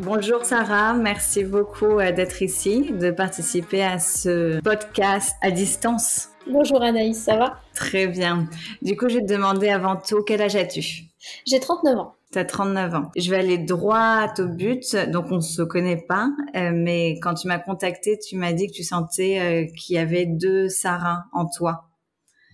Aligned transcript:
Bonjour 0.00 0.44
Sarah, 0.44 0.94
merci 0.94 1.44
beaucoup 1.44 2.00
euh, 2.00 2.10
d'être 2.10 2.42
ici, 2.42 2.90
de 2.90 3.12
participer 3.12 3.84
à 3.84 4.00
ce 4.00 4.60
podcast 4.60 5.36
à 5.40 5.52
distance. 5.52 6.30
Bonjour 6.50 6.82
Anaïs, 6.82 7.22
ça 7.22 7.36
va? 7.36 7.60
Très 7.76 8.08
bien. 8.08 8.48
Du 8.82 8.96
coup, 8.96 9.08
je 9.08 9.18
vais 9.18 9.24
te 9.24 9.32
demander 9.32 9.68
avant 9.68 9.94
tout, 9.94 10.24
quel 10.24 10.42
âge 10.42 10.56
as-tu? 10.56 11.04
J'ai 11.46 11.60
39 11.60 11.96
ans. 11.96 12.14
Tu 12.32 12.40
as 12.40 12.44
39 12.44 12.94
ans. 12.96 13.10
Je 13.16 13.30
vais 13.30 13.36
aller 13.36 13.56
droit 13.56 14.26
au 14.36 14.46
but. 14.48 14.96
Donc, 15.12 15.26
on 15.30 15.36
ne 15.36 15.40
se 15.40 15.62
connaît 15.62 16.04
pas, 16.08 16.28
euh, 16.56 16.72
mais 16.74 17.20
quand 17.20 17.34
tu 17.34 17.46
m'as 17.46 17.60
contacté, 17.60 18.18
tu 18.18 18.36
m'as 18.36 18.52
dit 18.52 18.66
que 18.66 18.72
tu 18.72 18.82
sentais 18.82 19.38
euh, 19.38 19.72
qu'il 19.76 19.94
y 19.94 19.98
avait 20.00 20.26
deux 20.26 20.68
Sarah 20.68 21.26
en 21.32 21.46
toi. 21.46 21.84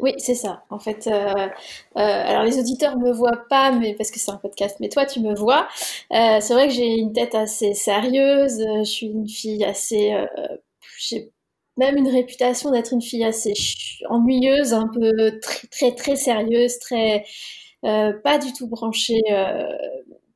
Oui, 0.00 0.14
c'est 0.18 0.34
ça. 0.34 0.64
En 0.70 0.78
fait, 0.78 1.06
euh, 1.06 1.12
euh, 1.12 1.48
alors 1.94 2.42
les 2.44 2.58
auditeurs 2.58 2.96
me 2.98 3.12
voient 3.12 3.44
pas, 3.50 3.70
mais 3.72 3.94
parce 3.94 4.10
que 4.10 4.18
c'est 4.18 4.30
un 4.30 4.36
podcast. 4.38 4.76
Mais 4.80 4.88
toi, 4.88 5.04
tu 5.04 5.20
me 5.20 5.34
vois. 5.34 5.68
Euh, 6.12 6.38
c'est 6.40 6.54
vrai 6.54 6.68
que 6.68 6.74
j'ai 6.74 6.86
une 6.98 7.12
tête 7.12 7.34
assez 7.34 7.74
sérieuse. 7.74 8.58
Je 8.78 8.84
suis 8.84 9.06
une 9.08 9.28
fille 9.28 9.62
assez. 9.64 10.14
j'ai 10.98 11.30
même 11.76 11.96
une 11.96 12.08
réputation 12.08 12.70
d'être 12.70 12.92
une 12.92 13.02
fille 13.02 13.24
assez 13.24 13.52
ennuyeuse, 14.08 14.72
un 14.74 14.88
peu 14.88 15.38
très 15.40 15.68
très 15.68 15.94
très 15.94 16.16
sérieuse, 16.16 16.78
très 16.78 17.24
pas 17.82 18.38
du 18.38 18.52
tout 18.52 18.68
branchée 18.68 19.22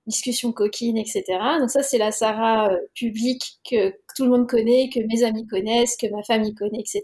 discussion 0.06 0.52
coquine, 0.52 0.98
etc. 0.98 1.24
Donc 1.60 1.70
ça, 1.70 1.82
c'est 1.82 1.98
la 1.98 2.12
Sarah 2.12 2.70
euh, 2.70 2.76
publique 2.94 3.58
que, 3.68 3.94
tout 4.16 4.24
le 4.24 4.30
monde 4.30 4.48
connaît, 4.48 4.88
que 4.90 5.00
mes 5.00 5.24
amis 5.24 5.44
connaissent, 5.46 5.96
que 5.96 6.06
ma 6.06 6.22
famille 6.22 6.54
connaît, 6.54 6.78
etc. 6.78 7.02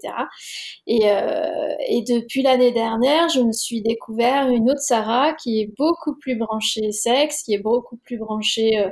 Et, 0.87 1.11
euh, 1.11 1.75
et 1.89 2.03
depuis 2.03 2.43
l'année 2.43 2.71
dernière, 2.71 3.29
je 3.29 3.41
me 3.41 3.51
suis 3.51 3.83
découvert 3.83 4.49
une 4.49 4.71
autre 4.71 4.81
Sarah 4.81 5.33
qui 5.35 5.61
est 5.61 5.73
beaucoup 5.77 6.15
plus 6.15 6.37
branchée 6.37 6.93
sexe, 6.93 7.43
qui 7.43 7.55
est 7.55 7.59
beaucoup 7.59 7.97
plus 7.97 8.17
branchée 8.17 8.79
euh, 8.79 8.91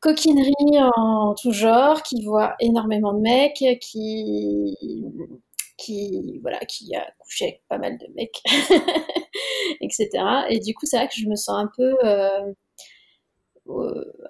coquinerie 0.00 0.52
en 0.96 1.34
tout 1.40 1.52
genre, 1.52 2.02
qui 2.02 2.22
voit 2.22 2.54
énormément 2.60 3.14
de 3.14 3.20
mecs, 3.20 3.64
qui 3.80 4.76
qui 5.78 6.40
voilà 6.42 6.58
qui 6.66 6.94
a 6.96 7.06
couché 7.18 7.44
avec 7.44 7.62
pas 7.68 7.78
mal 7.78 7.96
de 7.98 8.06
mecs 8.16 8.42
etc 9.80 10.08
et 10.48 10.58
du 10.58 10.74
coup 10.74 10.86
c'est 10.86 10.96
vrai 10.96 11.06
que 11.06 11.14
je 11.14 11.26
me 11.28 11.36
sens 11.36 11.56
un 11.56 11.70
peu 11.76 11.94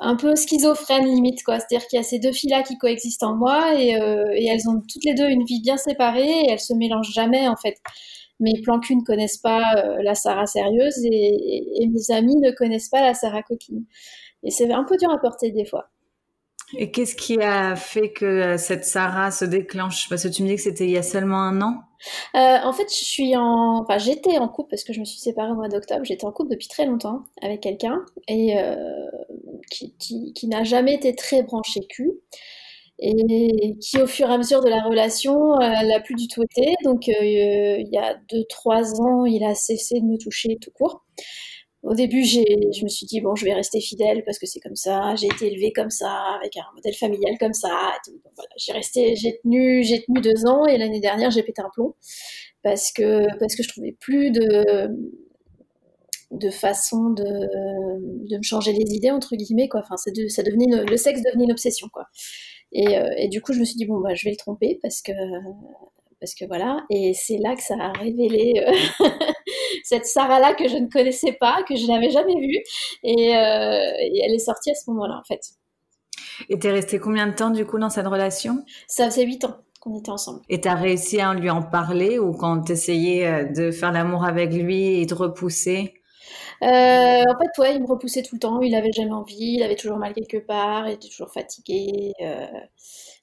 un 0.01 0.17
peu 0.17 0.35
schizophrène 0.37 1.07
limite 1.07 1.43
quoi. 1.45 1.59
C'est 1.59 1.77
à 1.77 1.79
dire 1.79 1.87
qu'il 1.87 1.97
y 1.99 2.01
a 2.01 2.03
ces 2.03 2.19
deux 2.19 2.33
filles 2.33 2.51
là 2.51 2.63
qui 2.63 2.77
coexistent 2.79 3.25
en 3.25 3.37
moi 3.37 3.75
et, 3.81 4.01
euh, 4.01 4.33
et, 4.35 4.47
elles 4.47 4.69
ont 4.69 4.81
toutes 4.81 5.05
les 5.05 5.15
deux 5.15 5.29
une 5.29 5.45
vie 5.45 5.61
bien 5.61 5.77
séparée 5.77 6.29
et 6.29 6.51
elles 6.51 6.61
se 6.61 6.75
mélangent 6.75 7.13
jamais 7.13 7.49
en 7.49 7.57
fait. 7.57 7.77
Mes 8.41 8.61
plans 8.63 8.81
cul 8.81 8.97
ne 8.97 9.03
connaissent 9.03 9.39
pas 9.39 9.75
euh, 9.77 10.03
la 10.03 10.15
Sarah 10.15 10.47
sérieuse 10.47 11.05
et, 11.05 11.83
et, 11.83 11.87
mes 11.89 12.15
amis 12.15 12.37
ne 12.37 12.51
connaissent 12.53 12.89
pas 12.89 13.01
la 13.01 13.15
Sarah 13.15 13.43
coquine. 13.43 13.85
Et 14.45 14.51
c'est 14.51 14.71
un 14.73 14.85
peu 14.85 14.97
dur 14.97 15.11
à 15.11 15.19
porter 15.19 15.51
des 15.51 15.65
fois 15.65 15.91
et 16.77 16.91
qu'est-ce 16.91 17.17
qui 17.17 17.41
a 17.41 17.77
fait 17.77 18.11
que 18.13 18.57
cette 18.57 18.85
Sarah 18.85 19.31
se 19.31 19.45
déclenche? 19.45 20.09
Parce 20.09 20.25
que 20.25 20.29
tu 20.29 20.43
me 20.43 20.49
dis 20.49 20.57
que 20.57 20.63
c'était 20.63 20.85
il 20.85 20.91
y 20.91 20.99
a 20.99 21.03
seulement 21.03 21.41
un 21.41 21.61
an 21.63 21.83
euh, 22.37 22.59
en 22.63 22.73
fait, 22.73 22.89
je 22.89 23.05
suis 23.05 23.37
en, 23.37 23.81
enfin, 23.81 23.99
j'étais 23.99 24.39
en 24.39 24.49
couple 24.49 24.71
parce 24.71 24.85
que 24.85 24.93
je 24.93 25.01
me 25.01 25.05
suis 25.05 25.19
séparée 25.19 25.51
au 25.51 25.57
mois 25.57 25.69
d'octobre. 25.69 26.05
J'étais 26.05 26.25
en 26.25 26.33
couple 26.33 26.51
depuis 26.51 26.69
très 26.69 26.87
longtemps 26.87 27.25
avec 27.43 27.61
quelqu'un 27.61 28.05
et 28.29 28.57
euh, 28.59 28.85
qui, 29.71 30.47
n'a 30.47 30.65
jamais 30.65 30.95
été 30.95 31.15
très 31.15 31.43
branché 31.43 31.81
cul 31.89 32.13
et 33.01 33.77
qui, 33.81 34.01
au 34.01 34.07
fur 34.07 34.29
et 34.29 34.33
à 34.33 34.39
mesure 34.39 34.63
de 34.63 34.69
la 34.69 34.83
relation, 34.83 35.55
euh, 35.61 35.83
l'a 35.83 36.01
plus 36.01 36.15
du 36.15 36.27
tout 36.27 36.43
été. 36.43 36.75
Donc, 36.85 37.09
euh, 37.09 37.13
il 37.21 37.89
y 37.93 37.99
a 37.99 38.15
deux, 38.31 38.45
trois 38.49 39.01
ans, 39.01 39.25
il 39.25 39.45
a 39.45 39.55
cessé 39.55 40.01
de 40.01 40.05
me 40.05 40.19
toucher 40.19 40.59
tout 40.61 40.73
court. 40.73 41.05
Au 41.85 41.95
début, 41.95 42.25
je 42.25 42.83
me 42.83 42.89
suis 42.89 43.07
dit, 43.07 43.21
bon, 43.21 43.37
je 43.37 43.45
vais 43.45 43.53
rester 43.53 43.81
fidèle 43.81 44.25
parce 44.25 44.39
que 44.39 44.47
c'est 44.47 44.59
comme 44.59 44.75
ça, 44.75 45.15
j'ai 45.15 45.27
été 45.27 45.47
élevée 45.47 45.73
comme 45.73 45.91
ça, 45.91 46.11
avec 46.37 46.57
un 46.57 46.65
modèle 46.75 46.95
familial 46.95 47.39
comme 47.39 47.53
ça. 47.53 47.93
voilà, 48.35 48.51
j'ai 48.57 48.73
resté, 48.73 49.15
j'ai 49.15 49.39
tenu, 49.39 49.85
j'ai 49.85 50.03
tenu 50.03 50.21
deux 50.21 50.45
ans 50.47 50.67
et 50.67 50.77
l'année 50.77 51.01
dernière, 51.01 51.31
j'ai 51.31 51.43
pété 51.45 51.63
un 51.63 51.71
plomb 51.73 51.95
parce 52.63 52.93
que, 52.93 53.27
parce 53.39 53.55
que 53.55 53.63
je 53.63 53.69
trouvais 53.69 53.93
plus 53.93 54.33
de, 54.33 54.89
de 56.33 56.51
façon 56.51 57.11
de, 57.11 57.25
de 57.25 58.37
me 58.37 58.43
changer 58.43 58.73
les 58.73 58.95
idées, 58.95 59.13
entre 59.13 59.37
guillemets, 59.37 59.69
quoi. 59.69 59.81
Enfin, 59.81 59.95
devenait 60.13 60.85
le 60.85 60.97
sexe 60.97 61.23
devenait 61.23 61.45
une 61.45 61.53
obsession, 61.53 61.89
quoi. 61.93 62.09
Et, 62.73 62.99
euh, 62.99 63.09
et, 63.17 63.29
du 63.29 63.41
coup, 63.41 63.53
je 63.53 63.61
me 63.61 63.65
suis 63.65 63.77
dit, 63.77 63.87
bon, 63.87 64.01
bah, 64.01 64.15
je 64.15 64.25
vais 64.25 64.31
le 64.31 64.37
tromper 64.37 64.79
parce 64.83 65.01
que, 65.01 65.13
parce 66.21 66.35
que 66.35 66.45
voilà. 66.47 66.85
Et 66.91 67.13
c'est 67.15 67.39
là 67.39 67.55
que 67.55 67.63
ça 67.63 67.75
a 67.79 67.93
révélé 67.93 68.65
euh, 68.67 69.07
cette 69.85 70.07
Sarah-là 70.07 70.55
que 70.55 70.69
je 70.69 70.77
ne 70.77 70.89
connaissais 70.89 71.33
pas, 71.33 71.63
que 71.69 71.77
je 71.77 71.87
n'avais 71.87 72.11
jamais 72.11 72.35
vue. 72.35 72.59
Et, 73.03 73.37
euh, 73.37 73.93
et, 74.01 74.21
elle 74.25 74.35
est 74.35 74.39
sortie 74.39 74.71
à 74.71 74.75
ce 74.75 74.91
moment-là, 74.91 75.19
en 75.19 75.25
fait. 75.25 75.41
Et 76.49 76.59
t'es 76.59 76.71
resté 76.71 76.99
combien 76.99 77.27
de 77.27 77.35
temps, 77.35 77.51
du 77.51 77.65
coup, 77.65 77.79
dans 77.79 77.91
cette 77.91 78.07
relation? 78.07 78.65
Ça 78.87 79.07
faisait 79.11 79.25
huit 79.25 79.45
ans 79.45 79.57
qu'on 79.81 79.99
était 79.99 80.11
ensemble. 80.11 80.41
Et 80.49 80.61
t'as 80.61 80.75
réussi 80.75 81.21
à 81.21 81.33
lui 81.35 81.51
en 81.51 81.63
parler 81.63 82.19
ou 82.19 82.33
quand 82.33 82.61
t'essayais 82.63 83.27
euh, 83.27 83.45
de 83.45 83.71
faire 83.71 83.93
l'amour 83.93 84.25
avec 84.25 84.53
lui 84.53 85.01
et 85.01 85.07
de 85.07 85.15
repousser? 85.15 85.95
Euh, 86.63 86.67
en 86.67 87.39
fait, 87.39 87.63
ouais, 87.63 87.77
il 87.77 87.83
me 87.83 87.87
repoussait 87.87 88.23
tout 88.23 88.35
le 88.35 88.41
temps. 88.41 88.61
Il 88.61 88.75
avait 88.75 88.93
jamais 88.93 89.13
envie. 89.13 89.55
Il 89.55 89.63
avait 89.63 89.77
toujours 89.77 89.99
mal 89.99 90.15
quelque 90.15 90.39
part. 90.39 90.89
Il 90.89 90.95
était 90.95 91.09
toujours 91.09 91.33
fatigué. 91.33 92.13
Euh, 92.21 92.47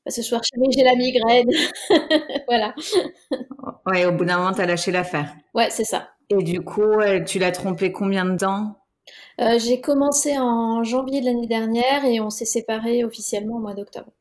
bah, 0.06 0.12
ce 0.12 0.22
soir, 0.22 0.42
j'ai 0.72 0.84
la 0.84 0.96
migraine. 0.96 1.50
voilà. 2.48 2.74
Ouais, 3.86 4.06
au 4.06 4.12
bout 4.12 4.26
d'un 4.26 4.38
moment, 4.38 4.54
t'as 4.54 4.66
lâché 4.66 4.92
l'affaire. 4.92 5.36
Ouais, 5.54 5.70
c'est 5.70 5.84
ça. 5.84 6.10
Et 6.30 6.44
du 6.44 6.62
coup, 6.62 7.00
tu 7.26 7.40
l'as 7.40 7.52
trompé 7.52 7.92
combien 7.92 8.26
de 8.26 8.38
temps? 8.38 8.78
Euh, 9.40 9.60
J'ai 9.60 9.82
commencé 9.82 10.38
en 10.38 10.84
janvier 10.84 11.22
de 11.22 11.26
l'année 11.26 11.48
dernière 11.48 12.06
et 12.06 12.20
on 12.20 12.30
s'est 12.30 12.46
séparés 12.46 13.04
officiellement 13.04 13.58
au 13.58 13.60
mois 13.60 13.74
d'octobre. 13.74 14.12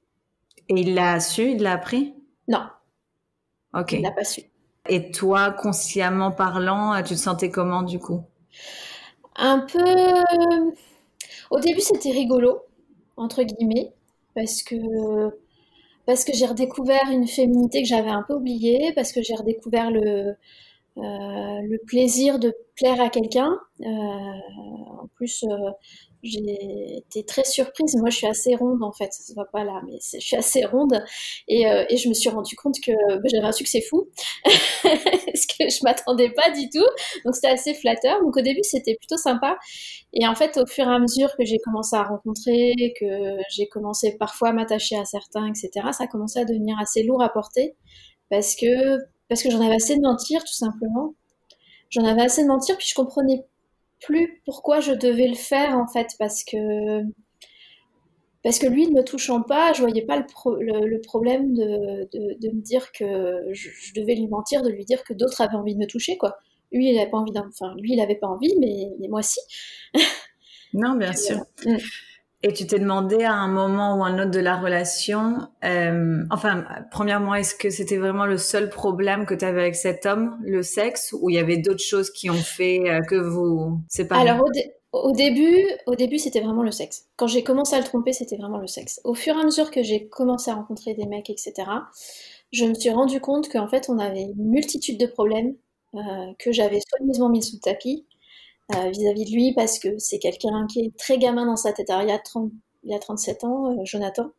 Et 0.68 0.80
il 0.80 0.94
l'a 0.94 1.20
su 1.20 1.52
Il 1.52 1.62
l'a 1.62 1.72
appris? 1.72 2.14
Non. 2.48 2.66
Ok. 3.74 3.92
Il 3.92 4.02
l'a 4.02 4.10
pas 4.10 4.24
su. 4.24 4.42
Et 4.88 5.10
toi, 5.10 5.50
consciemment 5.50 6.30
parlant, 6.30 7.02
tu 7.02 7.14
te 7.14 7.18
sentais 7.18 7.50
comment 7.50 7.82
du 7.82 7.98
coup? 7.98 8.22
Un 9.36 9.60
peu. 9.60 10.24
Au 11.50 11.60
début, 11.60 11.80
c'était 11.80 12.10
rigolo, 12.10 12.62
entre 13.16 13.42
guillemets, 13.42 13.92
parce 14.34 14.62
que 14.62 14.76
parce 16.06 16.24
que 16.24 16.32
j'ai 16.34 16.46
redécouvert 16.46 17.10
une 17.10 17.26
féminité 17.26 17.82
que 17.82 17.88
j'avais 17.88 18.10
un 18.10 18.22
peu 18.26 18.34
oubliée, 18.34 18.92
parce 18.94 19.12
que 19.12 19.22
j'ai 19.22 19.34
redécouvert 19.34 19.90
le, 19.90 20.36
le 20.96 21.76
plaisir 21.86 22.38
de 22.38 22.54
plaire 22.76 23.00
à 23.00 23.10
quelqu'un. 23.10 23.58
Euh, 23.80 23.86
en 23.86 25.08
plus, 25.14 25.44
euh, 25.44 25.70
j'ai 26.22 26.98
été 26.98 27.24
très 27.24 27.44
surprise. 27.44 27.96
Moi, 27.96 28.10
je 28.10 28.16
suis 28.16 28.26
assez 28.26 28.54
ronde 28.54 28.82
en 28.82 28.92
fait, 28.92 29.12
ça 29.12 29.22
se 29.22 29.34
voit 29.34 29.48
pas 29.52 29.64
là, 29.64 29.80
mais 29.86 29.98
je 30.00 30.20
suis 30.20 30.36
assez 30.36 30.64
ronde 30.64 31.02
et, 31.48 31.66
euh, 31.66 31.84
et 31.88 31.96
je 31.96 32.08
me 32.08 32.14
suis 32.14 32.30
rendu 32.30 32.56
compte 32.56 32.76
que 32.84 32.92
bah, 32.92 33.28
j'avais 33.30 33.46
un 33.46 33.52
succès 33.52 33.80
fou, 33.82 34.08
ce 34.44 35.46
que 35.46 35.68
je 35.68 35.84
m'attendais 35.84 36.30
pas 36.30 36.50
du 36.50 36.68
tout. 36.70 36.86
Donc 37.24 37.34
c'était 37.34 37.48
assez 37.48 37.74
flatteur. 37.74 38.20
Donc 38.22 38.36
au 38.36 38.40
début, 38.40 38.62
c'était 38.62 38.96
plutôt 38.96 39.16
sympa. 39.16 39.58
Et 40.12 40.26
en 40.26 40.34
fait, 40.34 40.56
au 40.58 40.66
fur 40.66 40.86
et 40.88 40.94
à 40.94 40.98
mesure 40.98 41.36
que 41.36 41.44
j'ai 41.44 41.58
commencé 41.58 41.94
à 41.96 42.02
rencontrer, 42.04 42.94
que 42.98 43.36
j'ai 43.50 43.68
commencé 43.68 44.16
parfois 44.18 44.50
à 44.50 44.52
m'attacher 44.52 44.96
à 44.96 45.04
certains, 45.04 45.46
etc., 45.46 45.70
ça 45.92 46.04
a 46.04 46.06
commencé 46.06 46.38
à 46.40 46.44
devenir 46.44 46.76
assez 46.80 47.02
lourd 47.02 47.22
à 47.22 47.28
porter 47.28 47.76
parce 48.30 48.56
que 48.56 48.98
parce 49.28 49.42
que 49.42 49.50
j'en 49.50 49.60
avais 49.60 49.76
assez 49.76 49.96
de 49.96 50.02
mentir, 50.02 50.40
tout 50.44 50.54
simplement. 50.54 51.14
J'en 51.90 52.04
avais 52.04 52.22
assez 52.22 52.42
de 52.42 52.48
mentir, 52.48 52.76
puis 52.76 52.86
je 52.88 52.94
comprenais 52.94 53.44
plus 54.00 54.42
pourquoi 54.44 54.80
je 54.80 54.92
devais 54.92 55.28
le 55.28 55.34
faire 55.34 55.78
en 55.78 55.86
fait 55.86 56.08
parce 56.18 56.44
que 56.44 57.02
parce 58.42 58.58
que 58.58 58.66
lui 58.66 58.86
ne 58.86 58.92
me 58.92 59.02
touchant 59.02 59.40
pas, 59.40 59.72
je 59.72 59.80
voyais 59.80 60.02
pas 60.02 60.18
le, 60.18 60.86
le, 60.86 61.00
problème 61.00 61.54
de, 61.54 62.06
de, 62.12 62.38
de, 62.38 62.54
me 62.54 62.60
dire 62.60 62.92
que 62.92 63.42
je, 63.52 63.70
je, 63.70 63.94
devais 63.94 64.14
lui 64.14 64.28
mentir, 64.28 64.60
de 64.60 64.68
lui 64.68 64.84
dire 64.84 65.02
que 65.02 65.14
d'autres 65.14 65.40
avaient 65.40 65.56
envie 65.56 65.74
de 65.74 65.80
me 65.80 65.86
toucher 65.86 66.18
quoi. 66.18 66.36
Lui 66.70 66.90
il 66.90 66.98
avait 66.98 67.10
pas 67.10 67.16
envie, 67.16 67.32
enfin 67.38 67.74
lui 67.78 67.94
il 67.94 68.00
avait 68.00 68.16
pas 68.16 68.26
envie, 68.26 68.54
mais, 68.60 68.90
mais 69.00 69.08
moi 69.08 69.22
si. 69.22 69.40
non 70.74 70.96
bien 70.96 71.14
sûr. 71.14 71.38
Mm. 71.64 71.76
Et 72.46 72.52
tu 72.52 72.66
t'es 72.66 72.78
demandé 72.78 73.24
à 73.24 73.32
un 73.32 73.48
moment 73.48 73.96
ou 73.96 74.04
un 74.04 74.18
autre 74.18 74.30
de 74.30 74.38
la 74.38 74.60
relation, 74.60 75.48
euh, 75.64 76.22
enfin, 76.30 76.66
premièrement, 76.90 77.34
est-ce 77.34 77.54
que 77.54 77.70
c'était 77.70 77.96
vraiment 77.96 78.26
le 78.26 78.36
seul 78.36 78.68
problème 78.68 79.24
que 79.24 79.32
tu 79.32 79.46
avais 79.46 79.62
avec 79.62 79.74
cet 79.74 80.04
homme, 80.04 80.36
le 80.42 80.62
sexe, 80.62 81.14
ou 81.18 81.30
il 81.30 81.36
y 81.36 81.38
avait 81.38 81.56
d'autres 81.56 81.82
choses 81.82 82.10
qui 82.10 82.28
ont 82.28 82.34
fait 82.34 82.82
euh, 82.86 83.00
que 83.00 83.14
vous 83.14 83.80
séparez? 83.88 84.28
Alors 84.28 84.44
au 84.92 85.12
début, 85.12 85.66
au 85.86 85.94
début, 85.94 86.18
c'était 86.18 86.42
vraiment 86.42 86.62
le 86.62 86.70
sexe. 86.70 87.06
Quand 87.16 87.26
j'ai 87.26 87.42
commencé 87.42 87.76
à 87.76 87.78
le 87.78 87.84
tromper, 87.84 88.12
c'était 88.12 88.36
vraiment 88.36 88.58
le 88.58 88.66
sexe. 88.66 89.00
Au 89.04 89.14
fur 89.14 89.34
et 89.34 89.40
à 89.40 89.44
mesure 89.44 89.70
que 89.70 89.82
j'ai 89.82 90.06
commencé 90.08 90.50
à 90.50 90.54
rencontrer 90.54 90.92
des 90.92 91.06
mecs, 91.06 91.30
etc., 91.30 91.54
je 92.52 92.66
me 92.66 92.74
suis 92.74 92.90
rendu 92.90 93.22
compte 93.22 93.48
qu'en 93.50 93.68
fait, 93.68 93.86
on 93.88 93.98
avait 93.98 94.20
une 94.20 94.50
multitude 94.50 95.00
de 95.00 95.06
problèmes 95.06 95.54
euh, 95.94 96.00
que 96.38 96.52
j'avais 96.52 96.80
soigneusement 96.90 97.30
mis 97.30 97.42
sous 97.42 97.56
le 97.56 97.60
tapis 97.60 98.04
euh, 98.72 98.90
vis-à-vis 98.90 99.26
de 99.26 99.30
lui 99.30 99.52
parce 99.54 99.78
que 99.78 99.98
c'est 99.98 100.18
quelqu'un 100.18 100.66
qui 100.66 100.80
est 100.80 100.96
très 100.96 101.18
gamin 101.18 101.46
dans 101.46 101.56
sa 101.56 101.72
tête. 101.72 101.90
Alors, 101.90 102.02
il 102.02 102.08
y 102.08 102.12
a 102.12 102.18
30, 102.18 102.50
il 102.84 102.92
y 102.92 102.94
a 102.94 102.98
37 102.98 103.44
ans, 103.44 103.72
euh, 103.72 103.84
Jonathan. 103.84 104.30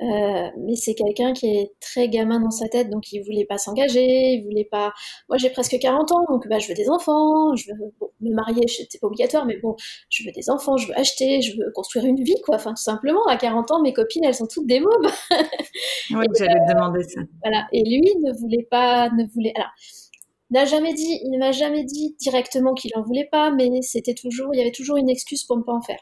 Euh, 0.00 0.50
mais 0.58 0.76
c'est 0.76 0.94
quelqu'un 0.94 1.32
qui 1.32 1.46
est 1.46 1.72
très 1.80 2.08
gamin 2.08 2.40
dans 2.40 2.50
sa 2.50 2.68
tête, 2.68 2.90
donc 2.90 3.12
il 3.12 3.22
voulait 3.22 3.44
pas 3.44 3.58
s'engager, 3.58 4.34
il 4.34 4.44
voulait 4.44 4.68
pas. 4.70 4.92
Moi, 5.28 5.38
j'ai 5.38 5.50
presque 5.50 5.78
40 5.78 6.12
ans, 6.12 6.24
donc 6.28 6.48
bah, 6.48 6.58
je 6.58 6.68
veux 6.68 6.74
des 6.74 6.88
enfants, 6.90 7.54
je 7.56 7.70
veux 7.72 7.92
me 8.20 8.34
marier, 8.34 8.66
c'était 8.68 8.98
pas 8.98 9.06
obligatoire, 9.06 9.46
mais 9.46 9.56
bon, 9.58 9.76
je 10.08 10.24
veux 10.24 10.32
des 10.32 10.50
enfants, 10.50 10.76
je 10.76 10.88
veux 10.88 10.98
acheter, 10.98 11.40
je 11.42 11.56
veux 11.56 11.70
construire 11.74 12.04
une 12.04 12.22
vie, 12.22 12.40
quoi. 12.44 12.56
Enfin, 12.56 12.70
tout 12.70 12.82
simplement, 12.82 13.24
à 13.26 13.36
40 13.36 13.70
ans, 13.70 13.82
mes 13.82 13.92
copines, 13.92 14.24
elles 14.24 14.34
sont 14.34 14.46
toutes 14.46 14.66
des 14.66 14.80
mômes. 14.80 15.10
oui, 16.10 16.26
j'allais 16.38 16.54
te 16.54 16.72
demander 16.72 17.02
ça. 17.04 17.20
Voilà. 17.42 17.66
Et 17.72 17.82
lui 17.84 18.02
ne 18.22 18.32
voulait 18.38 18.66
pas, 18.70 19.08
ne 19.10 19.24
voulait. 19.32 19.52
Alors, 19.56 19.70
n'a 20.54 20.64
jamais 20.64 20.94
dit, 20.94 21.20
il 21.24 21.30
ne 21.30 21.38
m'a 21.38 21.52
jamais 21.52 21.84
dit 21.84 22.16
directement 22.20 22.74
qu'il 22.74 22.92
en 22.96 23.02
voulait 23.02 23.28
pas, 23.30 23.50
mais 23.50 23.82
c'était 23.82 24.14
toujours, 24.14 24.54
il 24.54 24.58
y 24.58 24.60
avait 24.60 24.72
toujours 24.72 24.96
une 24.96 25.10
excuse 25.10 25.44
pour 25.44 25.56
ne 25.58 25.62
pas 25.62 25.72
en 25.72 25.82
faire 25.82 26.00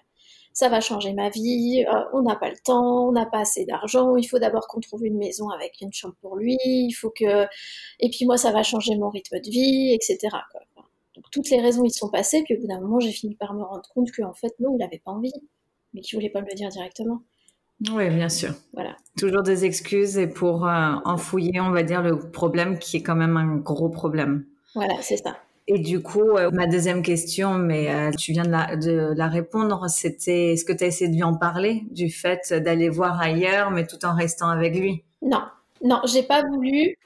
ça 0.53 0.69
va 0.69 0.81
changer 0.81 1.13
ma 1.13 1.31
vie, 1.31 1.85
euh, 1.89 2.05
on 2.13 2.23
n'a 2.23 2.37
pas 2.37 2.51
le 2.51 2.59
temps, 2.59 3.09
on 3.09 3.13
n'a 3.13 3.27
pas 3.27 3.41
assez 3.41 3.65
d'argent, 3.65 4.17
il 4.17 4.25
faut 4.25 4.39
d'abord 4.39 4.67
qu'on 4.69 4.81
trouve 4.81 5.05
une 5.05 5.17
maison 5.17 5.49
avec 5.49 5.81
une 5.81 5.93
chambre 5.93 6.15
pour 6.21 6.37
lui, 6.37 6.59
il 6.63 6.93
faut 6.93 7.11
que... 7.11 7.47
Et 8.01 8.11
puis 8.11 8.27
moi, 8.27 8.37
ça 8.37 8.53
va 8.53 8.63
changer 8.63 8.97
mon 8.97 9.09
rythme 9.09 9.41
de 9.41 9.51
vie, 9.51 9.95
etc. 9.95 10.19
Donc 11.15 11.25
toutes 11.31 11.51
les 11.51 11.61
raisons, 11.61 11.85
ils 11.85 11.93
sont 11.93 12.11
passées, 12.11 12.43
puis 12.45 12.57
au 12.57 12.61
bout 12.61 12.67
d'un 12.67 12.81
moment, 12.81 13.01
j'ai 13.01 13.13
fini 13.13 13.35
par 13.35 13.55
me 13.55 13.63
rendre 13.63 13.89
compte 13.95 14.13
qu'en 14.13 14.35
fait, 14.35 14.55
non, 14.61 14.75
il 14.75 14.79
n'avait 14.79 15.01
pas 15.05 15.13
envie, 15.13 15.33
mais 15.95 16.01
qu'il 16.01 16.17
voulait 16.17 16.31
pas 16.31 16.41
me 16.43 16.49
le 16.49 16.55
dire 16.55 16.69
directement. 16.69 17.23
Oui, 17.90 18.11
bien 18.11 18.29
sûr. 18.29 18.50
Voilà. 18.73 18.96
Toujours 19.19 19.43
des 19.43 19.64
excuses 19.64 20.17
et 20.19 20.26
pour 20.26 20.67
euh, 20.67 20.93
enfouiller, 21.05 21.61
on 21.61 21.70
va 21.70 21.82
dire, 21.82 22.02
le 22.02 22.19
problème 22.19 22.79
qui 22.79 22.99
est 22.99 23.02
quand 23.02 23.17
même 23.17 23.37
un 23.37 23.56
gros 23.56 23.88
problème. 23.88 24.44
Voilà, 24.75 24.94
c'est 25.00 25.17
ça. 25.17 25.37
Et 25.69 25.79
du 25.79 26.02
coup, 26.02 26.37
euh, 26.37 26.50
ma 26.52 26.67
deuxième 26.67 27.02
question, 27.02 27.55
mais 27.55 27.93
euh, 27.93 28.11
tu 28.19 28.32
viens 28.32 28.44
de 28.44 28.50
la, 28.50 28.76
de 28.76 29.14
la 29.17 29.29
répondre, 29.29 29.88
c'était 29.88 30.52
est-ce 30.52 30.64
que 30.64 30.73
tu 30.73 30.84
as 30.84 30.88
essayé 30.88 31.08
de 31.11 31.14
lui 31.14 31.23
en 31.23 31.37
parler 31.37 31.84
du 31.90 32.11
fait 32.11 32.52
d'aller 32.52 32.88
voir 32.88 33.20
ailleurs, 33.20 33.70
mais 33.70 33.87
tout 33.87 34.05
en 34.05 34.14
restant 34.14 34.49
avec 34.49 34.75
lui? 34.75 35.05
Non, 35.23 35.43
non, 35.84 36.00
j'ai 36.05 36.23
pas 36.23 36.43
voulu. 36.43 36.96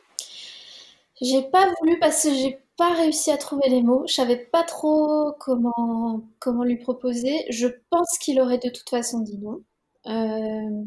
J'ai 1.20 1.42
pas 1.42 1.66
voulu 1.80 1.98
parce 1.98 2.22
que 2.22 2.34
j'ai 2.34 2.58
pas 2.76 2.92
réussi 2.94 3.30
à 3.30 3.36
trouver 3.36 3.68
les 3.68 3.82
mots. 3.82 4.04
Je 4.06 4.14
savais 4.14 4.36
pas 4.36 4.62
trop 4.62 5.32
comment 5.38 6.22
comment 6.38 6.64
lui 6.64 6.76
proposer. 6.76 7.44
Je 7.50 7.68
pense 7.90 8.18
qu'il 8.18 8.40
aurait 8.40 8.58
de 8.58 8.68
toute 8.68 8.88
façon 8.88 9.20
dit 9.20 9.38
non. 9.38 9.60
Euh, 10.08 10.84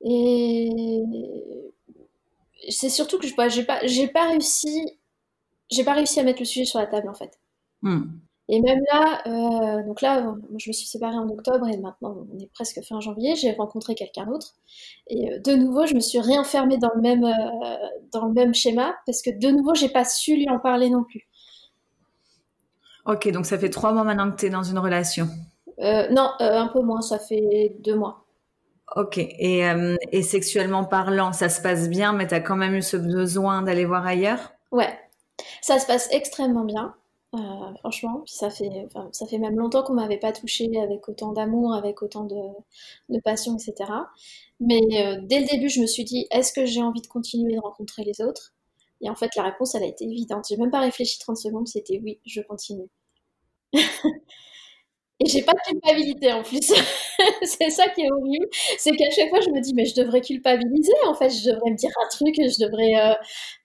et 0.00 1.02
c'est 2.70 2.88
surtout 2.88 3.18
que 3.18 3.26
je 3.26 3.34
j'ai 3.48 3.64
pas 3.64 3.86
j'ai 3.86 4.08
pas 4.08 4.28
réussi 4.28 4.98
j'ai 5.70 5.84
pas 5.84 5.94
réussi 5.94 6.20
à 6.20 6.22
mettre 6.22 6.40
le 6.40 6.44
sujet 6.44 6.64
sur 6.64 6.78
la 6.78 6.86
table 6.86 7.08
en 7.08 7.14
fait. 7.14 7.38
Hmm. 7.82 8.04
Et 8.50 8.62
même 8.62 8.80
là, 8.90 9.20
euh, 9.26 9.82
donc 9.84 10.00
là, 10.00 10.34
je 10.56 10.70
me 10.70 10.72
suis 10.72 10.86
séparée 10.86 11.16
en 11.16 11.28
octobre 11.28 11.68
et 11.68 11.76
maintenant 11.76 12.26
on 12.32 12.38
est 12.38 12.50
presque 12.54 12.80
fin 12.82 12.98
janvier, 12.98 13.36
j'ai 13.36 13.52
rencontré 13.52 13.94
quelqu'un 13.94 14.24
d'autre. 14.24 14.54
Et 15.08 15.30
euh, 15.30 15.38
de 15.38 15.52
nouveau, 15.52 15.84
je 15.84 15.94
me 15.94 16.00
suis 16.00 16.18
réenfermée 16.18 16.78
dans 16.78 16.90
le 16.94 17.02
même, 17.02 17.24
euh, 17.24 17.76
dans 18.10 18.26
le 18.26 18.32
même 18.32 18.54
schéma 18.54 18.96
parce 19.04 19.20
que 19.20 19.30
de 19.30 19.48
nouveau, 19.48 19.74
j'ai 19.74 19.90
pas 19.90 20.06
su 20.06 20.36
lui 20.36 20.48
en 20.48 20.58
parler 20.58 20.88
non 20.88 21.04
plus. 21.04 21.28
Ok, 23.04 23.30
donc 23.30 23.44
ça 23.44 23.58
fait 23.58 23.70
trois 23.70 23.92
mois 23.92 24.04
maintenant 24.04 24.30
que 24.30 24.36
tu 24.36 24.46
es 24.46 24.50
dans 24.50 24.62
une 24.62 24.78
relation 24.78 25.28
Non, 25.80 26.32
un 26.38 26.68
peu 26.68 26.80
moins, 26.80 27.00
ça 27.00 27.18
fait 27.18 27.76
deux 27.80 27.94
mois. 27.94 28.24
Ok, 28.96 29.18
et, 29.18 29.62
et 30.12 30.22
sexuellement 30.22 30.84
parlant, 30.84 31.32
ça 31.32 31.48
se 31.48 31.60
passe 31.60 31.88
bien, 31.88 32.12
mais 32.12 32.26
tu 32.26 32.34
as 32.34 32.40
quand 32.40 32.56
même 32.56 32.74
eu 32.74 32.82
ce 32.82 32.96
besoin 32.96 33.62
d'aller 33.62 33.84
voir 33.84 34.06
ailleurs? 34.06 34.52
Ouais, 34.72 34.98
ça 35.60 35.78
se 35.78 35.86
passe 35.86 36.08
extrêmement 36.12 36.64
bien, 36.64 36.94
euh, 37.34 37.38
franchement. 37.80 38.22
Puis 38.24 38.34
ça 38.34 38.50
fait, 38.50 38.88
ça 39.12 39.26
fait 39.26 39.38
même 39.38 39.56
longtemps 39.56 39.82
qu'on 39.82 39.94
m'avait 39.94 40.18
pas 40.18 40.32
touché 40.32 40.68
avec 40.82 41.08
autant 41.08 41.32
d'amour, 41.32 41.74
avec 41.74 42.02
autant 42.02 42.24
de, 42.24 43.20
passion, 43.20 43.56
etc. 43.56 43.90
Mais 44.60 44.80
euh, 44.94 45.20
dès 45.22 45.40
le 45.40 45.46
début, 45.46 45.68
je 45.68 45.80
me 45.80 45.86
suis 45.86 46.04
dit, 46.04 46.26
est-ce 46.30 46.52
que 46.52 46.66
j'ai 46.66 46.82
envie 46.82 47.02
de 47.02 47.06
continuer 47.06 47.54
de 47.54 47.60
rencontrer 47.60 48.04
les 48.04 48.20
autres? 48.20 48.54
Et 49.00 49.08
en 49.08 49.14
fait, 49.14 49.34
la 49.36 49.44
réponse, 49.44 49.74
elle 49.74 49.84
a 49.84 49.86
été 49.86 50.04
évidente. 50.04 50.46
J'ai 50.48 50.56
même 50.56 50.70
pas 50.70 50.80
réfléchi 50.80 51.18
30 51.18 51.36
secondes, 51.36 51.68
c'était 51.68 52.00
oui, 52.02 52.20
je 52.26 52.40
continue. 52.40 52.88
Et 55.20 55.28
j'ai 55.28 55.42
pas 55.42 55.52
de 55.52 55.70
culpabilité 55.70 56.32
en 56.32 56.42
plus. 56.42 56.72
c'est 57.42 57.70
ça 57.70 57.88
qui 57.88 58.02
est 58.02 58.10
horrible. 58.10 58.46
C'est 58.78 58.92
qu'à 58.92 59.10
chaque 59.10 59.28
fois, 59.30 59.40
je 59.40 59.50
me 59.50 59.60
dis, 59.60 59.74
mais 59.74 59.84
je 59.84 59.94
devrais 59.94 60.20
culpabiliser. 60.20 60.92
En 61.06 61.14
fait, 61.14 61.30
je 61.30 61.50
devrais 61.50 61.70
me 61.70 61.76
dire 61.76 61.90
un 62.04 62.08
truc, 62.08 62.34
je 62.36 62.64
devrais, 62.64 62.94
euh, 62.96 63.14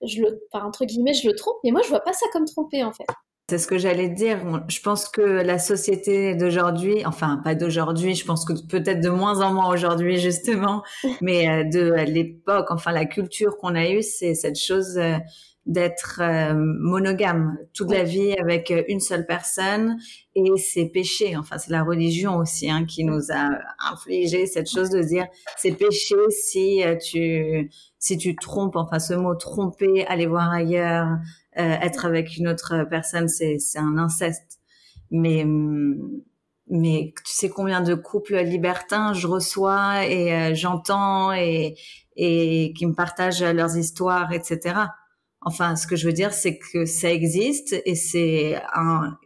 je 0.01 0.21
le, 0.21 0.41
enfin, 0.51 0.65
entre 0.65 0.85
guillemets, 0.85 1.13
je 1.13 1.27
le 1.27 1.35
trompe. 1.35 1.57
Mais 1.63 1.71
moi, 1.71 1.81
je 1.83 1.89
vois 1.89 2.01
pas 2.01 2.13
ça 2.13 2.25
comme 2.33 2.45
tromper, 2.45 2.83
en 2.83 2.91
fait. 2.91 3.05
C'est 3.49 3.57
ce 3.57 3.67
que 3.67 3.77
j'allais 3.77 4.07
dire. 4.07 4.39
Je 4.69 4.79
pense 4.79 5.09
que 5.09 5.21
la 5.21 5.59
société 5.59 6.33
d'aujourd'hui, 6.33 7.05
enfin 7.05 7.41
pas 7.43 7.55
d'aujourd'hui, 7.55 8.15
je 8.15 8.25
pense 8.25 8.45
que 8.45 8.53
peut-être 8.67 9.01
de 9.01 9.09
moins 9.09 9.41
en 9.41 9.53
moins 9.53 9.69
aujourd'hui 9.69 10.17
justement, 10.17 10.81
mais 11.21 11.49
euh, 11.49 11.63
de 11.65 11.93
l'époque, 12.09 12.67
enfin 12.71 12.93
la 12.93 13.05
culture 13.05 13.57
qu'on 13.57 13.75
a 13.75 13.89
eue, 13.89 14.01
c'est 14.01 14.33
cette 14.33 14.57
chose 14.57 14.97
euh, 14.97 15.17
d'être 15.65 16.19
euh, 16.21 16.53
monogame 16.55 17.57
toute 17.73 17.89
la 17.89 18.03
vie 18.03 18.33
avec 18.33 18.69
euh, 18.69 18.83
une 18.89 18.99
seule 18.99 19.25
personne 19.25 19.97
et 20.35 20.43
c'est 20.57 20.85
péché. 20.85 21.37
Enfin, 21.37 21.57
c'est 21.57 21.71
la 21.71 21.83
religion 21.83 22.35
aussi 22.35 22.69
hein, 22.69 22.85
qui 22.85 23.05
nous 23.05 23.31
a 23.31 23.49
infligé 23.91 24.45
cette 24.45 24.69
chose 24.69 24.89
de 24.89 25.01
dire 25.01 25.25
c'est 25.57 25.71
péché 25.71 26.15
si 26.29 26.83
euh, 26.83 26.97
tu 26.97 27.71
si 27.97 28.17
tu 28.17 28.35
trompes. 28.35 28.75
Enfin, 28.75 28.99
ce 28.99 29.13
mot 29.13 29.35
tromper, 29.35 30.05
aller 30.07 30.27
voir 30.27 30.51
ailleurs, 30.51 31.07
être 31.55 32.05
avec 32.05 32.35
une 32.37 32.49
autre 32.49 32.85
personne, 32.89 33.29
c'est 33.29 33.57
c'est 33.59 33.79
un 33.79 33.97
inceste. 33.97 34.59
Mais 35.11 35.45
mais 36.67 37.13
tu 37.25 37.33
sais 37.33 37.49
combien 37.49 37.79
de 37.81 37.93
couples 37.93 38.41
libertins 38.43 39.13
je 39.13 39.27
reçois 39.27 40.05
et 40.07 40.53
j'entends 40.55 41.31
et 41.31 41.75
et 42.17 42.73
qui 42.77 42.85
me 42.85 42.93
partagent 42.93 43.43
leurs 43.43 43.77
histoires, 43.77 44.33
etc. 44.33 44.87
Enfin, 45.45 45.75
ce 45.75 45.87
que 45.87 45.95
je 45.95 46.05
veux 46.05 46.13
dire, 46.13 46.33
c'est 46.33 46.57
que 46.57 46.85
ça 46.85 47.11
existe 47.11 47.75
et 47.85 47.95
c'est 47.95 48.61
un, 48.73 49.17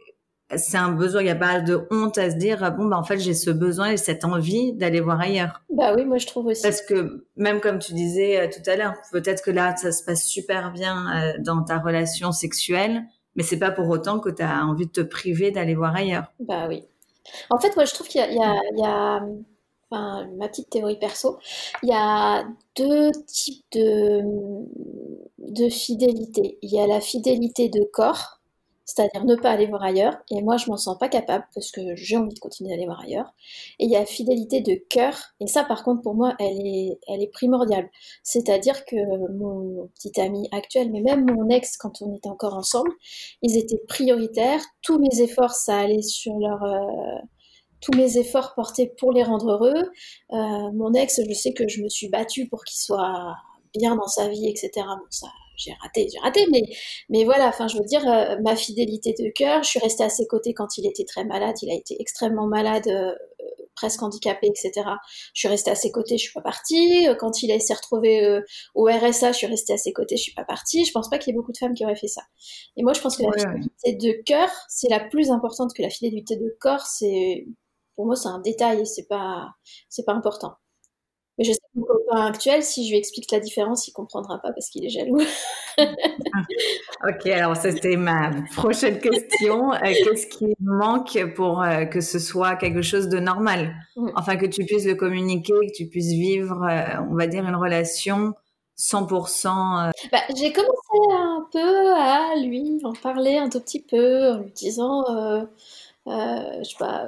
c'est 0.56 0.76
un 0.76 0.92
besoin. 0.92 1.20
Il 1.20 1.24
n'y 1.24 1.30
a 1.30 1.36
pas 1.36 1.60
de 1.60 1.86
honte 1.90 2.18
à 2.18 2.30
se 2.30 2.36
dire 2.36 2.72
bon 2.76 2.86
bah 2.86 2.98
en 2.98 3.04
fait 3.04 3.18
j'ai 3.18 3.34
ce 3.34 3.50
besoin 3.50 3.90
et 3.90 3.96
cette 3.96 4.24
envie 4.24 4.72
d'aller 4.72 5.00
voir 5.00 5.20
ailleurs. 5.20 5.62
Bah 5.70 5.92
oui, 5.94 6.04
moi 6.04 6.18
je 6.18 6.26
trouve 6.26 6.46
aussi. 6.46 6.62
Parce 6.62 6.82
que 6.82 7.26
même 7.36 7.60
comme 7.60 7.78
tu 7.78 7.92
disais 7.92 8.40
euh, 8.40 8.48
tout 8.48 8.68
à 8.68 8.76
l'heure, 8.76 8.94
peut-être 9.12 9.42
que 9.42 9.50
là 9.50 9.76
ça 9.76 9.92
se 9.92 10.02
passe 10.04 10.24
super 10.24 10.72
bien 10.72 11.06
euh, 11.14 11.32
dans 11.40 11.62
ta 11.62 11.78
relation 11.78 12.32
sexuelle, 12.32 13.02
mais 13.36 13.42
c'est 13.42 13.58
pas 13.58 13.70
pour 13.70 13.88
autant 13.88 14.20
que 14.20 14.30
tu 14.30 14.42
as 14.42 14.64
envie 14.64 14.86
de 14.86 14.92
te 14.92 15.00
priver 15.00 15.50
d'aller 15.50 15.74
voir 15.74 15.94
ailleurs. 15.94 16.32
Bah 16.40 16.66
oui. 16.68 16.84
En 17.50 17.58
fait, 17.58 17.76
moi 17.76 17.84
je 17.84 17.92
trouve 17.92 18.08
qu'il 18.08 18.20
y, 18.22 18.34
y 18.34 18.84
a, 18.84 19.20
enfin, 19.90 20.28
ma 20.36 20.48
petite 20.48 20.70
théorie 20.70 20.98
perso, 20.98 21.38
il 21.82 21.90
y 21.90 21.92
a 21.94 22.44
deux 22.76 23.10
types 23.26 23.64
de, 23.72 24.22
de 25.38 25.68
fidélité. 25.68 26.58
Il 26.62 26.70
y 26.70 26.80
a 26.80 26.86
la 26.86 27.00
fidélité 27.00 27.68
de 27.68 27.84
corps, 27.84 28.40
c'est-à-dire 28.84 29.24
ne 29.26 29.34
pas 29.36 29.50
aller 29.50 29.66
voir 29.66 29.82
ailleurs, 29.82 30.16
et 30.30 30.40
moi 30.42 30.56
je 30.56 30.70
m'en 30.70 30.78
sens 30.78 30.98
pas 30.98 31.08
capable 31.08 31.44
parce 31.54 31.70
que 31.70 31.94
j'ai 31.94 32.16
envie 32.16 32.32
de 32.32 32.38
continuer 32.38 32.70
d'aller 32.70 32.86
voir 32.86 33.00
ailleurs. 33.00 33.34
Et 33.78 33.84
il 33.84 33.90
y 33.90 33.96
a 33.96 34.00
la 34.00 34.06
fidélité 34.06 34.62
de 34.62 34.74
cœur, 34.88 35.14
et 35.40 35.46
ça 35.46 35.62
par 35.62 35.84
contre 35.84 36.02
pour 36.02 36.14
moi 36.14 36.34
elle 36.38 36.66
est, 36.66 36.98
elle 37.06 37.22
est 37.22 37.30
primordiale. 37.30 37.90
C'est-à-dire 38.22 38.86
que 38.86 38.96
mon 39.32 39.88
petit 39.94 40.18
ami 40.20 40.48
actuel, 40.52 40.90
mais 40.90 41.02
même 41.02 41.30
mon 41.30 41.50
ex 41.50 41.76
quand 41.76 42.00
on 42.00 42.14
était 42.16 42.30
encore 42.30 42.54
ensemble, 42.54 42.90
ils 43.42 43.58
étaient 43.58 43.80
prioritaires, 43.88 44.62
tous 44.82 44.98
mes 44.98 45.20
efforts 45.20 45.52
ça 45.52 45.78
allait 45.78 46.02
sur 46.02 46.38
leur... 46.38 46.62
Euh, 46.64 47.18
tous 47.80 47.92
mes 47.96 48.18
efforts 48.18 48.54
portés 48.54 48.92
pour 48.98 49.12
les 49.12 49.22
rendre 49.22 49.52
heureux. 49.52 49.90
Euh, 50.32 50.72
mon 50.72 50.92
ex, 50.94 51.20
je 51.26 51.32
sais 51.32 51.52
que 51.52 51.68
je 51.68 51.82
me 51.82 51.88
suis 51.88 52.08
battue 52.08 52.48
pour 52.48 52.64
qu'il 52.64 52.78
soit 52.78 53.34
bien 53.74 53.96
dans 53.96 54.06
sa 54.06 54.28
vie, 54.28 54.48
etc. 54.48 54.70
Bon, 54.76 55.06
ça, 55.10 55.28
j'ai 55.56 55.72
raté, 55.80 56.08
j'ai 56.12 56.18
raté, 56.20 56.46
mais, 56.50 56.62
mais 57.08 57.24
voilà, 57.24 57.48
enfin, 57.48 57.68
je 57.68 57.76
veux 57.76 57.84
dire, 57.84 58.08
euh, 58.08 58.36
ma 58.42 58.56
fidélité 58.56 59.14
de 59.18 59.30
cœur, 59.30 59.62
je 59.62 59.70
suis 59.70 59.80
restée 59.80 60.04
à 60.04 60.08
ses 60.08 60.26
côtés 60.26 60.54
quand 60.54 60.78
il 60.78 60.86
était 60.86 61.04
très 61.04 61.24
malade, 61.24 61.56
il 61.62 61.70
a 61.70 61.74
été 61.74 61.96
extrêmement 62.00 62.46
malade, 62.46 62.88
euh, 62.88 63.14
presque 63.74 64.02
handicapé, 64.02 64.48
etc. 64.48 64.72
Je 65.34 65.40
suis 65.40 65.48
restée 65.48 65.70
à 65.70 65.76
ses 65.76 65.92
côtés, 65.92 66.16
je 66.16 66.22
suis 66.24 66.32
pas 66.32 66.40
partie. 66.40 67.06
Quand 67.20 67.42
il 67.44 67.60
s'est 67.60 67.74
retrouvé 67.74 68.40
au 68.74 68.86
RSA, 68.86 69.30
je 69.30 69.36
suis 69.36 69.46
restée 69.46 69.72
à 69.72 69.76
ses 69.76 69.92
côtés, 69.92 70.16
je 70.16 70.22
suis 70.22 70.34
pas 70.34 70.44
partie. 70.44 70.84
Je 70.84 70.90
pense 70.90 71.08
pas 71.08 71.16
qu'il 71.18 71.32
y 71.32 71.36
ait 71.36 71.38
beaucoup 71.38 71.52
de 71.52 71.58
femmes 71.58 71.74
qui 71.74 71.84
auraient 71.84 71.94
fait 71.94 72.08
ça. 72.08 72.22
Et 72.76 72.82
moi, 72.82 72.92
je 72.92 73.00
pense 73.00 73.16
que 73.16 73.22
la 73.22 73.30
fidélité 73.32 73.92
de 73.94 74.22
cœur, 74.24 74.50
c'est 74.68 74.88
la 74.88 74.98
plus 74.98 75.30
importante 75.30 75.74
que 75.74 75.82
la 75.82 75.90
fidélité 75.90 76.34
de 76.34 76.56
corps. 76.58 76.86
C'est 76.86 77.46
pour 77.98 78.06
moi, 78.06 78.14
c'est 78.14 78.28
un 78.28 78.38
détail 78.38 78.82
et 78.82 78.84
c'est 78.84 79.08
pas, 79.08 79.48
c'est 79.88 80.04
pas 80.04 80.12
important. 80.12 80.54
Mais 81.36 81.42
je 81.42 81.50
sais 81.50 81.58
que 81.58 81.80
mon 81.80 81.84
copain 81.84 82.26
actuel, 82.26 82.62
si 82.62 82.86
je 82.86 82.92
lui 82.92 82.96
explique 82.96 83.28
la 83.32 83.40
différence, 83.40 83.88
il 83.88 83.92
comprendra 83.92 84.38
pas 84.38 84.52
parce 84.52 84.68
qu'il 84.70 84.84
est 84.84 84.88
jaloux. 84.88 85.18
ok, 85.78 87.26
alors 87.26 87.56
c'était 87.56 87.96
ma 87.96 88.30
prochaine 88.54 89.00
question. 89.00 89.72
Euh, 89.72 89.78
qu'est-ce 89.82 90.28
qui 90.28 90.54
manque 90.60 91.18
pour 91.34 91.60
euh, 91.60 91.86
que 91.86 92.00
ce 92.00 92.20
soit 92.20 92.54
quelque 92.54 92.82
chose 92.82 93.08
de 93.08 93.18
normal? 93.18 93.74
Mm. 93.96 94.10
Enfin, 94.14 94.36
que 94.36 94.46
tu 94.46 94.64
puisses 94.64 94.86
le 94.86 94.94
communiquer, 94.94 95.54
que 95.54 95.76
tu 95.76 95.88
puisses 95.88 96.12
vivre, 96.12 96.62
euh, 96.70 97.02
on 97.10 97.16
va 97.16 97.26
dire, 97.26 97.48
une 97.48 97.56
relation 97.56 98.32
100%. 98.78 99.90
Bah, 100.12 100.18
j'ai 100.36 100.52
commencé 100.52 100.98
un 101.10 101.48
peu 101.50 101.92
à 101.94 102.36
lui 102.36 102.80
en 102.84 102.92
parler 102.92 103.38
un 103.38 103.48
tout 103.48 103.58
petit 103.58 103.82
peu 103.82 104.34
en 104.34 104.38
lui 104.38 104.52
disant, 104.52 105.02
je 106.08 106.68
sais 106.68 106.76
pas, 106.78 107.06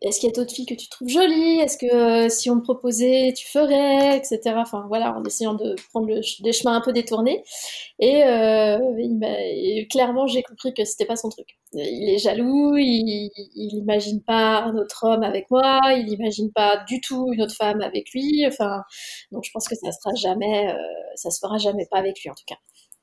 est-ce 0.00 0.20
qu'il 0.20 0.28
y 0.28 0.32
a 0.32 0.32
d'autres 0.32 0.54
filles 0.54 0.66
que 0.66 0.74
tu 0.74 0.88
trouves 0.88 1.08
jolies? 1.08 1.58
Est-ce 1.58 1.76
que 1.76 1.92
euh, 1.92 2.28
si 2.28 2.50
on 2.50 2.58
te 2.60 2.62
proposait, 2.62 3.32
tu 3.36 3.48
ferais, 3.48 4.16
etc. 4.16 4.54
Enfin 4.58 4.84
voilà, 4.86 5.12
en 5.16 5.24
essayant 5.24 5.54
de 5.54 5.74
prendre 5.90 6.06
des 6.06 6.52
chemins 6.52 6.76
un 6.76 6.80
peu 6.80 6.92
détournés. 6.92 7.42
Et, 7.98 8.22
euh, 8.24 8.78
clairement, 9.90 10.28
j'ai 10.28 10.44
compris 10.44 10.72
que 10.72 10.84
c'était 10.84 11.04
pas 11.04 11.16
son 11.16 11.30
truc. 11.30 11.48
Il 11.72 12.10
est 12.10 12.18
jaloux, 12.18 12.76
il, 12.76 13.30
n'imagine 13.74 14.22
pas 14.22 14.62
un 14.62 14.76
autre 14.76 15.04
homme 15.04 15.24
avec 15.24 15.50
moi, 15.50 15.80
il 15.96 16.06
n'imagine 16.06 16.52
pas 16.52 16.84
du 16.84 17.00
tout 17.00 17.32
une 17.32 17.42
autre 17.42 17.54
femme 17.56 17.80
avec 17.80 18.10
lui. 18.12 18.44
Enfin, 18.46 18.82
donc 19.32 19.44
je 19.44 19.50
pense 19.52 19.66
que 19.68 19.74
ça 19.74 19.90
sera 19.90 20.14
jamais, 20.14 20.68
euh, 20.68 20.76
se 21.16 21.28
fera 21.40 21.58
jamais 21.58 21.86
pas 21.90 21.98
avec 21.98 22.20
lui 22.22 22.30
en 22.30 22.34
tout 22.34 22.44
cas. 22.46 22.56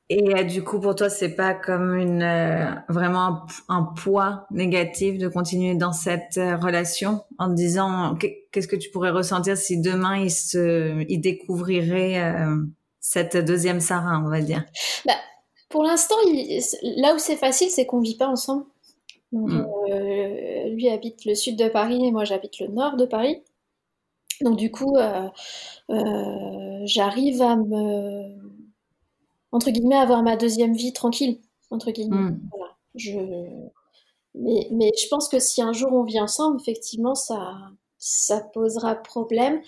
Et 0.09 0.35
euh, 0.35 0.43
du 0.43 0.63
coup, 0.63 0.79
pour 0.79 0.93
toi, 0.93 1.09
c'est 1.09 1.35
pas 1.35 1.55
comme 1.55 1.95
une 1.95 2.21
euh, 2.21 2.71
vraiment 2.89 3.41
un, 3.69 3.83
poids 3.83 4.45
négatif 4.51 5.17
de 5.17 5.27
continuer 5.27 5.73
dans 5.73 5.93
cette 5.93 6.37
euh, 6.37 6.57
relation 6.57 7.23
en 7.39 7.49
te 7.49 7.55
disant 7.55 8.15
qu'est-ce 8.51 8.67
que 8.67 8.75
tu 8.75 8.91
pourrais 8.91 9.09
ressentir 9.09 9.57
si 9.57 9.81
demain 9.81 10.17
il 10.17 10.29
se, 10.29 11.03
il 11.09 11.19
découvrirait 11.21 12.35
cette 12.99 13.35
deuxième 13.35 13.79
Sarah, 13.79 14.21
on 14.23 14.29
va 14.29 14.41
dire? 14.41 14.63
Bah, 15.05 15.13
pour 15.69 15.83
l'instant, 15.83 16.15
là 16.83 17.15
où 17.15 17.17
c'est 17.17 17.35
facile, 17.35 17.69
c'est 17.69 17.85
qu'on 17.85 17.99
vit 17.99 18.17
pas 18.17 18.27
ensemble. 18.27 18.65
Mm. 19.31 19.65
lui 20.71 20.87
habite 20.87 21.25
le 21.25 21.35
sud 21.35 21.57
de 21.57 21.67
Paris 21.67 22.05
et 22.05 22.11
moi 22.11 22.23
j'habite 22.23 22.59
le 22.59 22.67
nord 22.67 22.95
de 22.95 23.05
Paris. 23.05 23.41
Donc 24.41 24.55
du 24.55 24.71
coup, 24.71 24.95
j'arrive 25.89 27.41
à 27.41 27.55
me 27.55 28.34
entre 29.55 29.69
guillemets, 29.71 29.95
avoir 29.95 30.21
ma 30.21 30.35
deuxième 30.35 30.73
vie 30.73 30.91
tranquille, 30.91 31.39
entre 31.71 31.91
guillemets. 31.91 32.31
Hmm. 32.31 32.39
Je... 32.95 33.19
Mais, 34.37 34.67
mais, 34.71 34.91
je 35.01 35.07
pense 35.07 35.29
que 35.29 35.39
si 35.39 35.61
un 35.61 35.71
jour 35.71 35.93
on 35.93 36.03
vit 36.03 36.19
ensemble, 36.19 36.59
effectivement, 36.59 37.15
ça, 37.15 37.55
ça 37.97 38.41
posera 38.53 38.95
problème. 38.95 39.61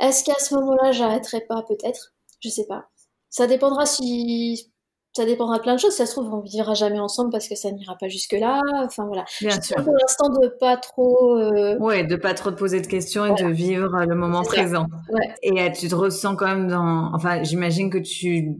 Est-ce 0.00 0.24
qu'à 0.24 0.34
ce 0.40 0.56
moment-là, 0.56 0.90
j'arrêterai 0.90 1.42
pas 1.42 1.62
Peut-être? 1.62 2.14
Je 2.40 2.48
sais 2.48 2.66
pas. 2.66 2.88
Ça 3.30 3.46
dépendra 3.46 3.86
si. 3.86 4.72
Ça 5.14 5.24
dépendra 5.24 5.58
de 5.58 5.62
plein 5.62 5.74
de 5.74 5.78
choses. 5.78 5.92
Si 5.92 5.98
ça 5.98 6.06
se 6.06 6.12
trouve, 6.12 6.34
on 6.34 6.40
vivra 6.40 6.74
jamais 6.74 6.98
ensemble 6.98 7.30
parce 7.30 7.46
que 7.46 7.54
ça 7.54 7.70
n'ira 7.70 7.96
pas 7.96 8.08
jusque-là. 8.08 8.60
Enfin 8.84 9.06
voilà. 9.06 9.24
Bien 9.40 9.60
sûr. 9.60 9.76
Pour 9.76 9.92
l'instant, 9.92 10.30
de 10.30 10.48
pas 10.48 10.78
trop. 10.78 11.38
Euh... 11.38 11.78
Ouais, 11.78 12.02
de 12.02 12.16
pas 12.16 12.34
trop 12.34 12.50
te 12.50 12.56
poser 12.56 12.80
de 12.80 12.88
questions 12.88 13.24
et 13.26 13.40
de 13.40 13.48
vivre 13.48 14.04
le 14.04 14.16
moment 14.16 14.42
présent. 14.42 14.86
Ouais. 15.12 15.32
Et 15.42 15.62
euh, 15.62 15.70
tu 15.70 15.86
te 15.86 15.94
ressens 15.94 16.34
quand 16.34 16.48
même 16.48 16.66
dans. 16.66 17.14
Enfin, 17.14 17.44
j'imagine 17.44 17.88
que 17.88 17.98
tu 17.98 18.56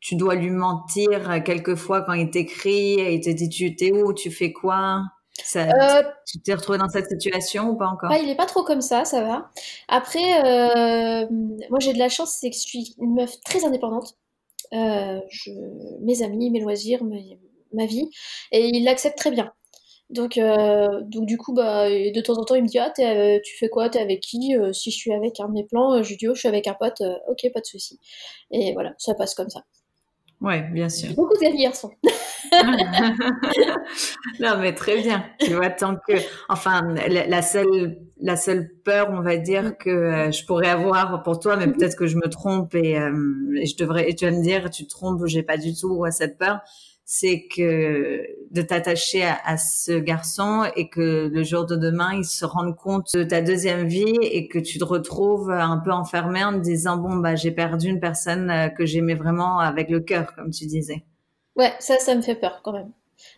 tu 0.00 0.16
dois 0.16 0.34
lui 0.34 0.50
mentir 0.50 1.42
quelquefois 1.44 2.02
quand 2.02 2.12
il 2.12 2.30
t'écrit 2.30 2.94
et 2.94 3.14
il 3.14 3.20
te 3.20 3.30
dit 3.30 3.48
tu 3.48 3.74
t'es 3.74 3.92
où, 3.92 4.12
tu 4.12 4.30
fais 4.30 4.52
quoi? 4.52 5.02
Ça, 5.44 5.68
euh, 5.68 6.02
Tu 6.26 6.40
t'es 6.40 6.54
retrouvé 6.54 6.78
dans 6.78 6.88
cette 6.88 7.08
situation 7.08 7.70
ou 7.70 7.76
pas 7.76 7.86
encore? 7.86 8.12
Il 8.12 8.28
est 8.28 8.34
pas 8.34 8.46
trop 8.46 8.64
comme 8.64 8.80
ça, 8.80 9.04
ça 9.04 9.22
va. 9.22 9.50
Après, 9.88 10.44
euh, 10.44 11.26
moi 11.70 11.78
j'ai 11.80 11.92
de 11.92 11.98
la 11.98 12.08
chance, 12.08 12.36
c'est 12.40 12.50
que 12.50 12.56
je 12.56 12.60
suis 12.60 12.94
une 12.98 13.14
meuf 13.14 13.40
très 13.44 13.64
indépendante. 13.64 14.16
Euh, 14.72 15.20
je, 15.30 15.50
mes 16.00 16.22
amis, 16.22 16.50
mes 16.50 16.60
loisirs, 16.60 17.02
ma 17.72 17.86
vie, 17.86 18.10
et 18.52 18.66
il 18.66 18.84
l'accepte 18.84 19.16
très 19.16 19.30
bien. 19.30 19.52
Donc, 20.10 20.38
donc 20.38 21.26
du 21.26 21.36
coup, 21.36 21.54
bah, 21.54 21.88
de 21.88 22.20
temps 22.20 22.38
en 22.38 22.44
temps, 22.44 22.54
il 22.54 22.62
me 22.62 22.68
dit 22.68 22.78
ah 22.78 22.90
tu 22.90 23.56
fais 23.58 23.68
quoi, 23.68 23.88
t'es 23.88 24.00
avec 24.00 24.20
qui? 24.20 24.54
Si 24.72 24.90
je 24.90 24.96
suis 24.96 25.12
avec 25.12 25.38
un 25.40 25.48
de 25.48 25.52
mes 25.52 25.64
plans, 25.64 26.02
je 26.02 26.08
lui 26.08 26.16
dis 26.16 26.28
oh 26.28 26.34
je 26.34 26.40
suis 26.40 26.48
avec 26.48 26.66
un 26.66 26.74
pote, 26.74 27.02
ok 27.28 27.52
pas 27.52 27.60
de 27.60 27.66
souci. 27.66 27.98
Et 28.50 28.72
voilà, 28.72 28.94
ça 28.98 29.14
passe 29.14 29.34
comme 29.34 29.50
ça. 29.50 29.62
Oui, 30.40 30.62
bien 30.72 30.88
sûr. 30.88 31.14
Beaucoup 31.14 31.36
d'amis 31.42 31.64
garçons. 31.64 31.90
non, 34.40 34.58
mais 34.60 34.72
très 34.72 35.02
bien. 35.02 35.24
Tu 35.40 35.54
vois, 35.54 35.70
tant 35.70 35.96
que, 35.96 36.12
enfin, 36.48 36.94
la, 37.08 37.42
seule, 37.42 37.98
la 38.20 38.36
seule 38.36 38.70
peur, 38.84 39.08
on 39.10 39.20
va 39.20 39.36
dire 39.36 39.76
que 39.76 39.90
euh, 39.90 40.30
je 40.30 40.46
pourrais 40.46 40.68
avoir 40.68 41.24
pour 41.24 41.40
toi, 41.40 41.56
mais 41.56 41.66
mhm. 41.66 41.76
peut-être 41.76 41.96
que 41.96 42.06
je 42.06 42.16
me 42.16 42.28
trompe 42.28 42.74
et, 42.76 42.98
euh, 42.98 43.12
et, 43.56 43.66
je 43.66 43.76
devrais, 43.76 44.08
et 44.08 44.14
tu 44.14 44.26
vas 44.26 44.30
me 44.30 44.42
dire, 44.42 44.70
tu 44.70 44.84
te 44.84 44.90
trompes, 44.90 45.26
j'ai 45.26 45.42
pas 45.42 45.56
du 45.56 45.74
tout 45.74 46.04
cette 46.10 46.38
peur 46.38 46.60
c'est 47.10 47.46
que 47.48 48.22
de 48.50 48.60
t'attacher 48.60 49.24
à, 49.24 49.56
ce 49.56 49.98
garçon 49.98 50.70
et 50.76 50.90
que 50.90 51.30
le 51.32 51.42
jour 51.42 51.64
de 51.64 51.74
demain, 51.74 52.12
il 52.12 52.24
se 52.26 52.44
rende 52.44 52.76
compte 52.76 53.16
de 53.16 53.24
ta 53.24 53.40
deuxième 53.40 53.88
vie 53.88 54.14
et 54.20 54.46
que 54.46 54.58
tu 54.58 54.78
te 54.78 54.84
retrouves 54.84 55.50
un 55.50 55.78
peu 55.78 55.90
enfermé 55.90 56.44
en 56.44 56.52
te 56.52 56.58
disant 56.58 56.98
bon 56.98 57.16
bah 57.16 57.34
j'ai 57.34 57.50
perdu 57.50 57.88
une 57.88 57.98
personne 57.98 58.50
euh, 58.50 58.68
que 58.68 58.84
j'aimais 58.84 59.14
vraiment 59.14 59.58
avec 59.58 59.88
le 59.88 60.00
cœur, 60.00 60.34
comme 60.34 60.50
tu 60.50 60.66
disais. 60.66 61.02
Ouais, 61.56 61.72
ça, 61.78 61.98
ça 61.98 62.14
me 62.14 62.20
fait 62.20 62.34
peur 62.34 62.60
quand 62.62 62.72
même. 62.72 62.92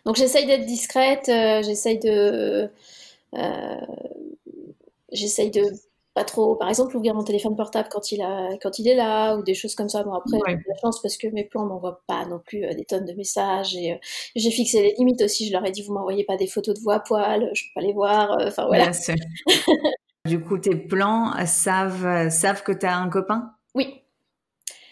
Donc 0.05 0.17
j'essaye 0.17 0.45
d'être 0.45 0.65
discrète, 0.65 1.29
euh, 1.29 1.63
j'essaye 1.63 1.99
de, 1.99 2.69
euh, 3.35 3.75
j'essaye 5.13 5.49
de 5.49 5.63
pas 6.13 6.25
trop, 6.25 6.55
par 6.55 6.67
exemple, 6.67 6.95
ouvrir 6.97 7.13
mon 7.13 7.23
téléphone 7.23 7.55
portable 7.55 7.87
quand 7.89 8.11
il, 8.11 8.21
a, 8.21 8.57
quand 8.61 8.79
il 8.79 8.87
est 8.87 8.95
là, 8.95 9.35
ou 9.37 9.43
des 9.43 9.53
choses 9.53 9.75
comme 9.75 9.87
ça. 9.87 10.03
Bon, 10.03 10.13
après, 10.13 10.37
j'ai 10.45 10.55
la 10.55 10.75
chance 10.81 11.01
parce 11.01 11.17
que 11.17 11.27
mes 11.27 11.45
plans 11.45 11.65
m'envoient 11.65 12.01
pas 12.05 12.25
non 12.25 12.39
plus 12.39 12.65
euh, 12.65 12.73
des 12.73 12.83
tonnes 12.83 13.05
de 13.05 13.13
messages. 13.13 13.75
Et 13.75 13.93
euh, 13.93 13.97
j'ai 14.35 14.51
fixé 14.51 14.81
les 14.81 14.95
limites 14.97 15.21
aussi. 15.21 15.47
Je 15.47 15.53
leur 15.53 15.65
ai 15.65 15.71
dit, 15.71 15.81
vous 15.83 15.93
m'envoyez 15.93 16.25
pas 16.25 16.35
des 16.35 16.47
photos 16.47 16.75
de 16.75 16.81
voix 16.81 16.95
à 16.95 16.99
poil, 16.99 17.49
je 17.53 17.63
peux 17.63 17.79
pas 17.79 17.85
les 17.85 17.93
voir. 17.93 18.31
Euh, 18.39 18.47
enfin, 18.47 18.65
voilà. 18.65 18.91
du 20.25 20.41
coup, 20.41 20.57
tes 20.57 20.75
plans 20.75 21.33
savent, 21.45 22.29
savent 22.29 22.63
que 22.63 22.73
tu 22.73 22.85
as 22.85 22.97
un 22.97 23.09
copain? 23.09 23.53
Oui. 23.73 24.01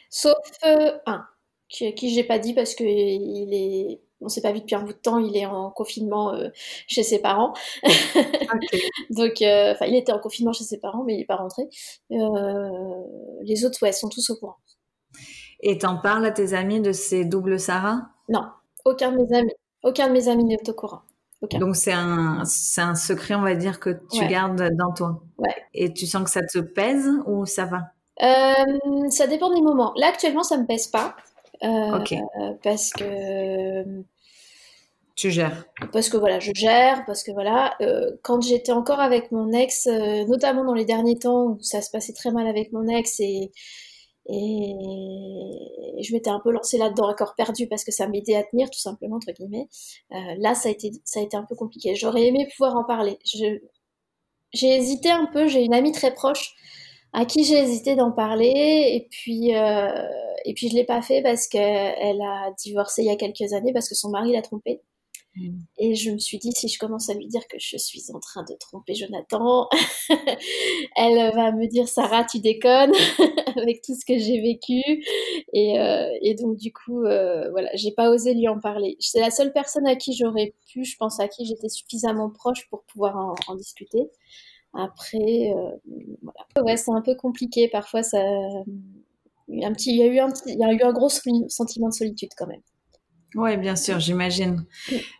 Sauf 0.09 0.37
un, 0.63 1.27
qui, 1.67 1.93
qui 1.95 2.13
j'ai 2.13 2.23
pas 2.23 2.39
dit 2.39 2.53
parce 2.53 2.75
qu'il 2.75 3.53
est 3.53 3.99
on 4.21 4.29
s'est 4.29 4.41
pas 4.41 4.51
vu 4.51 4.59
depuis 4.59 4.75
un 4.75 4.81
bout 4.81 4.93
de 4.93 4.97
temps, 4.97 5.19
il 5.19 5.35
est 5.35 5.45
en 5.45 5.71
confinement 5.71 6.33
euh, 6.33 6.49
chez 6.87 7.03
ses 7.03 7.19
parents. 7.19 7.53
Donc, 9.09 9.41
euh, 9.41 9.71
enfin, 9.71 9.85
il 9.85 9.95
était 9.95 10.11
en 10.11 10.19
confinement 10.19 10.53
chez 10.53 10.63
ses 10.63 10.79
parents, 10.79 11.03
mais 11.03 11.15
il 11.15 11.19
n'est 11.19 11.25
pas 11.25 11.37
rentré. 11.37 11.63
Euh, 12.11 12.69
les 13.43 13.65
autres, 13.65 13.81
ouais, 13.81 13.91
sont 13.91 14.09
tous 14.09 14.29
au 14.29 14.35
courant. 14.35 14.57
Et 15.61 15.77
t'en 15.77 15.97
parles 15.97 16.25
à 16.25 16.31
tes 16.31 16.53
amis 16.53 16.81
de 16.81 16.91
ces 16.91 17.25
doubles 17.25 17.59
Sarah? 17.59 18.09
Non, 18.29 18.45
aucun 18.85 19.11
de 19.11 19.17
mes 19.17 19.37
amis, 19.37 19.53
aucun 19.83 20.07
de 20.07 20.13
mes 20.13 20.27
amis 20.27 20.45
n'est 20.45 20.69
au 20.69 20.73
courant. 20.73 21.01
Donc 21.53 21.77
c'est 21.77 21.93
un, 21.93 22.43
c'est 22.43 22.81
un 22.81 22.95
secret, 22.95 23.33
on 23.33 23.41
va 23.41 23.55
dire, 23.55 23.79
que 23.79 24.01
tu 24.11 24.27
gardes 24.27 24.69
dans 24.75 24.93
toi. 24.93 25.21
Ouais. 25.37 25.55
Et 25.73 25.93
tu 25.93 26.05
sens 26.05 26.23
que 26.25 26.29
ça 26.29 26.41
te 26.41 26.59
pèse 26.59 27.09
ou 27.25 27.45
ça 27.45 27.65
va? 27.65 27.79
Ça 29.09 29.27
dépend 29.27 29.53
des 29.53 29.61
moments. 29.61 29.93
Là 29.95 30.07
actuellement, 30.07 30.43
ça 30.43 30.57
me 30.57 30.65
pèse 30.65 30.87
pas. 30.87 31.15
Euh, 31.63 32.53
parce 32.63 32.91
que 32.91 34.03
tu 35.15 35.31
gères. 35.31 35.65
Parce 35.91 36.09
que 36.09 36.17
voilà, 36.17 36.39
je 36.39 36.51
gère, 36.55 37.03
parce 37.05 37.23
que 37.23 37.31
voilà, 37.31 37.75
euh, 37.81 38.11
quand 38.23 38.41
j'étais 38.41 38.71
encore 38.71 39.01
avec 39.01 39.31
mon 39.31 39.51
ex, 39.51 39.87
euh, 39.87 40.23
notamment 40.25 40.63
dans 40.63 40.73
les 40.73 40.85
derniers 40.85 41.19
temps 41.19 41.47
où 41.47 41.57
ça 41.61 41.81
se 41.81 41.91
passait 41.91 42.13
très 42.13 42.31
mal 42.31 42.47
avec 42.47 42.71
mon 42.71 42.87
ex 42.87 43.19
et, 43.19 43.51
et 44.31 44.75
je 46.01 46.13
m'étais 46.13 46.29
un 46.29 46.39
peu 46.39 46.51
lancée 46.51 46.77
là-dedans 46.77 47.09
à 47.09 47.15
corps 47.15 47.35
perdu 47.35 47.67
parce 47.67 47.83
que 47.83 47.91
ça 47.91 48.07
m'aidait 48.07 48.35
à 48.35 48.43
tenir 48.43 48.69
tout 48.69 48.79
simplement 48.79 49.17
entre 49.17 49.31
guillemets. 49.33 49.67
là, 50.37 50.55
ça 50.55 50.69
a 50.69 50.71
été 50.71 50.91
ça 51.03 51.19
a 51.19 51.23
été 51.23 51.35
un 51.35 51.43
peu 51.43 51.55
compliqué. 51.55 51.95
J'aurais 51.95 52.25
aimé 52.27 52.47
pouvoir 52.55 52.77
en 52.77 52.85
parler. 52.85 53.17
j'ai 54.53 54.77
hésité 54.77 55.11
un 55.11 55.25
peu. 55.25 55.47
J'ai 55.47 55.63
une 55.63 55.73
amie 55.73 55.91
très 55.91 56.13
proche 56.13 56.55
à 57.13 57.25
qui 57.25 57.43
j'ai 57.43 57.57
hésité 57.57 57.95
d'en 57.95 58.11
parler 58.11 58.91
et 58.93 59.07
puis 59.09 59.55
euh, 59.55 59.89
et 60.45 60.53
puis 60.53 60.69
je 60.69 60.75
l'ai 60.75 60.85
pas 60.85 61.01
fait 61.01 61.21
parce 61.21 61.47
qu'elle 61.47 62.21
a 62.21 62.51
divorcé 62.63 63.01
il 63.01 63.07
y 63.07 63.11
a 63.11 63.15
quelques 63.15 63.53
années 63.53 63.73
parce 63.73 63.89
que 63.89 63.95
son 63.95 64.09
mari 64.09 64.31
l'a 64.33 64.41
trompée. 64.41 64.81
Mm. 65.35 65.59
Et 65.77 65.95
je 65.95 66.11
me 66.11 66.17
suis 66.17 66.37
dit, 66.37 66.51
si 66.51 66.67
je 66.67 66.79
commence 66.79 67.09
à 67.09 67.13
lui 67.13 67.27
dire 67.27 67.47
que 67.47 67.57
je 67.59 67.77
suis 67.77 68.03
en 68.13 68.19
train 68.19 68.43
de 68.43 68.55
tromper 68.59 68.95
Jonathan, 68.95 69.67
elle 70.95 71.33
va 71.33 71.51
me 71.51 71.67
dire, 71.67 71.87
Sarah, 71.87 72.23
tu 72.23 72.39
déconnes, 72.39 72.93
avec 73.55 73.81
tout 73.81 73.95
ce 73.95 74.05
que 74.05 74.17
j'ai 74.17 74.41
vécu. 74.41 74.81
Et, 75.53 75.79
euh, 75.79 76.09
et, 76.21 76.35
donc, 76.35 76.57
du 76.57 76.73
coup, 76.73 77.03
euh, 77.03 77.49
voilà, 77.51 77.69
j'ai 77.75 77.91
pas 77.91 78.09
osé 78.09 78.33
lui 78.33 78.47
en 78.47 78.59
parler. 78.59 78.97
C'est 78.99 79.21
la 79.21 79.31
seule 79.31 79.53
personne 79.53 79.87
à 79.87 79.95
qui 79.95 80.13
j'aurais 80.13 80.53
pu, 80.71 80.83
je 80.83 80.97
pense, 80.97 81.19
à 81.19 81.27
qui 81.27 81.45
j'étais 81.45 81.69
suffisamment 81.69 82.29
proche 82.29 82.67
pour 82.69 82.83
pouvoir 82.83 83.15
en, 83.17 83.35
en 83.47 83.55
discuter. 83.55 84.09
Après, 84.73 85.51
euh, 85.55 85.71
voilà. 86.21 86.65
Ouais, 86.65 86.77
c'est 86.77 86.91
un 86.91 87.01
peu 87.01 87.15
compliqué. 87.15 87.69
Parfois, 87.69 88.03
ça, 88.03 88.19
un 88.19 89.73
petit, 89.73 89.91
il 89.91 89.97
y 89.97 90.03
a 90.03 90.07
eu 90.07 90.19
un 90.19 90.29
il 90.45 90.59
y 90.59 90.63
a 90.63 90.71
eu 90.73 90.81
un 90.81 90.93
gros 90.93 91.09
sentiment 91.09 91.89
de 91.89 91.93
solitude 91.93 92.29
quand 92.37 92.47
même. 92.47 92.61
Oui, 93.35 93.57
bien 93.57 93.75
sûr, 93.75 93.99
j'imagine. 93.99 94.65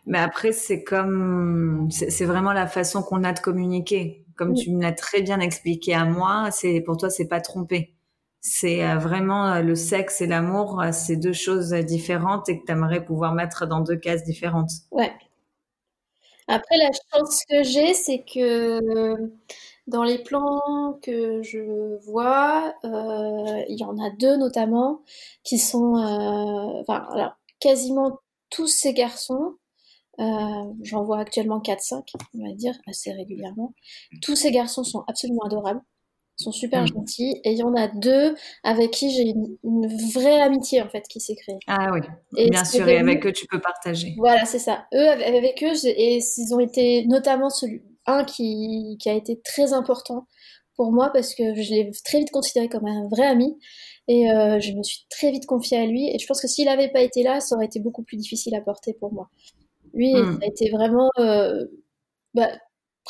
Mais 0.06 0.18
après, 0.18 0.52
c'est 0.52 0.82
comme, 0.82 1.88
c'est 1.90 2.24
vraiment 2.24 2.52
la 2.52 2.66
façon 2.66 3.02
qu'on 3.02 3.22
a 3.24 3.32
de 3.32 3.40
communiquer. 3.40 4.24
comme 4.36 4.54
tu 4.54 4.70
me 4.72 4.82
l'as 4.82 4.92
très 4.92 5.22
bien 5.22 5.38
expliqué 5.40 5.94
à 5.94 6.04
moi, 6.04 6.48
c'est 6.50 6.80
pour 6.80 6.96
toi 6.96 7.10
c'est 7.10 7.28
pas 7.28 7.40
tromper. 7.40 7.94
C'est 8.40 8.84
euh, 8.84 8.96
vraiment 8.96 9.52
euh, 9.52 9.60
le 9.62 9.74
sexe 9.74 10.22
et 10.22 10.26
l'amour, 10.26 10.82
c'est 10.92 11.16
deux 11.16 11.34
choses 11.34 11.72
différentes 11.72 12.48
et 12.48 12.58
que 12.58 12.64
tu 12.64 12.72
aimerais 12.72 13.04
pouvoir 13.04 13.34
mettre 13.34 13.66
dans 13.66 13.80
deux 13.80 13.96
cases 13.96 14.24
différentes. 14.24 14.70
Ouais. 14.90 15.12
Après, 16.50 16.76
la 16.78 16.90
chance 17.12 17.44
que 17.48 17.62
j'ai, 17.62 17.94
c'est 17.94 18.24
que 18.24 18.80
dans 19.86 20.02
les 20.04 20.18
plans 20.18 20.98
que 21.02 21.42
je 21.42 21.96
vois, 22.06 22.74
il 22.84 23.76
y 23.78 23.84
en 23.84 23.98
a 23.98 24.10
deux 24.18 24.36
notamment 24.36 25.02
qui 25.44 25.58
sont, 25.58 25.94
enfin, 26.80 27.06
alors, 27.12 27.32
quasiment 27.60 28.18
tous 28.50 28.66
ces 28.68 28.94
garçons 28.94 29.54
euh, 30.20 30.24
j'en 30.82 31.04
vois 31.04 31.18
actuellement 31.20 31.60
4-5, 31.60 32.12
on 32.34 32.46
va 32.46 32.52
dire, 32.54 32.74
assez 32.86 33.12
régulièrement. 33.12 33.74
Tous 34.22 34.36
ces 34.36 34.50
garçons 34.52 34.84
sont 34.84 35.04
absolument 35.08 35.42
adorables, 35.46 35.80
sont 36.40 36.52
super 36.52 36.82
mm. 36.82 36.88
gentils, 36.88 37.40
et 37.44 37.52
il 37.52 37.58
y 37.58 37.62
en 37.62 37.74
a 37.74 37.88
deux 37.88 38.34
avec 38.62 38.90
qui 38.90 39.10
j'ai 39.10 39.34
une, 39.64 39.86
vraie 40.14 40.40
amitié, 40.40 40.82
en 40.82 40.88
fait, 40.88 41.06
qui 41.08 41.20
s'est 41.20 41.36
créée. 41.36 41.58
Ah 41.66 41.90
oui, 41.92 42.00
et 42.36 42.50
bien 42.50 42.64
sûr, 42.64 42.88
et 42.88 42.98
avec 42.98 43.26
eux, 43.26 43.32
tu 43.32 43.46
peux 43.46 43.60
partager. 43.60 44.14
Voilà, 44.18 44.44
c'est 44.44 44.58
ça. 44.58 44.86
Eux, 44.94 45.08
avec 45.08 45.62
eux, 45.62 45.74
et 45.84 46.18
ils 46.18 46.54
ont 46.54 46.60
été 46.60 47.06
notamment 47.06 47.50
celui, 47.50 47.82
un 48.06 48.24
qui, 48.24 48.96
qui 49.00 49.08
a 49.08 49.14
été 49.14 49.40
très 49.42 49.72
important 49.72 50.26
pour 50.76 50.92
moi 50.92 51.10
parce 51.12 51.34
que 51.34 51.54
je 51.54 51.74
l'ai 51.74 51.90
très 52.06 52.20
vite 52.20 52.30
considéré 52.30 52.68
comme 52.70 52.86
un 52.86 53.06
vrai 53.08 53.26
ami 53.26 53.58
et 54.08 54.30
euh, 54.30 54.58
je 54.60 54.72
me 54.72 54.82
suis 54.82 55.04
très 55.10 55.30
vite 55.30 55.44
confiée 55.44 55.78
à 55.78 55.84
lui 55.84 56.08
et 56.08 56.18
je 56.18 56.26
pense 56.26 56.40
que 56.40 56.48
s'il 56.48 56.64
n'avait 56.64 56.88
pas 56.88 57.02
été 57.02 57.22
là, 57.22 57.40
ça 57.40 57.54
aurait 57.54 57.66
été 57.66 57.80
beaucoup 57.80 58.02
plus 58.02 58.16
difficile 58.16 58.54
à 58.54 58.62
porter 58.62 58.94
pour 58.94 59.12
moi. 59.12 59.28
Lui, 59.92 60.14
hmm. 60.14 60.38
ça 60.38 60.38
a 60.42 60.46
été 60.46 60.70
vraiment. 60.70 61.10
Euh, 61.18 61.66
bah, 62.32 62.48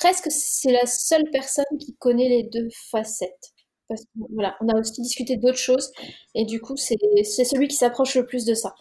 presque, 0.00 0.28
c'est 0.30 0.72
la 0.72 0.86
seule 0.86 1.24
personne 1.30 1.64
qui 1.78 1.94
connaît 1.96 2.28
les 2.28 2.42
deux 2.42 2.68
facettes. 2.90 3.52
Parce 3.88 4.02
que, 4.02 4.08
voilà, 4.32 4.56
on 4.60 4.68
a 4.68 4.78
aussi 4.78 5.00
discuté 5.02 5.36
d'autres 5.36 5.58
choses, 5.58 5.92
et 6.34 6.44
du 6.44 6.60
coup, 6.60 6.76
c'est 6.76 6.96
celui 7.24 7.68
qui 7.68 7.76
s'approche 7.76 8.14
le 8.16 8.26
plus 8.26 8.44
de 8.44 8.54
ça. 8.54 8.74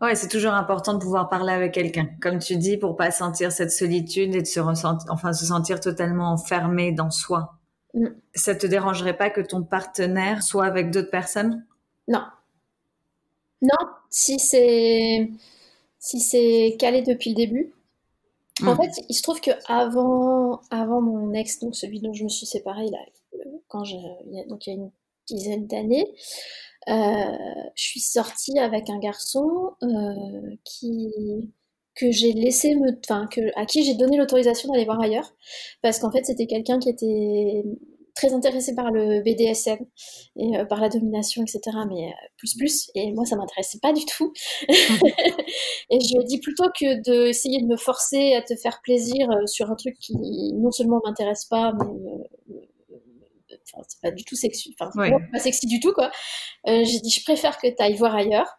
Ouais, 0.00 0.14
c'est 0.14 0.28
toujours 0.28 0.52
important 0.52 0.94
de 0.94 1.00
pouvoir 1.00 1.28
parler 1.28 1.52
avec 1.52 1.74
quelqu'un, 1.74 2.08
comme 2.22 2.38
tu 2.38 2.56
dis, 2.56 2.76
pour 2.76 2.96
pas 2.96 3.10
sentir 3.10 3.50
cette 3.50 3.72
solitude 3.72 4.34
et 4.34 4.42
de 4.42 4.46
se 4.46 4.60
ressentir, 4.60 5.10
enfin, 5.10 5.32
se 5.32 5.44
sentir 5.44 5.80
totalement 5.80 6.32
enfermé 6.32 6.92
dans 6.92 7.10
soi. 7.10 7.58
Hmm. 7.94 8.08
Ça 8.34 8.54
te 8.54 8.66
dérangerait 8.66 9.16
pas 9.16 9.30
que 9.30 9.40
ton 9.40 9.64
partenaire 9.64 10.42
soit 10.42 10.66
avec 10.66 10.90
d'autres 10.90 11.10
personnes? 11.10 11.66
Non. 12.06 12.22
Non, 13.60 13.88
si 14.08 14.38
c'est 14.38 15.30
si 15.98 16.20
c'est 16.20 16.76
calé 16.78 17.02
depuis 17.02 17.30
le 17.30 17.36
début. 17.36 17.72
En 18.62 18.74
hmm. 18.74 18.76
fait, 18.76 19.04
il 19.08 19.14
se 19.14 19.22
trouve 19.22 19.40
que 19.40 19.50
avant, 19.66 20.60
avant 20.70 21.00
mon 21.00 21.32
ex, 21.32 21.60
donc 21.60 21.76
celui 21.76 22.00
dont 22.00 22.12
je 22.12 22.24
me 22.24 22.28
suis 22.28 22.46
séparée, 22.46 22.90
là, 22.90 22.98
quand 23.68 23.84
je, 23.84 23.96
donc 24.48 24.66
il 24.66 24.70
y 24.70 24.72
a 24.72 24.76
une 24.76 24.90
dizaine 25.26 25.66
d'années, 25.66 26.14
euh, 26.88 26.92
je 27.74 27.82
suis 27.82 28.00
sortie 28.00 28.58
avec 28.58 28.88
un 28.90 28.98
garçon 28.98 29.72
euh, 29.82 30.56
qui 30.64 31.12
que 31.94 32.12
j'ai 32.12 32.32
laissé 32.32 32.76
me, 32.76 32.96
enfin 33.04 33.26
que 33.26 33.40
à 33.56 33.66
qui 33.66 33.84
j'ai 33.84 33.94
donné 33.94 34.16
l'autorisation 34.16 34.72
d'aller 34.72 34.84
voir 34.84 35.00
ailleurs, 35.00 35.34
parce 35.82 35.98
qu'en 35.98 36.10
fait 36.10 36.24
c'était 36.24 36.46
quelqu'un 36.46 36.78
qui 36.78 36.88
était 36.88 37.64
très 38.18 38.34
intéressée 38.34 38.74
par 38.74 38.90
le 38.90 39.22
BDSM 39.22 39.78
et 40.36 40.58
euh, 40.58 40.64
par 40.64 40.80
la 40.80 40.88
domination, 40.88 41.42
etc. 41.42 41.60
Mais 41.88 42.08
euh, 42.08 42.26
plus 42.36 42.56
plus. 42.56 42.90
Et 42.96 43.12
moi, 43.12 43.24
ça 43.24 43.36
m'intéressait 43.36 43.78
pas 43.80 43.92
du 43.92 44.04
tout. 44.04 44.32
et 44.68 46.00
je 46.00 46.14
lui 46.14 46.22
ai 46.22 46.24
dit 46.24 46.40
plutôt 46.40 46.68
que 46.78 47.00
d'essayer 47.00 47.62
de 47.62 47.66
me 47.66 47.76
forcer 47.76 48.34
à 48.34 48.42
te 48.42 48.56
faire 48.56 48.80
plaisir 48.82 49.30
euh, 49.30 49.46
sur 49.46 49.70
un 49.70 49.76
truc 49.76 49.96
qui 50.00 50.16
non 50.54 50.72
seulement 50.72 51.00
m'intéresse 51.04 51.44
pas, 51.44 51.72
mais 51.72 53.56
c'est 53.86 54.00
pas 54.02 54.10
du 54.10 54.24
tout 54.24 54.34
sexy, 54.34 54.74
enfin, 54.78 54.90
pas 55.32 55.38
sexy 55.38 55.66
du 55.66 55.78
tout, 55.78 55.92
quoi. 55.92 56.10
j'ai 56.66 57.00
dit, 57.00 57.10
je 57.10 57.22
préfère 57.22 57.58
que 57.58 57.68
tu 57.68 57.76
ailles 57.78 57.94
voir 57.94 58.14
ailleurs 58.14 58.58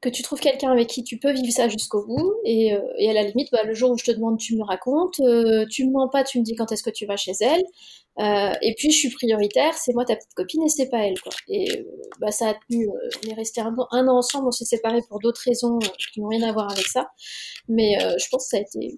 que 0.00 0.08
tu 0.08 0.22
trouves 0.22 0.38
quelqu'un 0.38 0.70
avec 0.70 0.86
qui 0.86 1.02
tu 1.02 1.18
peux 1.18 1.32
vivre 1.32 1.52
ça 1.52 1.68
jusqu'au 1.68 2.06
bout, 2.06 2.34
et, 2.44 2.72
euh, 2.72 2.80
et, 2.98 3.10
à 3.10 3.12
la 3.12 3.24
limite, 3.24 3.48
bah, 3.50 3.64
le 3.64 3.74
jour 3.74 3.90
où 3.90 3.98
je 3.98 4.04
te 4.04 4.12
demande, 4.12 4.38
tu 4.38 4.56
me 4.56 4.62
racontes, 4.62 5.18
euh, 5.20 5.66
tu 5.68 5.86
me 5.86 5.92
mens 5.92 6.08
pas, 6.08 6.22
tu 6.22 6.38
me 6.38 6.44
dis 6.44 6.54
quand 6.54 6.70
est-ce 6.70 6.84
que 6.84 6.90
tu 6.90 7.04
vas 7.04 7.16
chez 7.16 7.32
elle, 7.40 7.62
euh, 8.20 8.54
et 8.62 8.74
puis 8.76 8.92
je 8.92 8.96
suis 8.96 9.10
prioritaire, 9.10 9.74
c'est 9.74 9.92
moi 9.94 10.04
ta 10.04 10.14
petite 10.14 10.34
copine 10.34 10.62
et 10.62 10.68
c'est 10.68 10.88
pas 10.88 10.98
elle. 10.98 11.18
Quoi. 11.20 11.32
Et 11.48 11.84
bah, 12.20 12.30
ça 12.30 12.50
a 12.50 12.54
tenu, 12.54 12.88
on 12.88 13.28
est 13.28 13.34
resté 13.34 13.60
un, 13.60 13.74
an 13.76 14.16
ensemble, 14.16 14.46
on 14.46 14.52
s'est 14.52 14.64
séparés 14.64 15.02
pour 15.08 15.18
d'autres 15.18 15.42
raisons 15.44 15.78
qui 16.12 16.20
n'ont 16.20 16.28
rien 16.28 16.48
à 16.48 16.52
voir 16.52 16.70
avec 16.70 16.86
ça, 16.86 17.10
mais 17.68 17.98
je 17.98 18.28
pense 18.30 18.44
que 18.44 18.50
ça 18.50 18.58
a 18.58 18.60
été 18.60 18.96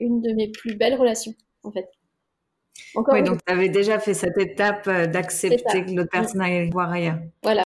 une 0.00 0.20
de 0.22 0.32
mes 0.32 0.48
plus 0.48 0.74
belles 0.74 0.96
relations, 0.96 1.34
en 1.62 1.70
fait. 1.70 1.86
Encore 2.94 3.14
oui, 3.14 3.22
donc 3.22 3.38
tu 3.46 3.52
avais 3.52 3.68
déjà 3.68 3.98
fait 4.00 4.14
cette 4.14 4.36
étape 4.38 4.88
d'accepter 4.88 5.84
que 5.84 5.92
l'autre 5.92 6.10
personne 6.10 6.40
allait 6.40 6.68
voir 6.70 6.90
ailleurs. 6.90 7.18
Voilà, 7.42 7.62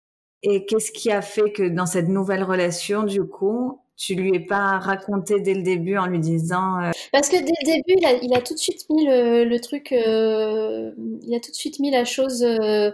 et 0.48 0.64
qu'est-ce 0.64 0.92
qui 0.92 1.10
a 1.10 1.22
fait 1.22 1.50
que 1.50 1.64
dans 1.64 1.86
cette 1.86 2.08
nouvelle 2.08 2.44
relation, 2.44 3.02
du 3.02 3.24
coup, 3.24 3.80
tu 3.96 4.14
lui 4.14 4.36
es 4.36 4.40
pas 4.40 4.78
raconté 4.78 5.40
dès 5.40 5.54
le 5.54 5.62
début 5.62 5.96
en 5.96 6.06
lui 6.06 6.20
disant 6.20 6.80
euh, 6.80 6.92
Parce 7.12 7.28
que 7.28 7.36
dès 7.36 7.52
le 7.62 7.64
début, 7.64 8.22
il 8.22 8.34
a, 8.34 8.40
tout 8.40 8.54
de 8.54 8.58
suite 8.58 8.88
mis 8.88 9.06
le, 9.06 9.58
truc, 9.58 9.90
euh, 9.90 10.92
il 11.22 11.34
a 11.34 11.40
tout 11.40 11.50
de 11.50 11.56
suite 11.56 11.80
mis 11.80 11.90
la 11.90 12.04
chose. 12.04 12.44
Euh, 12.44 12.92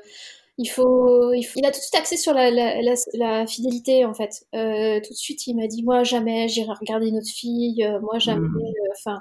il 0.56 0.66
faut, 0.66 1.32
il 1.34 1.42
faut, 1.42 1.58
il 1.58 1.66
a 1.66 1.70
tout 1.70 1.78
de 1.78 1.82
suite 1.82 1.96
axé 1.96 2.16
sur 2.16 2.32
la, 2.32 2.50
la, 2.50 2.94
la, 3.14 3.46
fidélité 3.46 4.04
en 4.06 4.14
fait. 4.14 4.46
tout 4.52 5.12
de 5.12 5.18
suite, 5.18 5.46
il 5.46 5.56
m'a 5.56 5.66
dit 5.66 5.82
moi 5.82 6.04
jamais 6.04 6.46
j'irai 6.48 6.72
regarder 6.78 7.08
une 7.08 7.16
autre 7.16 7.32
fille, 7.34 7.86
moi 8.02 8.18
jamais. 8.18 8.46
Mmh. 8.46 8.62
Enfin, 8.92 9.20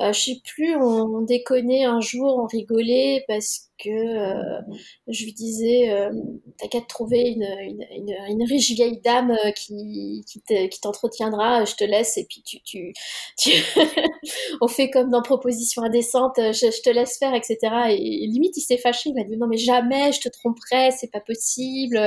je 0.00 0.18
sais 0.18 0.40
plus, 0.44 0.76
on, 0.76 1.16
on, 1.16 1.20
déconnait 1.22 1.84
un 1.84 2.00
jour, 2.00 2.38
on 2.42 2.46
rigolait 2.46 3.24
parce 3.28 3.67
que 3.82 3.88
euh, 3.90 4.60
je 5.06 5.24
lui 5.24 5.32
disais 5.32 5.90
euh, 5.90 6.10
t'as 6.58 6.68
qu'à 6.68 6.80
te 6.80 6.86
trouver 6.86 7.20
une, 7.20 7.46
une, 7.92 8.14
une, 8.28 8.42
riche 8.42 8.72
vieille 8.72 9.00
dame 9.00 9.30
euh, 9.30 9.50
qui, 9.52 10.24
qui 10.26 10.80
t'entretiendra, 10.80 11.64
je 11.64 11.74
te 11.74 11.84
laisse 11.84 12.16
et 12.16 12.26
puis 12.28 12.42
tu, 12.42 12.60
tu, 12.62 12.92
tu 13.38 13.50
on 14.60 14.68
fait 14.68 14.90
comme 14.90 15.10
dans 15.10 15.22
proposition 15.22 15.82
indécente, 15.82 16.34
je, 16.36 16.52
je 16.52 16.82
te 16.82 16.90
laisse 16.90 17.18
faire, 17.18 17.34
etc. 17.34 17.56
Et, 17.90 18.26
limite 18.26 18.56
il 18.56 18.62
s'est 18.62 18.78
fâché, 18.78 19.10
il 19.10 19.14
m'a 19.14 19.24
dit 19.24 19.36
non 19.36 19.46
mais 19.46 19.56
jamais 19.56 20.12
je 20.12 20.20
te 20.20 20.28
tromperai, 20.28 20.90
c'est 20.90 21.10
pas 21.10 21.20
possible, 21.20 22.00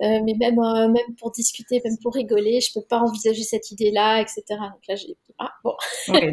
mais 0.00 0.34
même 0.38 0.56
même 0.56 1.16
pour 1.18 1.30
discuter, 1.30 1.80
même 1.84 1.98
pour 2.02 2.14
rigoler, 2.14 2.60
je 2.60 2.72
peux 2.74 2.84
pas 2.86 2.98
envisager 2.98 3.42
cette 3.42 3.70
idée-là, 3.70 4.20
etc. 4.20 4.42
Donc 4.48 4.86
là 4.88 4.96
j'ai 4.96 5.06
dit 5.06 5.16
ah 5.38 5.52
bon. 5.64 5.74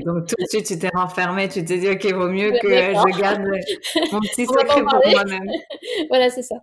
donc 0.05 0.27
tout 0.27 0.35
de 0.39 0.47
suite 0.49 0.65
tu 0.65 0.79
t'es 0.79 0.89
renfermé, 0.93 1.47
tu 1.47 1.63
t'es 1.63 1.77
dit 1.77 1.89
ok 1.89 2.05
vaut 2.13 2.29
mieux 2.29 2.51
que 2.61 2.69
je 2.69 3.19
garde 3.19 3.43
mon 4.11 4.19
petit 4.19 4.46
pour 4.47 5.11
moi-même. 5.11 5.49
voilà, 6.09 6.29
c'est 6.29 6.43
ça. 6.43 6.55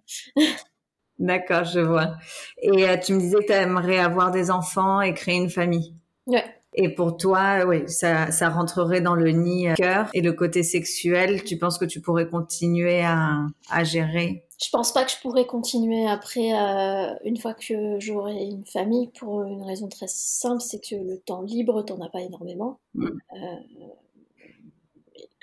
D'accord, 1.18 1.64
je 1.64 1.81
vois. 1.81 2.16
Et 2.61 2.88
euh, 2.88 2.97
tu 2.97 3.14
me 3.14 3.20
disais 3.20 3.38
que 3.38 3.47
tu 3.47 3.53
aimerais 3.53 3.99
avoir 3.99 4.31
des 4.31 4.51
enfants 4.51 5.01
et 5.01 5.14
créer 5.14 5.37
une 5.37 5.51
famille. 5.51 5.94
Ouais. 6.27 6.44
Et 6.77 6.92
pour 6.92 7.16
toi, 7.16 7.64
oui, 7.66 7.88
ça, 7.88 8.33
ça 8.33 8.49
rentrerait 8.49 9.01
dans 9.01 9.14
le 9.14 9.31
nid 9.31 9.68
euh, 9.68 9.75
cœur 9.75 10.09
et 10.12 10.20
le 10.23 10.33
côté 10.33 10.64
sexuel. 10.64 11.44
Tu 11.44 11.57
penses 11.57 11.79
que 11.79 11.85
tu 11.85 12.01
pourrais 12.01 12.29
continuer 12.29 13.03
à, 13.05 13.42
à 13.70 13.85
gérer? 13.85 14.44
Je 14.61 14.70
pense 14.70 14.92
pas 14.92 15.05
que 15.05 15.12
je 15.12 15.20
pourrais 15.20 15.47
continuer 15.47 16.09
après, 16.09 16.53
euh, 16.53 17.14
une 17.25 17.37
fois 17.37 17.55
que 17.55 18.01
j'aurai 18.01 18.44
une 18.44 18.64
famille, 18.66 19.09
pour 19.18 19.44
une 19.44 19.62
raison 19.62 19.88
très 19.88 20.09
simple, 20.09 20.61
c'est 20.61 20.81
que 20.81 20.97
le 20.97 21.18
temps 21.18 21.42
libre, 21.42 21.83
t'en 21.83 22.01
as 22.01 22.09
pas 22.09 22.23
énormément. 22.23 22.81
Mm. 22.94 23.11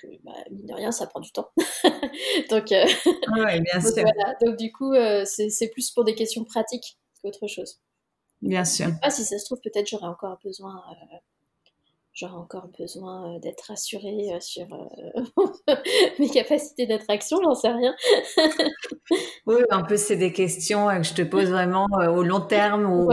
Euh, 0.06 0.18
bah, 0.24 0.34
mine 0.52 0.66
de 0.66 0.74
rien, 0.74 0.92
ça 0.92 1.08
prend 1.08 1.20
du 1.20 1.32
temps. 1.32 1.50
donc, 2.50 2.72
euh, 2.72 2.86
donc, 4.42 4.58
du 4.58 4.72
coup, 4.72 4.94
euh, 4.94 5.26
c'est 5.26 5.70
plus 5.70 5.92
pour 5.92 6.04
des 6.04 6.16
questions 6.16 6.44
pratiques 6.44 6.98
qu'autre 7.22 7.48
chose. 7.48 7.80
Bien 8.42 8.66
sûr. 8.66 8.88
Je 8.88 8.92
sais 8.92 9.00
pas 9.02 9.12
si 9.12 9.24
ça 9.24 9.38
se 9.38 9.46
trouve, 9.46 9.60
peut-être 9.62 9.88
j'aurais 9.88 10.08
encore 10.08 10.40
besoin 10.44 10.84
j'aurais 12.14 12.34
encore 12.34 12.68
besoin 12.78 13.36
euh, 13.36 13.40
d'être 13.40 13.66
rassurée 13.68 14.34
euh, 14.34 14.40
sur 14.40 14.68
euh, 14.74 15.76
mes 16.20 16.30
capacités 16.30 16.86
d'attraction, 16.86 17.38
j'en 17.44 17.56
sais 17.56 17.72
rien. 17.72 17.96
oui, 19.46 19.56
un 19.70 19.84
peu, 19.84 19.98
c'est 19.98 20.18
des 20.18 20.34
questions 20.34 20.88
que 20.88 21.04
je 21.04 21.14
te 21.14 21.22
pose 21.22 21.50
vraiment 21.50 21.88
au 22.10 22.24
long 22.24 22.42
terme, 22.42 22.86
ou, 22.86 23.10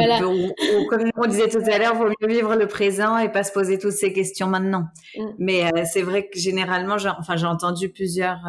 comme 0.89 1.11
on 1.17 1.27
disait 1.27 1.49
tout 1.49 1.59
à 1.59 1.79
l'heure, 1.79 1.93
il 1.95 1.99
vaut 1.99 2.13
mieux 2.21 2.29
vivre 2.29 2.57
le 2.57 2.67
présent 2.67 3.17
et 3.19 3.31
pas 3.31 3.45
se 3.45 3.53
poser 3.53 3.79
toutes 3.79 3.93
ces 3.93 4.13
questions 4.13 4.49
maintenant. 4.49 4.85
Mm. 5.17 5.25
Mais 5.39 5.71
c'est 5.85 6.03
vrai 6.03 6.29
que 6.29 6.39
généralement, 6.39 6.99
j'ai, 6.99 7.11
enfin, 7.19 7.37
j'ai 7.37 7.47
entendu 7.47 7.91
plusieurs 7.91 8.41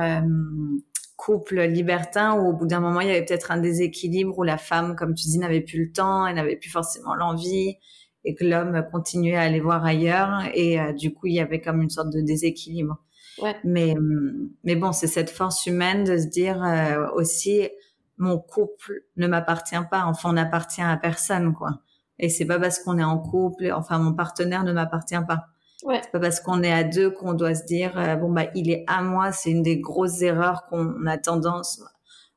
couples 1.16 1.62
libertins 1.64 2.34
où 2.34 2.50
au 2.50 2.54
bout 2.54 2.66
d'un 2.66 2.80
moment, 2.80 3.02
il 3.02 3.08
y 3.08 3.12
avait 3.12 3.26
peut-être 3.26 3.52
un 3.52 3.58
déséquilibre 3.58 4.38
où 4.38 4.44
la 4.44 4.58
femme, 4.58 4.96
comme 4.96 5.14
tu 5.14 5.28
dis, 5.28 5.38
n'avait 5.38 5.62
plus 5.62 5.86
le 5.86 5.92
temps, 5.92 6.26
elle 6.26 6.36
n'avait 6.36 6.56
plus 6.56 6.70
forcément 6.70 7.14
l'envie 7.14 7.78
et 8.26 8.36
que 8.36 8.44
l'homme 8.44 8.86
continuait 8.92 9.36
à 9.36 9.42
aller 9.42 9.60
voir 9.60 9.86
ailleurs 9.86 10.44
et 10.54 10.80
euh, 10.80 10.94
du 10.94 11.14
coup 11.14 11.28
il 11.28 11.34
y 11.34 11.40
avait 11.40 11.62
comme 11.62 11.82
une 11.82 11.90
sorte 11.90 12.12
de 12.12 12.22
déséquilibre. 12.22 12.98
Ouais. 13.42 13.56
Mais 13.64 13.94
hum, 13.94 14.50
mais 14.64 14.76
bon, 14.76 14.92
c'est 14.92 15.08
cette 15.08 15.30
force 15.30 15.66
humaine 15.66 16.04
de 16.04 16.18
se 16.18 16.28
dire 16.28 16.62
euh, 16.64 17.08
aussi 17.14 17.70
mon 18.18 18.38
couple 18.38 19.04
ne 19.16 19.28
m'appartient 19.28 19.76
pas, 19.90 20.04
enfin 20.06 20.32
on 20.32 20.34
n'appartient 20.34 20.82
à 20.82 20.98
personne 20.98 21.54
quoi. 21.54 21.80
Et 22.20 22.28
c'est 22.28 22.46
pas 22.46 22.60
parce 22.60 22.80
qu'on 22.80 22.98
est 22.98 23.04
en 23.04 23.18
couple, 23.18 23.72
enfin 23.74 23.98
mon 23.98 24.14
partenaire 24.14 24.64
ne 24.64 24.74
m'appartient 24.74 25.16
pas. 25.26 25.46
Ouais. 25.84 26.02
C'est 26.04 26.12
pas 26.12 26.20
parce 26.20 26.42
qu'on 26.42 26.62
est 26.62 26.72
à 26.72 26.84
deux 26.84 27.10
qu'on 27.10 27.34
doit 27.34 27.56
se 27.56 27.64
dire 27.64 27.98
euh, 27.98 28.16
bon 28.18 28.30
bah 28.32 28.48
il 28.56 28.70
est 28.70 28.84
à 28.88 29.02
moi. 29.02 29.32
C'est 29.32 29.52
une 29.52 29.64
des 29.64 29.80
grosses 29.80 30.22
erreurs 30.22 30.66
qu'on 30.70 31.06
a 31.06 31.18
tendance, 31.18 31.82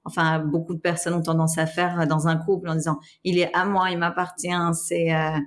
enfin 0.05 0.39
beaucoup 0.39 0.75
de 0.75 0.81
personnes 0.81 1.15
ont 1.15 1.23
tendance 1.23 1.59
à 1.59 1.67
faire 1.67 2.07
dans 2.07 2.29
un 2.29 2.37
couple 2.37 2.69
en 2.69 2.77
disant 2.77 3.01
il 3.25 3.41
est 3.41 3.53
à 3.57 3.65
moi, 3.65 3.91
il 3.91 3.99
m'appartient, 3.99 4.55
c'est 4.75 5.13
euh, 5.13 5.37
euh, 5.37 5.39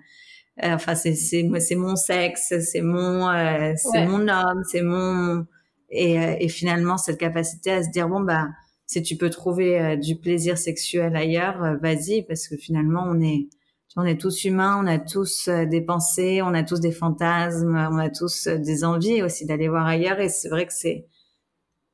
enfin 0.61 0.95
c'est 0.95 1.15
c'est 1.15 1.47
c'est 1.59 1.75
mon 1.75 1.95
sexe, 1.95 2.53
c'est 2.59 2.81
mon 2.81 3.27
c'est 3.75 4.05
mon 4.05 4.27
homme, 4.27 4.63
c'est 4.69 4.81
mon 4.81 5.45
et, 5.89 6.43
et 6.43 6.49
finalement 6.49 6.97
cette 6.97 7.17
capacité 7.17 7.71
à 7.71 7.83
se 7.83 7.89
dire 7.89 8.07
bon 8.07 8.21
bah 8.21 8.47
si 8.87 9.01
tu 9.01 9.17
peux 9.17 9.29
trouver 9.29 9.97
du 9.97 10.15
plaisir 10.15 10.57
sexuel 10.57 11.15
ailleurs, 11.15 11.77
vas-y 11.81 12.23
parce 12.23 12.47
que 12.47 12.55
finalement 12.55 13.03
on 13.07 13.19
est 13.19 13.47
on 13.95 14.03
est 14.03 14.19
tous 14.19 14.43
humains, 14.43 14.81
on 14.83 14.87
a 14.87 14.99
tous 14.99 15.47
euh, 15.47 15.65
des 15.65 15.81
pensées, 15.81 16.41
on 16.41 16.53
a 16.53 16.63
tous 16.63 16.79
des 16.79 16.91
fantasmes, 16.91 17.75
on 17.91 17.97
a 17.97 18.09
tous 18.09 18.47
euh, 18.47 18.57
des 18.57 18.83
envies 18.83 19.23
aussi 19.23 19.45
d'aller 19.45 19.69
voir 19.69 19.85
ailleurs. 19.85 20.19
Et 20.19 20.27
c'est 20.27 20.49
vrai 20.49 20.65
que 20.65 20.73
c'est, 20.73 21.07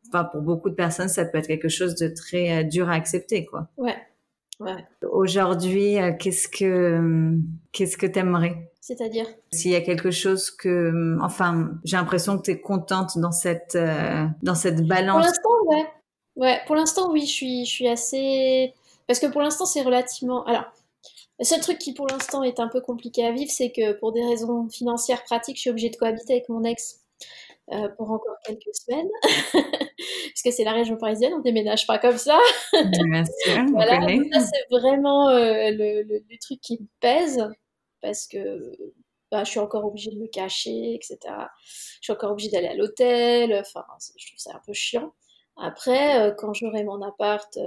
enfin, 0.08 0.24
pour 0.26 0.42
beaucoup 0.42 0.70
de 0.70 0.76
personnes, 0.76 1.10
ça 1.10 1.26
peut 1.26 1.38
être 1.38 1.48
quelque 1.48 1.70
chose 1.70 1.96
de 1.96 2.08
très 2.08 2.64
euh, 2.64 2.64
dur 2.64 2.90
à 2.90 2.94
accepter, 2.94 3.46
quoi. 3.46 3.70
Ouais. 3.78 3.96
Ouais. 4.62 4.86
Aujourd'hui, 5.10 5.98
qu'est-ce 6.20 6.48
que 6.48 7.34
qu'est-ce 7.72 7.98
que 7.98 8.06
t'aimerais? 8.06 8.72
C'est-à-dire? 8.80 9.26
S'il 9.52 9.72
y 9.72 9.76
a 9.76 9.82
quelque 9.82 10.12
chose 10.12 10.52
que, 10.52 11.18
enfin, 11.22 11.72
j'ai 11.84 11.98
l'impression 11.98 12.38
que 12.38 12.44
tu 12.44 12.52
es 12.52 12.62
contente 12.62 13.18
dans 13.18 13.32
cette 13.32 13.78
dans 14.42 14.56
cette 14.56 14.86
balance. 14.86 15.16
Pour 15.16 15.26
l'instant, 15.26 15.50
ouais. 15.66 15.86
Ouais, 16.36 16.60
pour 16.66 16.76
l'instant, 16.76 17.12
oui, 17.12 17.22
je 17.22 17.32
suis 17.32 17.66
je 17.66 17.72
suis 17.72 17.88
assez 17.88 18.74
parce 19.08 19.20
que 19.20 19.28
pour 19.28 19.42
l'instant, 19.42 19.66
c'est 19.66 19.82
relativement. 19.82 20.46
Alors, 20.46 20.66
le 21.40 21.46
seul 21.46 21.60
truc 21.60 21.80
qui 21.80 21.94
pour 21.94 22.08
l'instant 22.08 22.44
est 22.44 22.60
un 22.60 22.68
peu 22.68 22.82
compliqué 22.82 23.26
à 23.26 23.32
vivre, 23.32 23.52
c'est 23.52 23.72
que 23.72 23.94
pour 23.94 24.12
des 24.12 24.24
raisons 24.24 24.70
financières 24.70 25.24
pratiques, 25.24 25.58
je 25.58 25.62
suis 25.62 25.70
obligée 25.72 25.90
de 25.90 25.96
cohabiter 25.96 26.34
avec 26.34 26.50
mon 26.50 26.64
ex 26.64 27.00
euh, 27.72 27.88
pour 27.98 28.12
encore 28.12 28.36
quelques 28.46 28.74
semaines. 28.74 29.10
Parce 29.24 30.42
que 30.44 30.52
c'est 30.52 30.64
la 30.64 30.74
région 30.74 30.98
parisienne, 30.98 31.34
on 31.34 31.40
déménage 31.40 31.86
pas 31.88 32.00
comme 32.00 32.18
ça. 32.18 32.40
Bien 32.74 33.24
sûr, 33.44 33.66
voilà, 33.72 34.02
ça 34.34 34.40
c'est 34.40 34.76
vraiment 34.76 35.30
euh, 35.30 35.70
le, 35.72 36.04
le, 36.04 36.38
truc 36.40 36.60
qui 36.62 36.82
me 36.82 36.88
pèse. 37.00 37.48
Parce 38.02 38.28
que 38.28 38.76
bah, 39.32 39.44
je 39.44 39.52
suis 39.52 39.60
encore 39.60 39.86
obligée 39.86 40.12
de 40.12 40.18
me 40.18 40.28
cacher, 40.28 40.96
etc. 40.96 41.18
Je 41.66 42.00
suis 42.02 42.14
encore 42.14 42.32
obligée 42.32 42.50
d'aller 42.50 42.68
à 42.68 42.76
l'hôtel. 42.76 43.54
Enfin, 43.54 43.86
je 44.18 44.28
trouve 44.28 44.40
ça 44.40 44.56
un 44.56 44.62
peu 44.66 44.74
chiant. 44.74 45.14
Après, 45.58 46.20
euh, 46.20 46.34
quand 46.36 46.54
j'aurai 46.54 46.84
mon 46.84 47.02
appart, 47.02 47.56
euh, 47.58 47.62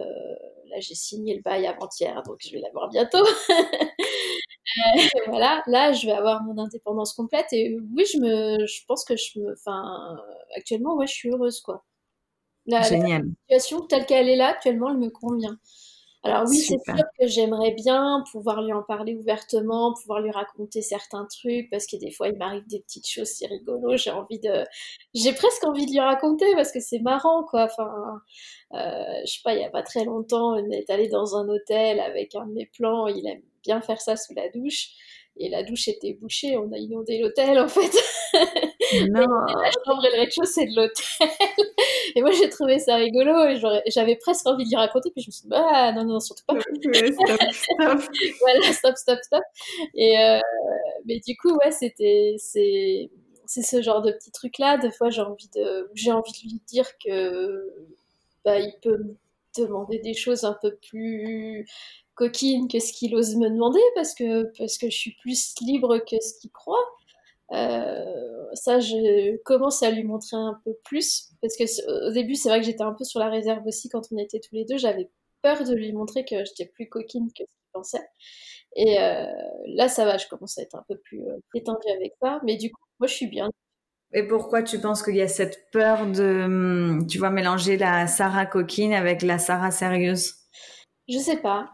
là 0.68 0.80
j'ai 0.80 0.94
signé 0.94 1.36
le 1.36 1.42
bail 1.42 1.66
avant-hier, 1.66 2.22
donc 2.24 2.38
je 2.40 2.50
vais 2.52 2.60
l'avoir 2.60 2.88
bientôt. 2.88 3.24
Euh, 4.78 5.00
voilà, 5.28 5.62
là 5.66 5.92
je 5.92 6.06
vais 6.06 6.12
avoir 6.12 6.42
mon 6.42 6.56
indépendance 6.58 7.12
complète 7.12 7.46
et 7.52 7.76
oui, 7.94 8.04
je 8.12 8.18
me, 8.18 8.66
je 8.66 8.84
pense 8.86 9.04
que 9.04 9.16
je 9.16 9.38
me, 9.38 9.52
enfin, 9.52 10.16
actuellement, 10.56 10.96
ouais, 10.96 11.06
je 11.06 11.12
suis 11.12 11.30
heureuse 11.30 11.60
quoi. 11.60 11.84
Génial. 12.66 13.24
La 13.50 13.58
situation 13.58 13.86
telle 13.86 14.06
qu'elle 14.06 14.28
est 14.28 14.36
là 14.36 14.48
actuellement, 14.48 14.90
elle 14.90 14.98
me 14.98 15.10
convient. 15.10 15.58
Alors 16.26 16.44
oui, 16.48 16.56
c'est 16.56 16.78
sûr 16.82 17.04
que 17.20 17.26
j'aimerais 17.26 17.72
bien 17.72 18.24
pouvoir 18.32 18.62
lui 18.62 18.72
en 18.72 18.82
parler 18.82 19.14
ouvertement, 19.14 19.92
pouvoir 19.92 20.22
lui 20.22 20.30
raconter 20.30 20.80
certains 20.80 21.26
trucs, 21.26 21.68
parce 21.70 21.86
que 21.86 21.96
des 21.98 22.10
fois 22.10 22.28
il 22.28 22.38
m'arrive 22.38 22.66
des 22.66 22.80
petites 22.80 23.06
choses 23.06 23.28
si 23.28 23.46
rigolo. 23.46 23.98
J'ai 23.98 24.10
envie 24.10 24.40
de, 24.40 24.64
j'ai 25.12 25.34
presque 25.34 25.62
envie 25.64 25.84
de 25.84 25.90
lui 25.90 26.00
raconter 26.00 26.46
parce 26.56 26.72
que 26.72 26.80
c'est 26.80 27.00
marrant, 27.00 27.44
quoi. 27.44 27.64
Enfin, 27.64 28.22
euh, 28.72 29.20
je 29.26 29.32
sais 29.32 29.40
pas, 29.44 29.54
il 29.54 29.60
y 29.60 29.64
a 29.64 29.70
pas 29.70 29.82
très 29.82 30.04
longtemps, 30.04 30.54
on 30.54 30.70
est 30.70 30.88
allé 30.88 31.08
dans 31.08 31.36
un 31.36 31.46
hôtel 31.46 32.00
avec 32.00 32.34
un 32.34 32.46
de 32.46 32.52
mes 32.52 32.66
plans. 32.74 33.06
Il 33.06 33.26
aime 33.28 33.42
bien 33.64 33.80
faire 33.80 34.00
ça 34.00 34.16
sous 34.16 34.34
la 34.34 34.48
douche 34.50 34.90
et 35.36 35.48
la 35.48 35.64
douche 35.64 35.88
était 35.88 36.12
bouchée, 36.14 36.56
on 36.56 36.70
a 36.72 36.78
inondé 36.78 37.18
l'hôtel 37.18 37.58
en 37.58 37.68
fait. 37.68 37.90
Non. 39.08 39.22
la 39.22 39.70
chambre 39.84 40.04
et 40.04 40.10
le 40.10 40.20
rez-de-chaussée 40.20 40.66
de 40.66 40.76
l'hôtel. 40.76 41.04
et 42.14 42.20
moi 42.20 42.30
j'ai 42.30 42.48
trouvé 42.48 42.78
ça 42.78 42.96
rigolo 42.96 43.48
et 43.48 43.58
j'avais 43.90 44.16
presque 44.16 44.46
envie 44.46 44.64
de 44.64 44.68
lui 44.68 44.76
raconter, 44.76 45.10
puis 45.10 45.22
je 45.22 45.30
me 45.30 45.32
suis 45.32 45.42
dit, 45.42 45.48
bah 45.48 45.90
non, 45.92 46.04
non, 46.04 46.20
surtout 46.20 46.44
pas. 46.46 46.54
stop, 46.60 46.72
stop. 47.52 48.02
voilà, 48.40 48.72
stop, 48.72 48.96
stop, 48.96 49.18
stop. 49.22 49.42
Et 49.94 50.18
euh, 50.18 50.38
mais 51.06 51.18
du 51.26 51.36
coup, 51.36 51.56
ouais, 51.56 51.72
c'était, 51.72 52.36
c'est, 52.38 53.10
ce 53.46 53.82
genre 53.82 54.02
de 54.02 54.12
petit 54.12 54.30
truc 54.30 54.58
là. 54.58 54.76
Des 54.78 54.90
fois, 54.90 55.10
j'ai 55.10 55.22
envie 55.22 55.48
de, 55.54 55.90
j'ai 55.94 56.12
envie 56.12 56.32
de 56.32 56.48
lui 56.48 56.60
dire 56.66 56.86
que, 57.04 57.88
bah, 58.44 58.58
il 58.58 58.74
peut 58.82 58.98
me 58.98 59.16
demander 59.56 59.98
des 59.98 60.14
choses 60.14 60.44
un 60.44 60.56
peu 60.60 60.76
plus 60.76 61.66
coquine 62.14 62.68
que 62.68 62.78
ce 62.78 62.92
qu'il 62.92 63.14
ose 63.14 63.36
me 63.36 63.48
demander 63.48 63.80
parce 63.94 64.14
que, 64.14 64.44
parce 64.58 64.78
que 64.78 64.88
je 64.88 64.96
suis 64.96 65.16
plus 65.20 65.54
libre 65.60 65.98
que 65.98 66.20
ce 66.20 66.38
qu'il 66.40 66.50
croit. 66.50 66.84
Euh, 67.52 68.44
ça, 68.54 68.80
je 68.80 69.36
commence 69.42 69.82
à 69.82 69.90
lui 69.90 70.04
montrer 70.04 70.36
un 70.36 70.60
peu 70.64 70.74
plus 70.84 71.30
parce 71.42 71.56
que 71.56 72.08
au 72.08 72.12
début, 72.12 72.34
c'est 72.34 72.48
vrai 72.48 72.60
que 72.60 72.66
j'étais 72.66 72.82
un 72.82 72.94
peu 72.94 73.04
sur 73.04 73.20
la 73.20 73.28
réserve 73.28 73.66
aussi 73.66 73.88
quand 73.88 74.02
on 74.12 74.18
était 74.18 74.40
tous 74.40 74.54
les 74.54 74.64
deux. 74.64 74.78
J'avais 74.78 75.10
peur 75.42 75.62
de 75.64 75.74
lui 75.74 75.92
montrer 75.92 76.24
que 76.24 76.44
j'étais 76.44 76.66
plus 76.66 76.88
coquine 76.88 77.28
que 77.28 77.44
ce 77.44 77.52
qu'il 77.54 77.72
pensait. 77.72 78.06
Et 78.76 78.98
euh, 78.98 79.26
là, 79.66 79.88
ça 79.88 80.04
va, 80.04 80.18
je 80.18 80.26
commence 80.26 80.58
à 80.58 80.62
être 80.62 80.74
un 80.74 80.84
peu 80.88 80.96
plus 80.96 81.20
euh, 81.20 81.36
détendue 81.54 81.90
avec 81.96 82.14
ça. 82.20 82.40
Mais 82.44 82.56
du 82.56 82.70
coup, 82.70 82.80
moi, 82.98 83.06
je 83.06 83.14
suis 83.14 83.26
bien. 83.26 83.50
Et 84.12 84.26
pourquoi 84.26 84.62
tu 84.62 84.80
penses 84.80 85.02
qu'il 85.02 85.16
y 85.16 85.22
a 85.22 85.28
cette 85.28 85.70
peur 85.70 86.06
de, 86.06 86.44
hum, 86.44 87.06
tu 87.08 87.18
vois, 87.18 87.30
mélanger 87.30 87.76
la 87.76 88.06
Sarah 88.06 88.46
coquine 88.46 88.92
avec 88.92 89.22
la 89.22 89.38
Sarah 89.38 89.70
sérieuse? 89.70 90.34
Je 91.08 91.18
sais 91.18 91.36
pas. 91.36 91.70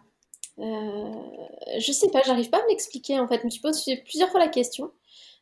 Euh, 0.61 1.79
je 1.79 1.93
sais 1.93 2.11
pas, 2.11 2.23
j'arrive 2.23 2.51
pas 2.51 2.63
à 2.63 2.67
m'expliquer 2.67 3.19
en 3.19 3.29
fait. 3.29 3.41
Je 3.41 3.45
me 3.47 3.51
suis 3.51 3.61
posé 3.61 3.97
plusieurs 3.99 4.31
fois 4.31 4.41
la 4.41 4.49
question. 4.49 4.93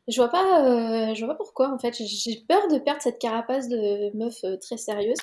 Je 0.07 0.17
vois 0.17 0.29
pas, 0.31 1.11
euh, 1.11 1.15
je 1.15 1.25
vois 1.25 1.35
pourquoi 1.37 1.73
en 1.73 1.79
fait. 1.79 1.95
J'ai 1.95 2.37
peur 2.49 2.69
de 2.69 2.79
perdre 2.79 3.03
cette 3.03 3.19
carapace 3.19 3.69
de 3.69 4.17
meuf 4.17 4.43
euh, 4.45 4.57
très 4.57 4.77
sérieuse. 4.77 5.19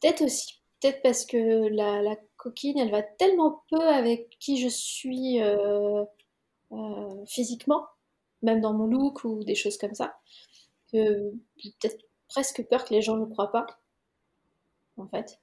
peut-être 0.00 0.22
aussi, 0.22 0.60
peut-être 0.80 1.02
parce 1.02 1.24
que 1.26 1.68
la, 1.68 2.16
coquine, 2.36 2.78
elle 2.78 2.90
va 2.90 3.02
tellement 3.02 3.62
peu 3.70 3.80
avec 3.80 4.36
qui 4.38 4.58
je 4.58 4.68
suis 4.68 5.40
physiquement, 7.26 7.86
même 8.42 8.60
dans 8.60 8.72
mon 8.72 8.86
look 8.86 9.24
ou 9.24 9.42
des 9.44 9.54
choses 9.54 9.78
comme 9.78 9.94
ça, 9.94 10.16
que 10.92 11.32
j'ai 11.56 11.70
peut-être 11.80 11.98
presque 12.28 12.62
peur 12.68 12.84
que 12.84 12.94
les 12.94 13.02
gens 13.02 13.16
ne 13.16 13.24
croient 13.26 13.50
pas, 13.52 13.66
en 14.96 15.08
fait. 15.08 15.40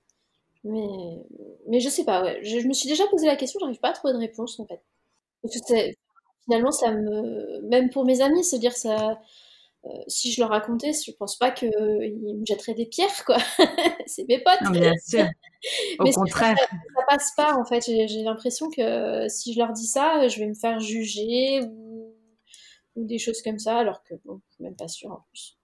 Mais, 0.64 1.26
mais 1.68 1.80
je 1.80 1.90
sais 1.90 2.06
pas, 2.06 2.24
ouais. 2.24 2.40
Je, 2.44 2.66
me 2.68 2.74
suis 2.74 2.88
déjà 2.88 3.06
posé 3.08 3.28
la 3.28 3.36
question, 3.36 3.60
j'arrive 3.60 3.80
pas 3.80 3.90
à 3.90 3.94
trouver 3.94 4.14
de 4.14 4.20
réponse 4.20 4.60
en 4.60 4.66
fait. 4.66 4.82
finalement, 6.46 6.72
ça 6.72 6.92
me. 6.92 7.62
Même 7.68 7.90
pour 7.90 8.06
mes 8.06 8.22
amis, 8.22 8.44
se 8.44 8.56
dire 8.56 8.76
ça. 8.76 9.20
Euh, 9.86 9.90
si 10.08 10.32
je 10.32 10.40
leur 10.40 10.50
racontais, 10.50 10.94
je 10.94 11.12
pense 11.12 11.36
pas 11.36 11.52
qu'ils 11.52 11.70
me 11.70 12.46
jetteraient 12.46 12.74
des 12.74 12.86
pierres, 12.86 13.26
quoi. 13.26 13.38
c'est 14.06 14.26
mes 14.30 14.40
potes. 14.40 14.62
Non, 14.64 14.72
bien 14.72 14.94
sûr. 15.06 15.26
Au 16.00 16.10
contraire. 16.10 16.58
Ça, 16.58 16.66
ça, 16.68 17.06
passe 17.10 17.34
pas, 17.36 17.58
en 17.58 17.66
fait. 17.66 17.82
J'ai 17.82 18.24
l'impression 18.24 18.70
que 18.70 19.28
si 19.28 19.54
je 19.54 19.60
leur 19.60 19.74
dis 19.74 19.86
ça, 19.86 20.26
je 20.30 20.40
vais 20.40 20.48
me 20.48 20.54
faire 20.54 20.80
juger 20.80 21.60
ou, 21.64 22.16
ou 22.96 23.06
des 23.06 23.18
choses 23.18 23.42
comme 23.42 23.60
ça, 23.60 23.78
alors 23.78 24.04
que 24.04 24.14
bon, 24.24 24.40
je 24.48 24.56
suis 24.56 24.64
même 24.64 24.76
pas 24.78 24.88
sûre 24.88 25.12
en 25.12 25.26
plus. 25.30 25.58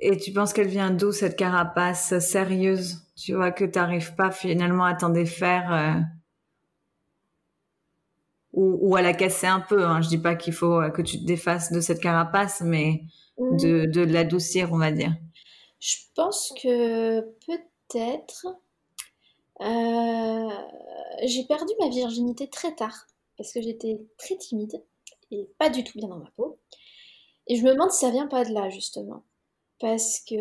Et 0.00 0.16
tu 0.16 0.32
penses 0.32 0.52
qu'elle 0.52 0.68
vient 0.68 0.90
d'où 0.90 1.12
cette 1.12 1.36
carapace 1.36 2.18
sérieuse? 2.18 3.02
Tu 3.16 3.34
vois 3.34 3.52
que 3.52 3.64
tu 3.64 3.78
n'arrives 3.78 4.14
pas 4.14 4.30
finalement 4.30 4.84
à 4.84 4.94
t'en 4.94 5.10
défaire 5.10 5.72
euh, 5.72 6.00
ou, 8.52 8.78
ou, 8.80 8.96
à 8.96 9.02
la 9.02 9.12
casser 9.12 9.46
un 9.46 9.60
peu. 9.60 9.84
Hein. 9.84 10.00
Je 10.00 10.08
dis 10.08 10.18
pas 10.18 10.36
qu'il 10.36 10.54
faut 10.54 10.80
que 10.92 11.02
tu 11.02 11.18
te 11.18 11.24
défasses 11.24 11.70
de 11.70 11.80
cette 11.80 12.00
carapace, 12.00 12.62
mais 12.62 13.02
mmh. 13.38 13.56
de, 13.58 13.84
de 13.84 14.00
l'adoucir, 14.00 14.72
on 14.72 14.78
va 14.78 14.90
dire. 14.90 15.12
Je 15.80 15.96
pense 16.14 16.52
que 16.62 17.20
peut-être 17.46 18.46
euh, 19.60 20.48
j'ai 21.24 21.44
perdu 21.44 21.72
ma 21.78 21.88
virginité 21.88 22.48
très 22.48 22.74
tard 22.74 23.06
parce 23.36 23.52
que 23.52 23.60
j'étais 23.60 24.00
très 24.16 24.36
timide 24.36 24.82
et 25.30 25.48
pas 25.58 25.68
du 25.68 25.84
tout 25.84 25.98
bien 25.98 26.08
dans 26.08 26.18
ma 26.18 26.30
peau. 26.36 26.58
Et 27.46 27.56
je 27.56 27.64
me 27.64 27.72
demande 27.72 27.90
si 27.90 27.98
ça 27.98 28.10
vient 28.10 28.26
pas 28.26 28.44
de 28.44 28.52
là 28.52 28.70
justement 28.70 29.24
parce 29.80 30.20
que, 30.20 30.34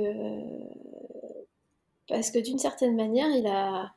parce 2.08 2.30
que 2.30 2.40
d'une 2.40 2.60
certaine 2.60 2.96
manière, 2.96 3.30
il 3.30 3.48
a, 3.48 3.92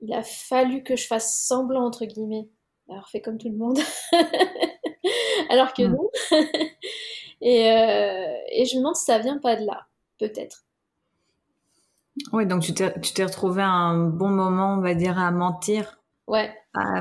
il 0.00 0.12
a 0.12 0.22
fallu 0.22 0.82
que 0.82 0.96
je 0.96 1.06
fasse 1.06 1.38
semblant, 1.40 1.84
entre 1.84 2.04
guillemets, 2.06 2.48
alors 2.88 3.08
fait 3.08 3.20
comme 3.20 3.38
tout 3.38 3.48
le 3.48 3.56
monde, 3.56 3.78
alors 5.50 5.74
que 5.74 5.82
hmm. 5.82 5.92
non. 5.92 6.10
et, 7.40 7.70
euh, 7.70 8.36
et 8.52 8.64
je 8.64 8.76
me 8.76 8.80
demande 8.80 8.96
si 8.96 9.04
ça 9.04 9.18
vient 9.18 9.38
pas 9.38 9.56
de 9.56 9.66
là, 9.66 9.86
peut-être. 10.18 10.64
Oui, 12.32 12.46
donc 12.46 12.62
tu 12.62 12.74
t'es 12.74 13.24
retrouvé 13.24 13.62
un 13.62 13.96
bon 13.96 14.28
moment, 14.28 14.74
on 14.74 14.80
va 14.80 14.94
dire, 14.94 15.18
à 15.18 15.30
mentir. 15.30 15.96
Ouais. 16.26 16.48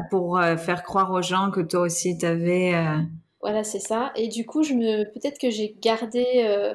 pour 0.10 0.40
euh, 0.40 0.58
faire 0.58 0.82
croire 0.82 1.12
aux 1.12 1.22
gens 1.22 1.52
que 1.52 1.60
toi 1.60 1.82
aussi 1.82 2.18
tu 2.18 2.26
avais. 2.26 2.74
Euh, 2.74 2.98
voilà, 3.42 3.64
c'est 3.64 3.80
ça. 3.80 4.12
Et 4.16 4.28
du 4.28 4.44
coup, 4.44 4.64
je 4.64 4.74
me 4.74 5.04
peut-être 5.04 5.38
que 5.38 5.52
j'ai 5.52 5.78
gardé 5.80 6.66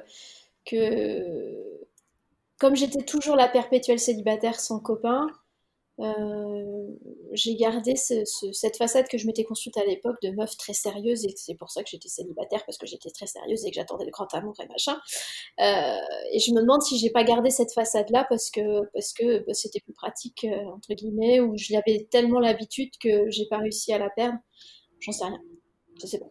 que 0.65 1.55
comme 2.59 2.77
j'étais 2.77 3.05
toujours 3.05 3.37
la 3.37 3.49
perpétuelle 3.49 3.99
célibataire 3.99 4.61
sans 4.61 4.81
copain, 4.81 5.27
euh, 6.01 6.89
j'ai 7.33 7.55
gardé 7.55 7.95
cette 7.95 8.77
façade 8.77 9.07
que 9.07 9.17
je 9.17 9.27
m'étais 9.27 9.45
construite 9.45 9.77
à 9.77 9.85
l'époque 9.85 10.17
de 10.23 10.31
meuf 10.31 10.57
très 10.57 10.73
sérieuse 10.73 11.25
et 11.25 11.33
c'est 11.37 11.55
pour 11.55 11.71
ça 11.71 11.85
que 11.85 11.89
j'étais 11.89 12.09
célibataire 12.09 12.65
parce 12.67 12.79
que 12.79 12.87
j'étais 12.87 13.11
très 13.11 13.27
sérieuse 13.27 13.65
et 13.65 13.71
que 13.71 13.77
j'attendais 13.77 14.05
le 14.05 14.11
grand 14.11 14.33
amour 14.35 14.55
et 14.61 14.67
machin. 14.67 14.99
Euh, 15.61 15.97
et 16.33 16.41
je 16.41 16.53
me 16.53 16.61
demande 16.61 16.83
si 16.83 16.99
j'ai 16.99 17.11
pas 17.11 17.23
gardé 17.23 17.51
cette 17.51 17.73
façade 17.73 18.11
là 18.11 18.27
parce 18.29 18.51
que 18.51 18.85
parce 18.93 19.13
que 19.13 19.45
bah, 19.47 19.55
c'était 19.55 19.81
plus 19.81 19.93
pratique 19.93 20.45
euh, 20.45 20.65
entre 20.67 20.95
guillemets 20.95 21.41
ou 21.41 21.57
je 21.57 21.73
l'avais 21.73 22.09
tellement 22.11 22.41
l'habitude 22.41 22.91
que 23.01 23.31
j'ai 23.31 23.47
pas 23.47 23.59
réussi 23.59 23.93
à 23.93 23.99
la 23.99 24.11
perdre. 24.11 24.39
J'en 25.01 25.13
sais 25.13 25.25
rien. 25.27 25.41
Je 26.01 26.07
sais 26.07 26.19
pas. 26.19 26.31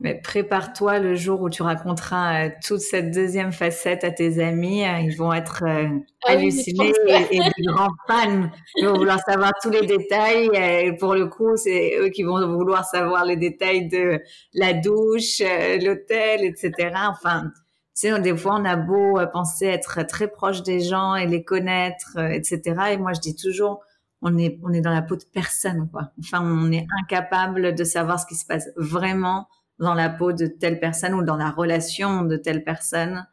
Mais 0.00 0.20
prépare-toi 0.20 0.98
le 0.98 1.14
jour 1.14 1.40
où 1.40 1.48
tu 1.48 1.62
raconteras 1.62 2.46
euh, 2.46 2.50
toute 2.66 2.80
cette 2.80 3.12
deuxième 3.12 3.52
facette 3.52 4.02
à 4.02 4.10
tes 4.10 4.42
amis. 4.42 4.84
Euh, 4.84 4.98
ils 4.98 5.16
vont 5.16 5.32
être 5.32 5.62
euh, 5.64 5.88
ah 6.24 6.32
hallucinés 6.32 6.92
et, 7.08 7.38
des 7.38 7.62
grands 7.64 7.94
fans. 8.08 8.50
Ils 8.76 8.86
vont 8.86 8.94
vouloir 8.94 9.20
savoir 9.20 9.52
tous 9.62 9.70
les 9.70 9.86
détails. 9.86 10.50
Et 10.52 10.92
pour 10.96 11.14
le 11.14 11.28
coup, 11.28 11.56
c'est 11.56 11.96
eux 12.00 12.08
qui 12.08 12.24
vont 12.24 12.44
vouloir 12.54 12.84
savoir 12.84 13.24
les 13.24 13.36
détails 13.36 13.88
de 13.88 14.20
la 14.52 14.72
douche, 14.72 15.40
l'hôtel, 15.80 16.44
etc. 16.44 16.72
Enfin, 17.08 17.52
tu 17.96 18.08
sais, 18.08 18.20
des 18.20 18.36
fois, 18.36 18.56
on 18.60 18.64
a 18.64 18.76
beau 18.76 19.20
penser 19.32 19.66
être 19.66 20.02
très 20.06 20.26
proche 20.26 20.62
des 20.62 20.80
gens 20.80 21.14
et 21.14 21.26
les 21.26 21.44
connaître, 21.44 22.18
etc. 22.18 22.60
Et 22.90 22.96
moi, 22.96 23.12
je 23.12 23.20
dis 23.20 23.36
toujours, 23.36 23.80
on 24.22 24.36
est, 24.38 24.58
on 24.64 24.72
est 24.72 24.80
dans 24.80 24.92
la 24.92 25.02
peau 25.02 25.14
de 25.16 25.24
personne, 25.32 25.88
quoi. 25.92 26.10
Enfin, 26.18 26.40
on 26.42 26.72
est 26.72 26.86
incapable 27.02 27.74
de 27.74 27.84
savoir 27.84 28.18
ce 28.18 28.26
qui 28.26 28.34
se 28.34 28.46
passe 28.46 28.68
vraiment 28.76 29.46
dans 29.78 29.94
la 29.94 30.08
peau 30.08 30.32
de 30.32 30.46
telle 30.46 30.80
personne 30.80 31.14
ou 31.14 31.22
dans 31.22 31.36
la 31.36 31.50
relation 31.50 32.22
de 32.22 32.36
telle 32.36 32.64
personne. 32.64 33.26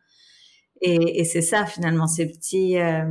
Et, 0.82 1.24
c'est 1.26 1.42
ça 1.44 1.66
finalement, 1.66 2.08
ces 2.08 2.32
petits, 2.32 2.80
euh, 2.80 3.06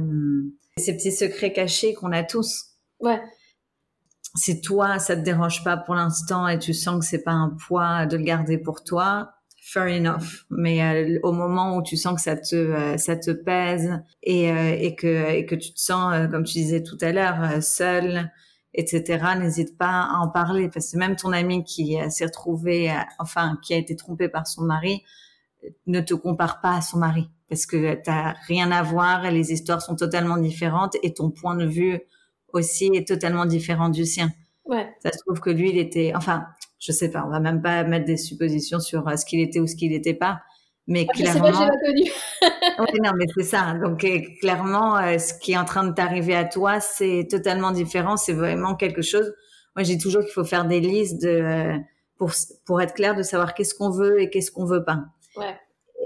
ces 0.76 0.96
petits 0.96 1.12
secrets 1.12 1.52
cachés 1.52 1.94
qu'on 1.94 2.10
a 2.10 2.24
tous. 2.24 2.64
Ouais. 2.98 3.20
Si 4.34 4.60
toi, 4.60 4.98
ça 4.98 5.16
te 5.16 5.20
dérange 5.20 5.62
pas 5.62 5.76
pour 5.76 5.94
l'instant 5.94 6.48
et 6.48 6.58
tu 6.58 6.74
sens 6.74 7.00
que 7.00 7.04
c'est 7.04 7.22
pas 7.22 7.32
un 7.32 7.56
poids 7.68 8.06
de 8.06 8.16
le 8.16 8.24
garder 8.24 8.58
pour 8.58 8.82
toi, 8.82 9.34
fair 9.60 9.84
enough. 9.84 10.46
Mais 10.50 10.82
euh, 10.82 11.20
au 11.22 11.32
moment 11.32 11.76
où 11.76 11.82
tu 11.82 11.96
sens 11.96 12.16
que 12.16 12.20
ça 12.20 12.36
te, 12.36 12.56
euh, 12.56 12.96
ça 12.96 13.16
te 13.16 13.30
pèse 13.30 14.00
et, 14.24 14.48
et, 14.48 14.96
que, 14.96 15.30
et 15.30 15.46
que 15.46 15.54
tu 15.54 15.72
te 15.72 15.80
sens, 15.80 16.28
comme 16.30 16.42
tu 16.42 16.54
disais 16.54 16.82
tout 16.82 16.98
à 17.00 17.12
l'heure, 17.12 17.62
seul, 17.62 18.32
etc. 18.74 19.24
N'hésite 19.38 19.76
pas 19.76 20.09
à 20.11 20.18
en 20.18 20.28
parler 20.28 20.68
parce 20.68 20.92
que 20.92 20.98
même 20.98 21.16
ton 21.16 21.33
ami 21.33 21.64
qui 21.64 21.96
s'est 22.09 22.26
retrouvé, 22.26 22.92
enfin, 23.18 23.59
qui 23.62 23.74
a 23.74 23.76
été 23.76 23.96
trompé 23.96 24.28
par 24.28 24.46
son 24.46 24.62
mari, 24.62 25.02
ne 25.87 26.00
te 26.00 26.14
compare 26.14 26.61
pas 26.61 26.76
à 26.76 26.80
son 26.80 26.98
mari 26.98 27.28
parce 27.50 27.66
que 27.66 27.94
t'as 27.94 28.35
rien 28.46 28.70
à 28.70 28.83
voir 28.83 29.26
et 29.26 29.33
les 29.33 29.52
histoires 29.52 29.83
sont 29.83 29.96
totalement 29.96 30.37
différentes 30.37 30.96
et 31.02 31.12
ton 31.12 31.30
point 31.30 31.56
de 31.56 31.66
vue 31.66 32.00
aussi 32.52 32.87
est 32.94 33.06
totalement 33.06 33.44
différent 33.44 33.88
du 33.88 34.06
sien. 34.06 34.30
Ouais. 34.64 34.88
Ça 35.02 35.11
se 35.12 35.18
trouve 35.18 35.40
que 35.40 35.50
lui, 35.50 35.70
il 35.70 35.78
était, 35.78 36.12
enfin, 36.14 36.46
je 36.78 36.92
sais 36.92 37.11
pas, 37.11 37.24
on 37.26 37.30
va 37.30 37.40
même 37.40 37.61
pas 37.61 37.83
mettre 37.83 38.06
des 38.06 38.16
suppositions 38.16 38.78
sur 38.78 39.06
euh, 39.09 39.16
ce 39.16 39.26
qu'il 39.26 39.40
était 39.40 39.59
ou 39.59 39.66
ce 39.66 39.74
qu'il 39.74 39.90
n'était 39.90 40.14
pas, 40.14 40.42
mais 40.90 41.07
ah, 41.09 41.12
clairement. 41.12 41.53
Pas, 41.53 41.70
connu. 41.85 42.03
oui, 42.81 43.00
non, 43.00 43.12
mais 43.16 43.26
c'est 43.35 43.44
ça. 43.44 43.74
Donc 43.81 44.03
euh, 44.03 44.18
clairement, 44.40 44.98
euh, 44.98 45.18
ce 45.18 45.33
qui 45.35 45.53
est 45.53 45.57
en 45.57 45.64
train 45.64 45.85
de 45.85 45.94
t'arriver 45.94 46.35
à 46.35 46.44
toi, 46.44 46.81
c'est 46.81 47.29
totalement 47.31 47.70
différent. 47.70 48.16
C'est 48.16 48.33
vraiment 48.33 48.74
quelque 48.74 49.00
chose. 49.00 49.33
Moi, 49.76 49.85
j'ai 49.85 49.98
toujours 49.98 50.22
qu'il 50.22 50.33
faut 50.33 50.44
faire 50.44 50.64
des 50.66 50.81
listes 50.81 51.22
de, 51.22 51.29
euh, 51.29 51.76
pour 52.18 52.33
pour 52.66 52.83
être 52.83 52.94
clair 52.94 53.14
de 53.14 53.22
savoir 53.22 53.55
qu'est-ce 53.55 53.72
qu'on 53.72 53.90
veut 53.90 54.20
et 54.20 54.31
qu'est-ce 54.31 54.50
qu'on 54.50 54.64
veut 54.64 54.85
pas. 54.85 55.05
Ouais. 55.37 55.57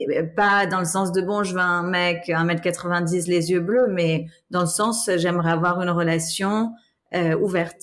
Ben, 0.07 0.35
pas 0.35 0.66
dans 0.66 0.81
le 0.81 0.85
sens 0.85 1.12
de 1.12 1.23
bon, 1.23 1.44
je 1.44 1.55
veux 1.55 1.61
un 1.61 1.85
mec 1.85 2.27
1m90 2.29 3.27
les 3.27 3.53
yeux 3.53 3.61
bleus, 3.61 3.87
mais 3.88 4.27
dans 4.51 4.61
le 4.61 4.66
sens 4.66 5.09
j'aimerais 5.16 5.53
avoir 5.53 5.81
une 5.81 5.90
relation 5.90 6.73
ouverte. 7.40 7.81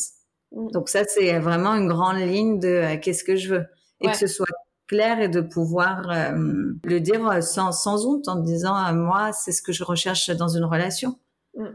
Mm. 0.52 0.72
Donc 0.72 0.90
ça 0.90 1.06
c'est 1.06 1.40
vraiment 1.40 1.74
une 1.74 1.88
grande 1.88 2.18
ligne 2.18 2.60
de 2.60 2.96
qu'est-ce 2.98 3.24
que 3.24 3.38
je 3.38 3.56
veux 3.56 3.66
et 4.02 4.08
que 4.08 4.18
ce 4.18 4.28
soit 4.28 4.46
clair 4.92 5.22
et 5.22 5.30
de 5.30 5.40
pouvoir 5.40 6.12
euh, 6.12 6.74
le 6.84 7.00
dire 7.00 7.42
sans, 7.42 7.72
sans 7.72 8.06
honte 8.06 8.28
en 8.28 8.36
disant 8.36 8.76
à 8.76 8.92
moi, 8.92 9.32
c'est 9.32 9.54
ce 9.54 9.62
que 9.62 9.72
je 9.72 9.86
recherche 9.86 10.30
dans 10.32 10.50
une 10.50 10.66
relation. 10.66 11.18
Mm. 11.56 11.68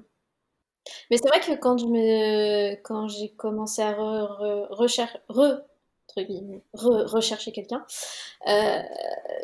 Mais 1.11 1.17
c'est 1.17 1.29
vrai 1.29 1.41
que 1.41 1.59
quand 1.59 1.79
je 1.79 2.75
quand 2.83 3.09
j'ai 3.09 3.31
commencé 3.31 3.81
à 3.81 3.95
rechercher, 4.71 5.19
rechercher 6.15 7.53
quelqu'un, 7.53 7.85
euh, 8.47 8.83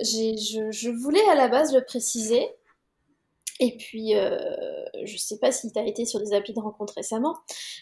je, 0.00 0.90
voulais 0.90 1.26
à 1.30 1.34
la 1.34 1.48
base 1.48 1.74
le 1.74 1.82
préciser. 1.82 2.46
Et 3.58 3.76
puis, 3.76 4.14
euh, 4.16 4.38
je 5.04 5.16
sais 5.16 5.38
pas 5.38 5.50
si 5.50 5.72
tu 5.72 5.78
as 5.78 5.86
été 5.86 6.04
sur 6.04 6.20
des 6.20 6.34
applis 6.34 6.52
de 6.52 6.60
rencontre 6.60 6.94
récemment, 6.94 7.38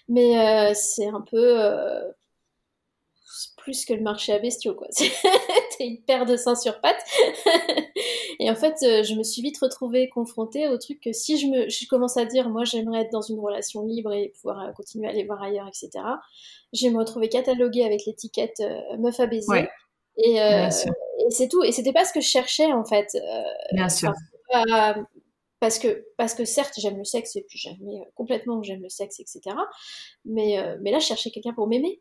mais 0.09 0.39
euh, 0.39 0.73
c'est 0.75 1.09
un 1.09 1.21
peu 1.21 1.59
plus 3.61 3.85
que 3.85 3.93
le 3.93 4.03
marché 4.03 4.33
à 4.33 4.39
bestiaux, 4.39 4.75
quoi. 4.75 4.89
T'es 5.79 5.87
une 5.87 6.01
paire 6.03 6.27
de 6.27 6.37
seins 6.37 6.55
sur 6.55 6.81
pattes. 6.81 7.03
et 8.39 8.51
en 8.51 8.55
fait, 8.55 8.77
euh, 8.83 9.03
je 9.03 9.15
me 9.15 9.23
suis 9.23 9.43
vite 9.43 9.59
retrouvée 9.59 10.09
confrontée 10.09 10.69
au 10.69 10.79
truc 10.79 11.01
que 11.01 11.13
si 11.13 11.39
je 11.39 11.47
me, 11.47 11.69
je 11.69 11.87
commence 11.87 12.17
à 12.17 12.25
dire, 12.25 12.49
moi, 12.49 12.65
j'aimerais 12.65 13.03
être 13.03 13.13
dans 13.13 13.23
une 13.23 13.39
relation 13.39 13.85
libre 13.85 14.13
et 14.13 14.33
pouvoir 14.37 14.61
euh, 14.61 14.73
continuer 14.73 15.07
à 15.07 15.11
aller 15.11 15.25
voir 15.25 15.43
ailleurs, 15.43 15.69
etc. 15.69 16.05
Je 16.73 16.89
me 16.89 16.99
retrouver 16.99 17.29
cataloguée 17.29 17.85
avec 17.85 18.05
l'étiquette 18.07 18.61
euh, 18.61 18.97
meuf 18.99 19.19
à 19.21 19.27
baiser. 19.27 19.69
Et, 20.17 20.39
c'est 21.31 21.49
tout. 21.49 21.63
Et 21.63 21.73
c'était 21.73 21.93
pas 21.93 22.05
ce 22.05 22.13
que 22.13 22.21
je 22.21 22.29
cherchais, 22.29 22.73
en 22.73 22.85
fait. 22.85 23.09
Bien 23.73 23.89
sûr. 23.89 24.13
parce 25.61 25.79
que, 25.79 26.07
parce 26.17 26.35
que 26.35 26.45
certes, 26.45 26.75
j'aime 26.79 26.99
le 26.99 27.05
sexe 27.05 27.37
et 27.37 27.45
puis 27.49 27.59
j'aime 27.59 27.77
complètement 28.15 28.63
j'aime 28.63 28.83
le 28.83 28.89
sexe, 28.89 29.21
etc. 29.21 29.55
Mais, 30.25 30.57
mais 30.81 30.91
là, 30.91 30.99
je 30.99 31.07
cherchais 31.07 31.31
quelqu'un 31.31 31.53
pour 31.53 31.69
m'aimer. 31.69 32.01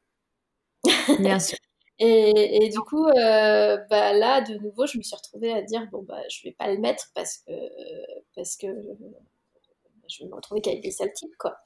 Bien 1.19 1.39
sûr. 1.39 1.57
et, 1.99 2.69
du 2.69 2.79
coup, 2.79 3.07
euh, 3.07 3.77
bah, 3.89 4.13
là, 4.13 4.41
de 4.41 4.53
nouveau, 4.55 4.85
je 4.87 4.97
me 4.97 5.03
suis 5.03 5.15
retrouvée 5.15 5.51
à 5.51 5.61
dire 5.61 5.87
bon, 5.91 6.03
bah, 6.03 6.21
je 6.29 6.43
vais 6.43 6.55
pas 6.57 6.71
le 6.71 6.79
mettre 6.79 7.09
parce 7.13 7.37
que, 7.45 7.51
parce 8.35 8.55
que 8.55 8.67
je 10.07 10.23
vais 10.23 10.29
me 10.29 10.35
retrouver 10.35 10.61
qu'avec 10.61 10.81
des 10.81 10.91
sales 10.91 11.13
types, 11.13 11.35
quoi. 11.37 11.57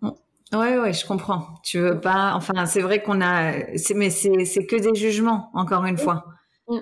Mm. 0.00 0.10
Ouais, 0.52 0.78
ouais, 0.78 0.92
je 0.92 1.06
comprends. 1.06 1.46
Tu 1.64 1.78
veux 1.80 2.00
pas. 2.00 2.34
Enfin, 2.34 2.66
c'est 2.66 2.82
vrai 2.82 3.02
qu'on 3.02 3.20
a. 3.20 3.52
Mais 3.94 4.10
c'est 4.10 4.66
que 4.66 4.76
des 4.76 4.94
jugements, 4.94 5.50
encore 5.54 5.84
une 5.84 5.94
mm. 5.94 5.98
fois. 5.98 6.24
Mm. 6.68 6.78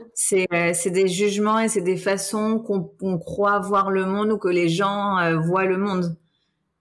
Euh, 0.53 0.71
c'est 0.75 0.91
des 0.91 1.09
jugements 1.09 1.59
et 1.59 1.69
c'est 1.69 1.81
des 1.81 1.97
façons 1.97 2.61
qu'on 2.61 3.19
croit 3.19 3.59
voir 3.61 3.91
le 3.91 4.07
monde 4.07 4.33
ou 4.33 4.39
que 4.39 4.49
les 4.49 4.69
gens 4.69 5.19
euh, 5.19 5.39
voient 5.39 5.65
le 5.65 5.79
monde 5.79 6.17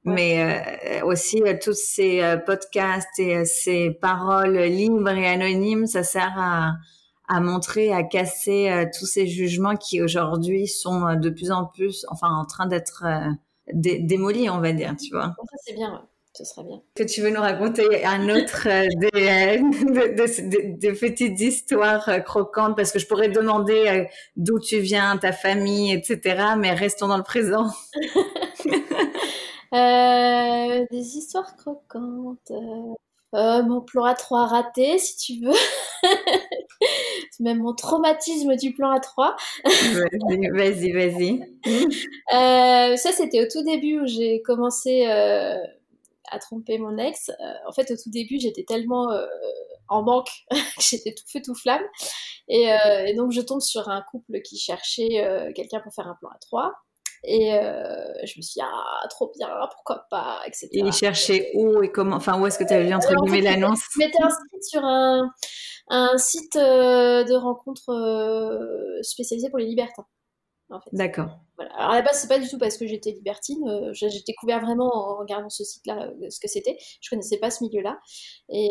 mais 0.04 1.02
euh, 1.02 1.06
aussi 1.06 1.42
euh, 1.44 1.56
tous 1.62 1.78
ces 1.78 2.22
euh, 2.22 2.38
podcasts 2.38 3.20
et 3.20 3.46
ces 3.46 3.92
paroles 3.92 4.58
libres 4.58 5.10
et 5.10 5.28
anonymes, 5.28 5.86
ça 5.86 6.04
sert 6.04 6.34
à, 6.38 6.74
à 7.28 7.40
montrer, 7.40 7.94
à 7.94 8.04
casser 8.04 8.90
tous 8.98 9.06
ces 9.06 9.28
jugements 9.28 9.76
qui 9.76 10.02
aujourd'hui 10.02 10.68
sont 10.68 11.16
de 11.16 11.30
plus 11.30 11.52
en 11.52 11.66
plus, 11.66 12.06
enfin, 12.10 12.30
en 12.30 12.46
train 12.46 12.68
d'être 12.68 13.06
démolis, 13.74 14.50
on 14.50 14.60
va 14.60 14.74
dire, 14.74 14.96
tu 14.98 15.14
vois. 15.14 15.34
Ça 15.38 15.58
c'est 15.66 15.74
bien. 15.76 15.94
Ouais. 15.94 16.00
Ce 16.34 16.46
serait 16.46 16.64
bien. 16.64 16.82
Que 16.96 17.04
tu 17.04 17.22
veux 17.22 17.30
nous 17.30 17.42
raconter 17.42 18.06
un 18.06 18.30
autre 18.30 18.66
des, 18.66 19.60
de, 19.60 20.80
de, 20.80 20.98
petites 20.98 21.42
histoires 21.42 22.10
croquantes 22.24 22.78
parce 22.78 22.94
que 22.94 23.00
je 23.00 23.06
pourrais 23.06 23.28
demander 23.28 24.08
d'où 24.38 24.58
tu 24.58 24.80
viens, 24.80 25.18
ta 25.18 25.34
famille, 25.34 25.94
etc. 25.94 26.54
Mais 26.58 26.74
restons 26.74 27.10
dans 27.10 27.18
le 27.18 27.24
présent. 27.24 27.68
Euh, 29.74 30.86
des 30.92 31.18
histoires 31.18 31.56
croquantes. 31.56 32.52
Euh, 32.52 32.94
euh, 33.34 33.64
mon 33.64 33.80
plan 33.80 34.06
A3 34.06 34.48
raté, 34.48 34.98
si 34.98 35.16
tu 35.18 35.46
veux. 35.46 35.56
Même 37.40 37.60
mon 37.60 37.74
traumatisme 37.74 38.56
du 38.56 38.74
plan 38.74 38.94
A3. 38.94 39.36
vas-y, 40.54 40.92
vas-y. 40.92 41.40
ça, 42.98 43.12
c'était 43.14 43.42
au 43.42 43.48
tout 43.50 43.64
début 43.64 44.02
où 44.02 44.08
j'ai 44.08 44.42
commencé 44.42 45.06
à 45.06 46.40
tromper 46.40 46.78
mon 46.78 46.98
ex. 46.98 47.32
en 47.68 47.72
fait, 47.72 47.92
au 47.92 47.96
tout 47.96 48.10
début, 48.10 48.40
j'étais 48.40 48.64
tellement 48.64 49.08
en 49.88 50.04
banque 50.04 50.30
que 50.52 50.58
j'étais 50.80 51.14
tout 51.14 51.24
feu 51.28 51.42
tout 51.44 51.56
flamme. 51.56 51.84
Et, 52.50 52.68
et, 53.08 53.14
donc, 53.16 53.32
je 53.32 53.42
tombe 53.42 53.62
sur 53.62 53.88
un 53.88 54.02
couple 54.02 54.42
qui 54.42 54.58
cherchait 54.58 55.54
quelqu'un 55.56 55.80
pour 55.80 55.94
faire 55.94 56.08
un 56.08 56.16
plan 56.16 56.30
A3. 56.30 56.74
Et 57.24 57.54
euh, 57.54 58.14
je 58.24 58.38
me 58.38 58.42
suis 58.42 58.54
dit, 58.56 58.62
ah, 58.62 59.08
trop 59.10 59.32
bien, 59.38 59.48
pourquoi 59.72 60.08
pas, 60.10 60.42
etc. 60.48 60.70
Et 60.72 60.80
il 60.80 60.92
cherchait 60.92 61.52
où 61.54 61.84
et 61.84 61.92
comment, 61.92 62.16
enfin, 62.16 62.40
où 62.40 62.48
est-ce 62.48 62.58
que 62.58 62.64
tu 62.64 62.74
avais 62.74 62.88
vu 62.88 62.94
entre 62.94 63.14
guillemets 63.14 63.42
l'annonce? 63.42 63.82
Je 63.94 64.00
m'étais 64.00 64.24
inscrite 64.24 64.64
sur 64.64 64.84
un, 64.84 65.30
un 65.90 66.18
site 66.18 66.56
euh, 66.56 67.24
de 67.24 67.36
rencontre 67.36 67.90
euh, 67.90 69.02
spécialisé 69.04 69.50
pour 69.50 69.60
les 69.60 69.68
libertins. 69.68 70.06
En 70.72 70.80
fait. 70.80 70.90
D'accord. 70.94 71.28
Voilà. 71.58 71.76
Alors 71.76 71.92
à 71.92 71.96
la 71.96 72.02
base, 72.02 72.18
c'est 72.22 72.30
pas 72.30 72.40
du 72.40 72.48
tout 72.48 72.58
parce 72.58 72.78
que 72.78 72.88
j'étais 72.88 73.12
libertine. 73.12 73.92
j'ai 73.92 74.08
découvert 74.26 74.62
vraiment 74.62 74.90
en 74.90 75.18
regardant 75.18 75.50
ce 75.50 75.66
site-là 75.66 76.10
ce 76.30 76.40
que 76.40 76.48
c'était. 76.48 76.78
Je 77.02 77.10
connaissais 77.10 77.40
pas 77.40 77.52
ce 77.52 77.66
milieu-là. 77.66 78.00
Et 78.48 78.70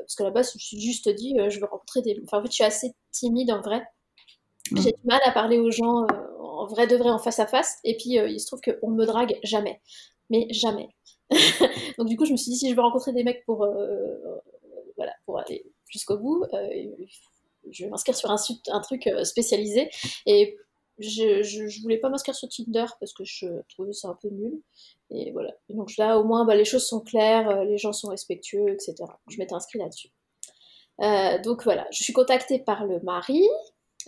parce 0.00 0.16
qu'à 0.16 0.24
la 0.24 0.32
base, 0.32 0.50
je 0.50 0.56
me 0.56 0.58
suis 0.58 0.80
juste 0.80 1.08
dit, 1.08 1.36
je 1.48 1.60
veux 1.60 1.66
rencontrer 1.66 2.02
des. 2.02 2.20
Enfin, 2.24 2.38
en 2.38 2.42
fait, 2.42 2.48
je 2.48 2.54
suis 2.54 2.64
assez 2.64 2.96
timide 3.12 3.52
en 3.52 3.60
vrai. 3.60 3.80
Mmh. 4.72 4.80
J'ai 4.80 4.90
du 4.90 5.04
mal 5.04 5.20
à 5.24 5.30
parler 5.30 5.58
aux 5.58 5.70
gens 5.70 6.04
en 6.60 6.66
vrai 6.66 6.86
de 6.86 6.96
vrai 6.96 7.10
en 7.10 7.18
face 7.18 7.38
à 7.38 7.46
face. 7.46 7.78
Et 7.84 7.96
puis, 7.96 8.18
euh, 8.18 8.28
il 8.28 8.40
se 8.40 8.46
trouve 8.46 8.60
qu'on 8.60 8.90
me 8.90 9.04
drague 9.04 9.38
jamais. 9.42 9.80
mais 10.30 10.46
jamais. 10.50 10.88
Donc 11.98 12.08
du 12.08 12.16
coup, 12.16 12.24
je 12.24 12.32
me 12.32 12.36
suis 12.36 12.52
dit, 12.52 12.58
si 12.58 12.70
je 12.70 12.74
veux 12.74 12.82
rencontrer 12.82 13.12
des 13.12 13.24
mecs 13.24 13.44
pour, 13.44 13.66
voilà, 14.96 15.12
pour 15.24 15.38
aller 15.38 15.64
jusqu'au 15.88 16.18
bout, 16.18 16.44
je 17.70 17.84
vais 17.84 17.90
m'inscrire 17.90 18.16
sur 18.16 18.30
un, 18.30 18.36
un 18.68 18.80
truc 18.80 19.08
spécialisé. 19.22 19.90
Et 20.26 20.56
je, 20.98 21.42
je, 21.42 21.82
voulais 21.82 21.98
pas 21.98 22.08
m'inscrire 22.08 22.34
sur 22.34 22.48
Tinder 22.48 22.86
parce 22.98 23.12
que 23.12 23.24
je 23.24 23.46
trouvais 23.68 23.92
ça 23.92 24.08
un 24.08 24.18
peu 24.20 24.28
nul. 24.28 24.60
Et 25.10 25.30
voilà. 25.32 25.52
donc 25.68 25.96
là, 25.96 26.18
au 26.18 26.24
moins, 26.24 26.44
bah, 26.44 26.56
les 26.56 26.64
choses 26.64 26.86
sont 26.86 27.00
claires, 27.00 27.64
les 27.64 27.78
gens 27.78 27.92
sont 27.92 28.08
respectueux, 28.08 28.70
etc. 28.70 28.96
Je 29.28 29.38
m'étais 29.38 29.54
inscrite 29.54 29.82
là-dessus. 29.82 30.10
Euh, 31.00 31.38
donc 31.38 31.64
voilà, 31.64 31.86
je 31.90 32.02
suis 32.02 32.12
contactée 32.12 32.58
par 32.58 32.84
le 32.84 33.00
mari 33.00 33.48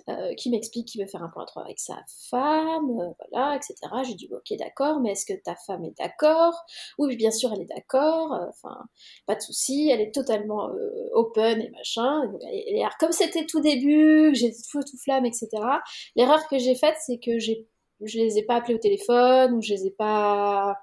euh, 0.09 0.35
qui 0.35 0.51
m'explique 0.51 0.89
qu'il 0.89 1.01
veut 1.01 1.07
faire 1.07 1.23
un 1.23 1.29
point 1.29 1.45
3 1.45 1.65
avec 1.65 1.79
sa 1.79 2.03
femme, 2.31 3.01
euh, 3.01 3.11
voilà, 3.31 3.57
etc. 3.57 3.75
J'ai 4.07 4.15
dit 4.15 4.29
ok 4.33 4.59
d'accord, 4.59 5.01
mais 5.01 5.13
est-ce 5.13 5.27
que 5.27 5.39
ta 5.41 5.55
femme 5.55 5.85
est 5.85 5.97
d'accord? 5.99 6.55
Oui, 6.99 7.17
bien 7.17 7.31
sûr, 7.31 7.53
elle 7.53 7.63
est 7.63 7.75
d'accord. 7.75 8.33
Enfin, 8.49 8.85
pas 9.27 9.35
de 9.35 9.41
souci, 9.41 9.91
elle 9.91 10.01
est 10.01 10.15
totalement 10.15 10.71
open 11.13 11.61
et 11.61 11.71
machin. 11.71 12.23
Et, 12.53 12.83
comme 13.01 13.13
c'était 13.13 13.47
tout 13.47 13.61
début, 13.61 14.35
j'étais 14.35 14.57
tout 14.71 14.83
tout 14.83 14.99
flamme, 14.99 15.27
etc. 15.27 15.49
L'erreur 16.17 16.47
que 16.49 16.59
j'ai 16.59 16.75
faite, 16.75 16.97
c'est 17.05 17.19
que 17.19 17.39
j'ai 17.39 17.67
je 18.05 18.19
les 18.19 18.39
ai 18.39 18.43
pas 18.43 18.57
appelés 18.57 18.75
au 18.75 18.79
téléphone 18.79 19.55
ou 19.55 19.63
je 19.63 19.75
les 19.75 19.87
ai 19.87 19.91
pas 19.91 20.77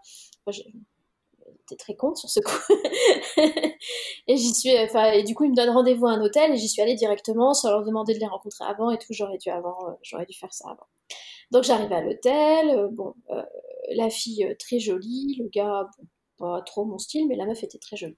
très 1.75 1.95
con 1.95 2.15
sur 2.15 2.29
ce 2.29 2.39
coup. 2.39 2.73
et 4.27 4.37
j'y 4.37 4.53
suis, 4.53 4.77
enfin, 4.79 5.11
et 5.11 5.23
du 5.23 5.35
coup, 5.35 5.43
il 5.45 5.51
me 5.51 5.55
donne 5.55 5.69
rendez-vous 5.69 6.07
à 6.07 6.11
un 6.11 6.21
hôtel 6.21 6.51
et 6.51 6.57
j'y 6.57 6.69
suis 6.69 6.81
allée 6.81 6.95
directement 6.95 7.53
sans 7.53 7.71
leur 7.71 7.83
demander 7.83 8.13
de 8.13 8.19
les 8.19 8.27
rencontrer 8.27 8.65
avant 8.65 8.91
et 8.91 8.97
tout. 8.97 9.11
J'aurais 9.11 9.37
dû 9.37 9.49
avant, 9.49 9.77
euh, 9.87 9.93
j'aurais 10.01 10.25
dû 10.25 10.37
faire 10.37 10.53
ça 10.53 10.69
avant. 10.69 10.87
Donc 11.51 11.63
j'arrive 11.63 11.91
à 11.91 12.01
l'hôtel, 12.01 12.69
euh, 12.69 12.87
bon, 12.91 13.13
euh, 13.31 13.43
la 13.95 14.09
fille 14.09 14.55
très 14.59 14.79
jolie, 14.79 15.35
le 15.39 15.49
gars, 15.49 15.89
pas 16.37 16.61
trop 16.61 16.85
mon 16.85 16.97
style, 16.97 17.27
mais 17.27 17.35
la 17.35 17.45
meuf 17.45 17.63
était 17.63 17.79
très 17.79 17.97
jolie. 17.97 18.17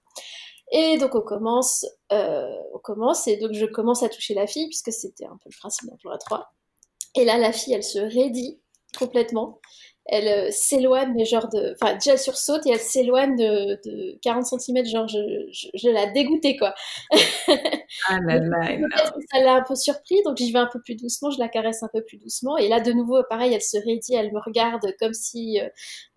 Et 0.74 0.98
donc 0.98 1.16
on 1.16 1.22
commence, 1.22 1.86
on 2.10 2.80
commence, 2.84 3.28
et 3.28 3.38
donc 3.38 3.54
je 3.54 3.66
commence 3.66 4.04
à 4.04 4.10
toucher 4.10 4.34
la 4.34 4.48
fille, 4.48 4.68
puisque 4.68 4.92
c'était 4.92 5.26
un 5.26 5.38
peu 5.44 5.50
le 5.50 5.58
principe 5.58 5.90
d'un 5.90 5.98
plan 5.98 6.12
à 6.12 6.18
3. 6.18 6.54
Et 7.16 7.26
là, 7.26 7.38
la 7.38 7.52
fille, 7.52 7.74
elle 7.74 7.84
se 7.84 8.00
raidit 8.00 8.62
complètement 8.98 9.60
elle 10.06 10.28
euh, 10.28 10.50
s'éloigne, 10.52 11.14
mais 11.16 11.26
genre 11.26 11.48
de. 11.50 11.76
Enfin, 11.80 11.94
déjà 11.94 12.14
elle 12.14 12.20
sursaute 12.20 12.66
et 12.66 12.72
elle 12.72 12.80
s'éloigne 12.80 13.36
de, 13.36 13.80
de, 13.86 14.18
40 14.22 14.46
cm, 14.46 14.86
genre 14.86 15.08
je, 15.08 15.20
je, 15.52 15.90
la 15.90 16.08
dégoûtais 16.08 16.58
quoi. 16.58 16.74
ah 17.12 18.18
là 18.26 18.40
là. 18.40 18.78
Ça 19.32 19.40
l'a 19.42 19.56
un 19.56 19.64
peu 19.64 19.76
surpris, 19.76 20.22
donc 20.24 20.38
j'y 20.38 20.52
vais 20.52 20.60
un 20.60 20.70
peu 20.72 20.82
plus 20.82 20.96
doucement, 20.96 21.30
je 21.30 21.40
la 21.40 21.50
caresse 21.50 21.84
un 21.84 21.90
peu 21.94 22.04
plus 22.04 22.18
doucement. 22.18 22.58
Et 22.58 22.68
là, 22.68 22.80
de 22.80 22.92
nouveau, 22.92 23.22
pareil, 23.30 23.54
elle 23.54 23.62
se 23.62 23.78
raidit, 23.78 24.16
elle 24.16 24.34
me 24.34 24.40
regarde 24.44 24.82
comme 25.00 25.14
si 25.14 25.60
euh, 25.60 25.66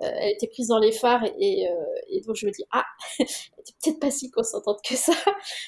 euh, 0.03 0.11
elle 0.18 0.33
était 0.33 0.49
prise 0.49 0.68
dans 0.68 0.79
les 0.79 0.92
phares. 0.92 1.25
Et, 1.38 1.66
et 2.09 2.20
donc 2.23 2.37
je 2.37 2.47
me 2.47 2.53
dis, 2.53 2.64
ah, 2.73 2.85
elle 3.18 3.27
était 3.27 3.73
peut-être 3.83 4.01
pas 4.01 4.11
si 4.11 4.31
consentante 4.31 4.81
que 4.88 4.97
ça. 4.97 5.12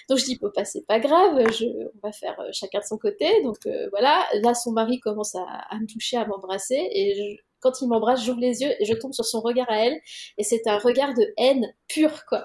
Donc 0.08 0.18
je 0.18 0.24
dis, 0.24 0.38
bon, 0.38 0.50
bah, 0.56 0.64
c'est 0.64 0.86
pas 0.86 1.00
grave, 1.00 1.44
je, 1.52 1.66
on 1.66 2.06
va 2.06 2.12
faire 2.12 2.36
chacun 2.52 2.80
de 2.80 2.84
son 2.84 2.96
côté. 2.96 3.42
Donc 3.42 3.58
voilà, 3.90 4.26
là, 4.42 4.54
son 4.54 4.72
mari 4.72 5.00
commence 5.00 5.34
à, 5.34 5.44
à 5.44 5.78
me 5.78 5.86
toucher, 5.86 6.16
à 6.16 6.26
m'embrasser. 6.26 6.88
Et 6.92 7.14
je, 7.14 7.42
quand 7.60 7.80
il 7.80 7.88
m'embrasse, 7.88 8.24
j'ouvre 8.24 8.40
les 8.40 8.62
yeux 8.62 8.74
et 8.80 8.84
je 8.84 8.94
tombe 8.94 9.12
sur 9.12 9.24
son 9.24 9.40
regard 9.40 9.70
à 9.70 9.78
elle. 9.78 9.98
Et 10.38 10.44
c'est 10.44 10.66
un 10.66 10.78
regard 10.78 11.14
de 11.14 11.32
haine 11.36 11.66
pure, 11.88 12.24
quoi. 12.26 12.44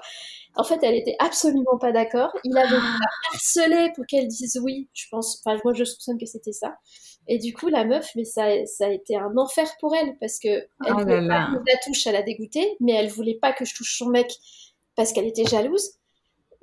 En 0.56 0.64
fait, 0.64 0.80
elle 0.84 0.96
était 0.96 1.16
absolument 1.20 1.78
pas 1.80 1.92
d'accord. 1.92 2.32
Il 2.44 2.58
avait 2.58 2.76
harcelé 3.34 3.92
pour 3.96 4.06
qu'elle 4.06 4.28
dise 4.28 4.60
oui, 4.62 4.90
je 4.94 5.06
pense. 5.10 5.42
Enfin, 5.44 5.60
moi, 5.64 5.74
je 5.74 5.86
soupçonne 5.86 6.18
que 6.18 6.26
c'était 6.26 6.52
ça. 6.52 6.76
Et 7.28 7.38
du 7.38 7.54
coup, 7.54 7.70
la 7.70 7.86
meuf, 7.86 8.10
mais 8.16 8.26
ça, 8.26 8.48
ça 8.66 8.88
a 8.88 8.90
été 8.90 9.16
un 9.16 9.38
enfer 9.38 9.70
pour 9.80 9.96
elle 9.96 10.18
parce 10.20 10.40
que 10.40 10.50
elle 10.50 10.68
oh 10.90 11.00
voulait 11.00 11.28
pas 11.28 11.48
que 11.52 11.72
la 11.72 11.78
touche, 11.86 12.06
elle 12.08 12.16
a 12.16 12.24
dégoûté, 12.24 12.76
mais 12.80 12.94
elle 12.94 13.10
voulait 13.10 13.38
pas 13.40 13.54
que 13.54 13.64
je 13.64 13.76
touche 13.76 13.98
son 13.98 14.10
mec 14.10 14.30
parce 14.96 15.14
qu'elle 15.14 15.28
était 15.28 15.46
jalouse. 15.46 15.92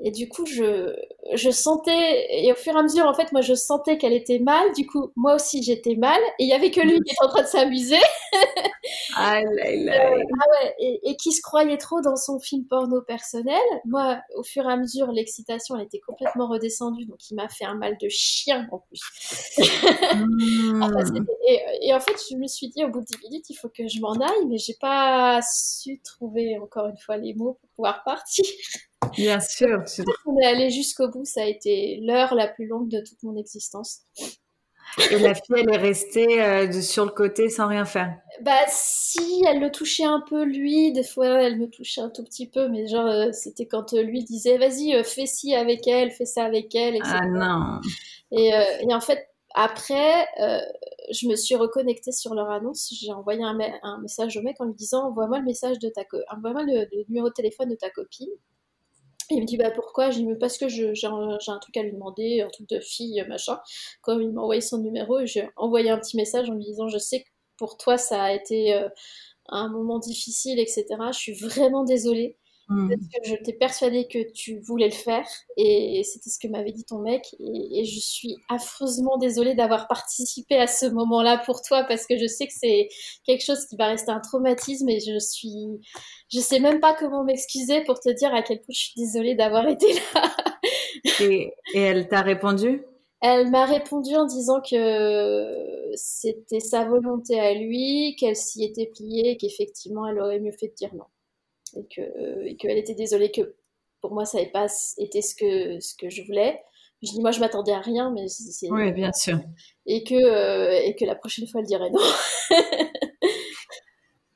Et 0.01 0.13
du 0.13 0.29
coup, 0.29 0.47
je, 0.47 0.95
je 1.35 1.51
sentais, 1.51 2.29
et 2.31 2.53
au 2.53 2.55
fur 2.55 2.73
et 2.75 2.79
à 2.79 2.83
mesure, 2.83 3.07
en 3.07 3.15
fait, 3.15 3.33
moi, 3.33 3.41
je 3.41 3.55
sentais 3.55 3.99
qu'elle 3.99 4.13
était 4.13 4.39
mal. 4.39 4.73
Du 4.73 4.87
coup, 4.87 5.11
moi 5.17 5.35
aussi, 5.35 5.61
j'étais 5.65 5.97
mal. 5.97 6.21
Et 6.39 6.45
il 6.45 6.49
y 6.49 6.53
avait 6.53 6.71
que 6.71 6.81
lui 6.81 7.01
qui 7.01 7.13
était 7.13 7.25
en 7.25 7.29
train 7.29 7.43
de 7.43 7.49
s'amuser. 7.49 7.99
ah, 9.17 9.41
là, 9.43 9.77
là. 9.77 10.13
Euh, 10.13 10.23
ah 10.23 10.65
ouais, 10.65 10.75
et, 10.79 11.11
et, 11.11 11.17
qui 11.17 11.33
se 11.33 11.43
croyait 11.43 11.79
trop 11.79 12.01
dans 12.01 12.15
son 12.15 12.39
film 12.39 12.65
porno 12.65 13.03
personnel. 13.03 13.59
Moi, 13.87 14.21
au 14.37 14.45
fur 14.45 14.69
et 14.69 14.73
à 14.73 14.77
mesure, 14.77 15.11
l'excitation, 15.11 15.75
elle 15.77 15.87
était 15.87 16.01
complètement 16.01 16.47
redescendue. 16.47 17.05
Donc, 17.07 17.19
il 17.31 17.35
m'a 17.35 17.49
fait 17.49 17.65
un 17.65 17.75
mal 17.75 17.97
de 18.01 18.09
chien, 18.09 18.69
en 18.71 18.79
plus. 18.79 19.01
Hmm. 20.15 20.83
et, 21.49 21.61
et, 21.83 21.93
en 21.95 21.99
fait, 21.99 22.15
je 22.31 22.37
me 22.37 22.47
suis 22.47 22.69
dit, 22.69 22.85
au 22.85 22.89
bout 22.89 23.01
de 23.01 23.07
10 23.07 23.19
minutes, 23.29 23.51
il 23.51 23.57
faut 23.57 23.69
que 23.69 23.89
je 23.89 24.01
m'en 24.01 24.13
aille. 24.13 24.47
Mais 24.47 24.59
j'ai 24.59 24.77
pas 24.81 25.41
su 25.43 26.01
trouver, 26.05 26.57
encore 26.61 26.87
une 26.87 26.99
fois, 26.99 27.17
les 27.17 27.35
mots 27.35 27.59
pouvoir 27.79 28.03
partir. 28.03 28.45
Bien 29.17 29.41
sûr. 29.41 29.85
On 30.27 30.39
est 30.39 30.47
allé 30.47 30.71
jusqu'au 30.71 31.09
bout. 31.09 31.25
Ça 31.25 31.43
a 31.43 31.45
été 31.45 32.01
l'heure 32.03 32.35
la 32.35 32.49
plus 32.49 32.67
longue 32.67 32.89
de 32.89 33.01
toute 33.01 33.23
mon 33.23 33.37
existence. 33.37 34.01
Et 35.11 35.19
la 35.19 35.35
fille, 35.35 35.55
elle 35.57 35.71
est 35.71 35.77
restée 35.77 36.43
euh, 36.43 36.73
sur 36.81 37.05
le 37.05 37.11
côté 37.11 37.49
sans 37.51 37.69
rien 37.69 37.85
faire. 37.85 38.17
Bah 38.43 38.59
si, 38.67 39.45
elle 39.47 39.61
le 39.61 39.71
touchait 39.71 40.05
un 40.05 40.23
peu 40.29 40.45
lui. 40.45 40.93
Des 40.93 41.05
fois, 41.05 41.43
elle 41.43 41.59
me 41.59 41.69
touchait 41.69 42.01
un 42.01 42.11
tout 42.11 42.25
petit 42.25 42.49
peu, 42.49 42.69
mais 42.69 42.89
genre 42.89 43.07
euh, 43.07 43.31
c'était 43.33 43.67
quand 43.67 43.93
euh, 43.93 44.03
lui 44.03 44.25
disait 44.25 44.59
vas-y, 44.59 44.93
fais 45.05 45.27
ci 45.27 45.55
avec 45.55 45.87
elle, 45.87 46.11
fais 46.11 46.25
ça 46.25 46.45
avec 46.45 46.75
elle. 46.75 46.97
Etc. 46.97 47.11
Ah 47.13 47.27
non. 47.27 47.81
Et, 48.33 48.51
et, 48.81 48.95
en 48.95 49.01
fait, 49.01 49.29
après, 49.59 50.27
je 51.11 51.27
me 51.27 51.35
suis 51.37 51.57
reconnectée 51.57 52.13
sur 52.13 52.35
leur 52.35 52.51
annonce. 52.51 52.93
J'ai 52.93 53.13
envoyé 53.13 53.43
un, 53.43 53.99
message 54.01 54.37
au 54.37 54.43
mec 54.43 54.61
en 54.61 54.67
lui 54.67 54.75
disant 54.75 55.09
envoie-moi 55.09 55.39
le 55.39 55.45
message 55.45 55.79
de 55.79 55.89
ta, 55.89 56.03
envoie-moi 56.31 56.63
le, 56.63 56.87
numéro 57.09 57.29
de 57.29 57.35
téléphone 57.35 57.69
de 57.69 57.75
ta 57.75 57.91
copine 57.91 58.31
il 59.31 59.43
me 59.43 59.47
dit 59.47 59.57
bah 59.57 59.71
pourquoi? 59.71 60.11
J'ai 60.11 60.23
dit 60.23 60.35
parce 60.41 60.59
que 60.59 60.69
j'ai 60.69 61.07
un, 61.07 61.39
un, 61.47 61.59
truc 61.59 61.77
à 61.77 61.83
lui 61.83 61.93
demander, 61.93 62.41
un 62.41 62.49
truc 62.49 62.69
de 62.69 62.81
fille, 62.81 63.23
machin. 63.29 63.59
Comme 64.01 64.23
il 64.23 64.33
m'a 64.33 64.43
envoyé 64.43 64.61
son 64.61 64.79
numéro, 64.79 65.25
j'ai 65.25 65.49
envoyé 65.57 65.91
un 65.91 65.99
petit 65.99 66.17
message 66.17 66.49
en 66.49 66.55
lui 66.55 66.65
disant 66.65 66.89
je 66.89 66.99
sais 66.99 67.23
que 67.23 67.29
pour 67.59 67.77
toi 67.77 67.99
ça 67.99 68.23
a 68.23 68.33
été 68.33 68.75
euh, 68.75 68.89
un 69.49 69.69
moment 69.69 69.99
difficile, 69.99 70.59
etc. 70.59 70.87
Je 71.13 71.19
suis 71.19 71.35
vraiment 71.35 71.85
désolée. 71.85 72.39
Hmm. 72.71 72.91
Parce 72.91 73.01
que 73.01 73.31
je 73.31 73.35
t'ai 73.43 73.55
persuadée 73.55 74.07
que 74.09 74.31
tu 74.33 74.59
voulais 74.59 74.89
le 74.89 74.95
faire 74.95 75.27
et 75.57 76.03
c'était 76.05 76.29
ce 76.29 76.39
que 76.39 76.49
m'avait 76.49 76.73
dit 76.73 76.85
ton 76.85 76.99
mec 76.99 77.35
et, 77.41 77.87
je 77.87 77.99
suis 77.99 78.37
affreusement 78.51 79.17
désolée 79.17 79.55
d'avoir 79.55 79.89
participé 79.89 80.57
à 80.57 80.67
ce 80.67 80.85
moment-là 80.85 81.39
pour 81.47 81.63
toi 81.63 81.85
parce 81.85 82.07
que 82.07 82.19
je 82.19 82.27
sais 82.27 82.47
que 82.47 82.53
c'est 82.53 82.91
quelque 83.25 83.43
chose 83.43 83.65
qui 83.65 83.77
va 83.77 83.87
rester 83.87 84.11
un 84.11 84.21
traumatisme 84.21 84.87
et 84.91 85.01
je 85.01 85.19
suis 85.19 85.81
je 86.31 86.41
sais 86.41 86.61
même 86.61 86.79
pas 86.79 86.95
comment 86.95 87.25
m'excuser 87.25 87.85
pour 87.85 88.01
te 88.01 88.11
dire 88.11 88.35
à 88.35 88.43
quel 88.43 88.59
point 88.59 88.75
je 88.75 88.79
suis 88.79 88.95
désolée 88.99 89.35
d'avoir 89.35 89.67
été 89.69 89.87
là. 90.15 90.31
et, 91.23 91.55
et 91.73 91.81
elle 91.81 92.07
t'a 92.07 92.21
répondu? 92.21 92.83
Elle 93.23 93.51
m'a 93.51 93.65
répondu 93.65 94.15
en 94.15 94.27
disant 94.27 94.61
que 94.61 95.55
c'était 95.95 96.61
sa 96.61 96.85
volonté 96.85 97.41
à 97.41 97.55
lui, 97.55 98.15
qu'elle 98.17 98.37
s'y 98.37 98.63
était 98.63 98.91
pliée, 98.95 99.39
qu'effectivement 99.39 100.07
elle 100.07 100.21
aurait 100.21 100.39
mieux 100.39 100.53
fait 100.53 100.69
de 100.69 100.75
dire 100.75 100.95
non 100.95 101.07
et 101.77 101.87
que 101.95 102.47
et 102.47 102.57
qu'elle 102.57 102.79
était 102.79 102.95
désolée 102.95 103.31
que 103.31 103.57
pour 104.01 104.13
moi 104.13 104.25
ça 104.25 104.39
n'avait 104.39 104.51
pas 104.51 104.67
été 104.99 105.23
ce 105.23 105.35
que 105.35 105.81
ce 105.81 105.95
que 105.97 106.09
je 106.11 106.23
voulais. 106.23 106.61
Je 107.03 107.13
dis 107.13 107.21
moi 107.21 107.31
je 107.31 107.41
m'attendais 107.41 107.73
à 107.73 107.81
rien 107.81 108.11
mais 108.11 108.27
c'est 108.29 108.71
oui 108.71 108.93
bien 108.93 109.13
sûr 109.13 109.39
et 109.87 110.03
que 110.03 110.15
euh, 110.15 110.81
et 110.85 110.97
que 110.97 111.05
la 111.05 111.15
prochaine 111.15 111.47
fois 111.47 111.61
elle 111.61 111.67
dirait 111.67 111.91
non. 111.91 112.01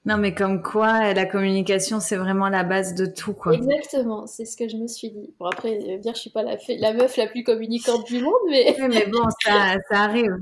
Non, 0.05 0.17
mais 0.17 0.35
comme 0.35 0.63
quoi, 0.63 1.15
la 1.15 1.27
communication, 1.27 2.01
c'est 2.01 2.17
vraiment 2.17 2.49
la 2.49 2.65
base 2.65 2.97
de 2.97 3.07
tout, 3.07 3.35
quoi. 3.35 3.55
Exactement, 3.55 4.27
c'est 4.27 4.45
ce 4.45 4.57
que 4.57 4.69
je 4.69 4.77
me 4.77 4.89
suis 4.89 5.11
dit. 5.11 5.33
Bon, 5.39 5.47
après, 5.47 5.79
dire, 5.99 6.13
je 6.15 6.19
suis 6.19 6.31
pas 6.31 6.43
la, 6.43 6.57
la 6.81 6.93
meuf 6.93 7.17
la 7.17 7.29
plus 7.29 7.45
communicante 7.45 8.05
du 8.07 8.21
monde, 8.21 8.33
mais. 8.51 8.75
Oui, 8.81 8.89
mais 8.89 9.07
bon, 9.07 9.23
ça, 9.45 9.77
ça 9.89 10.01
arrive. 10.01 10.37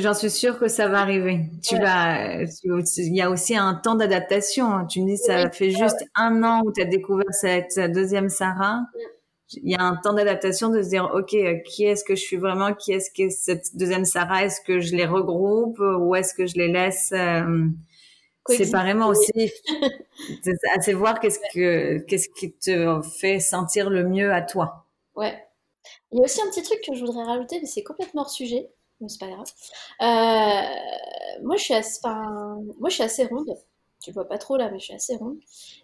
J'en 0.00 0.14
suis 0.14 0.30
sûre 0.30 0.58
que 0.58 0.68
ça 0.68 0.88
va 0.88 1.00
arriver. 1.00 1.40
Tu 1.62 1.76
vas, 1.76 2.44
il 2.44 3.14
y 3.14 3.20
a 3.20 3.28
aussi 3.28 3.54
un 3.54 3.74
temps 3.74 3.94
d'adaptation. 3.94 4.86
Tu 4.86 5.02
me 5.02 5.08
dis, 5.08 5.18
ça 5.18 5.50
fait 5.50 5.70
juste 5.70 6.02
un 6.14 6.42
an 6.42 6.62
où 6.64 6.72
tu 6.72 6.80
as 6.80 6.86
découvert 6.86 7.26
cette 7.30 7.78
deuxième 7.92 8.30
Sarah. 8.30 8.80
Il 9.62 9.70
y 9.70 9.74
a 9.74 9.82
un 9.82 9.96
temps 9.96 10.14
d'adaptation 10.14 10.70
de 10.70 10.82
se 10.82 10.88
dire, 10.88 11.10
OK, 11.14 11.36
qui 11.66 11.84
est-ce 11.84 12.04
que 12.04 12.14
je 12.14 12.22
suis 12.22 12.38
vraiment? 12.38 12.72
Qui 12.72 12.92
est-ce 12.92 13.10
que 13.10 13.28
cette 13.28 13.76
deuxième 13.76 14.06
Sarah? 14.06 14.46
Est-ce 14.46 14.62
que 14.62 14.80
je 14.80 14.96
les 14.96 15.04
regroupe? 15.04 15.78
Ou 15.78 16.14
est-ce 16.14 16.32
que 16.32 16.46
je 16.46 16.54
les 16.56 16.68
laisse, 16.68 17.12
euh, 17.14 17.66
séparément 18.48 19.08
aussi. 19.08 19.52
c'est 20.80 20.92
voir 20.92 21.20
qu'est-ce 21.20 21.40
que 21.52 21.98
qu'est-ce 21.98 22.28
qui 22.28 22.52
te 22.52 23.00
fait 23.18 23.40
sentir 23.40 23.90
le 23.90 24.04
mieux 24.04 24.32
à 24.32 24.42
toi. 24.42 24.86
Ouais. 25.16 25.46
Il 26.12 26.18
y 26.18 26.20
a 26.20 26.24
aussi 26.24 26.40
un 26.40 26.48
petit 26.48 26.62
truc 26.62 26.80
que 26.86 26.94
je 26.94 27.04
voudrais 27.04 27.24
rajouter, 27.24 27.60
mais 27.60 27.66
c'est 27.66 27.82
complètement 27.82 28.22
hors 28.22 28.30
sujet, 28.30 28.70
mais 29.00 29.08
c'est 29.08 29.20
pas 29.20 29.28
grave. 29.28 29.46
Euh, 30.02 31.42
moi, 31.42 31.56
je 31.56 31.64
suis 31.64 31.74
assez, 31.74 32.00
moi, 32.04 32.88
je 32.88 32.94
suis 32.94 33.02
assez 33.02 33.24
ronde. 33.26 33.54
Tu 34.00 34.10
le 34.10 34.14
vois 34.14 34.28
pas 34.28 34.38
trop 34.38 34.56
là, 34.56 34.70
mais 34.70 34.78
je 34.78 34.84
suis 34.84 34.94
assez 34.94 35.16
ronde. 35.16 35.38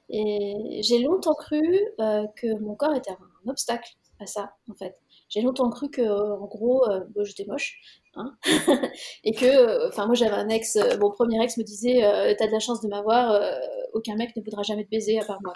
Et 0.09 0.81
j'ai 0.83 0.99
longtemps 1.01 1.35
cru 1.35 1.63
euh, 2.01 2.27
que 2.37 2.59
mon 2.61 2.75
corps 2.75 2.95
était 2.95 3.11
un 3.11 3.51
obstacle 3.51 3.91
à 4.21 4.27
ça, 4.27 4.55
en 4.71 4.75
fait. 4.75 4.99
J'ai 5.31 5.43
longtemps 5.43 5.71
cru 5.71 5.89
que, 5.91 6.03
en 6.03 6.45
gros, 6.47 6.85
euh, 6.91 7.05
j'étais 7.23 7.47
moche 7.47 7.81
Hein 8.17 8.37
et 9.25 9.33
que, 9.33 9.87
enfin, 9.87 10.07
moi 10.07 10.17
j'avais 10.17 10.35
un 10.35 10.49
ex, 10.49 10.75
euh, 10.75 10.99
mon 10.99 11.13
premier 11.13 11.41
ex 11.45 11.57
me 11.57 11.63
disait, 11.63 12.05
euh, 12.05 12.35
t'as 12.37 12.49
de 12.49 12.53
la 12.53 12.59
chance 12.59 12.81
de 12.81 12.89
m'avoir, 12.89 13.41
aucun 13.93 14.17
mec 14.17 14.35
ne 14.35 14.43
voudra 14.43 14.65
jamais 14.65 14.85
te 14.85 14.91
baiser 14.91 15.21
à 15.21 15.25
part 15.25 15.39
moi. 15.45 15.53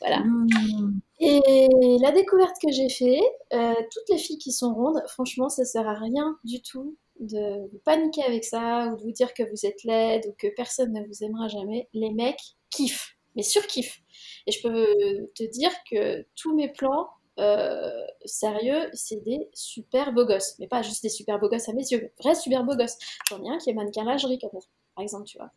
Voilà. 0.00 0.18
Mmh. 0.18 1.00
Et 1.20 1.98
la 2.02 2.12
découverte 2.12 2.56
que 2.62 2.70
j'ai 2.70 2.90
fait, 2.90 3.20
toutes 3.50 4.08
les 4.10 4.18
filles 4.18 4.36
qui 4.36 4.52
sont 4.52 4.74
rondes, 4.74 5.02
franchement, 5.08 5.48
ça 5.48 5.64
sert 5.64 5.88
à 5.88 5.94
rien 5.94 6.38
du 6.44 6.60
tout 6.60 6.98
de 7.20 7.70
paniquer 7.86 8.24
avec 8.24 8.44
ça 8.44 8.88
ou 8.92 8.98
de 8.98 9.02
vous 9.02 9.12
dire 9.12 9.32
que 9.32 9.42
vous 9.42 9.64
êtes 9.64 9.82
laide 9.84 10.26
ou 10.28 10.34
que 10.36 10.48
personne 10.54 10.92
ne 10.92 11.00
vous 11.06 11.24
aimera 11.24 11.48
jamais. 11.48 11.88
Les 11.94 12.10
mecs 12.10 12.56
kiffent, 12.68 13.16
mais 13.34 13.42
surkiffent. 13.42 14.02
Et 14.46 14.52
je 14.52 14.60
peux 14.60 14.86
te 15.34 15.44
dire 15.50 15.70
que 15.90 16.26
tous 16.36 16.54
mes 16.54 16.70
plans, 16.70 17.08
euh, 17.38 17.90
sérieux, 18.24 18.88
c'est 18.92 19.22
des 19.24 19.48
super 19.52 20.12
beaux 20.12 20.24
gosses. 20.24 20.56
Mais 20.58 20.68
pas 20.68 20.82
juste 20.82 21.02
des 21.02 21.08
super 21.08 21.38
beaux 21.38 21.48
gosses 21.48 21.68
à 21.68 21.72
mes 21.72 21.82
yeux, 21.82 22.10
vrai 22.22 22.34
super 22.34 22.64
beaux 22.64 22.76
gosses. 22.76 22.96
J'en 23.28 23.42
ai 23.44 23.48
un 23.48 23.58
qui 23.58 23.70
est 23.70 23.74
mannequin 23.74 24.04
lingerie, 24.04 24.38
par 24.38 25.02
exemple, 25.02 25.26
tu 25.26 25.38
vois. 25.38 25.50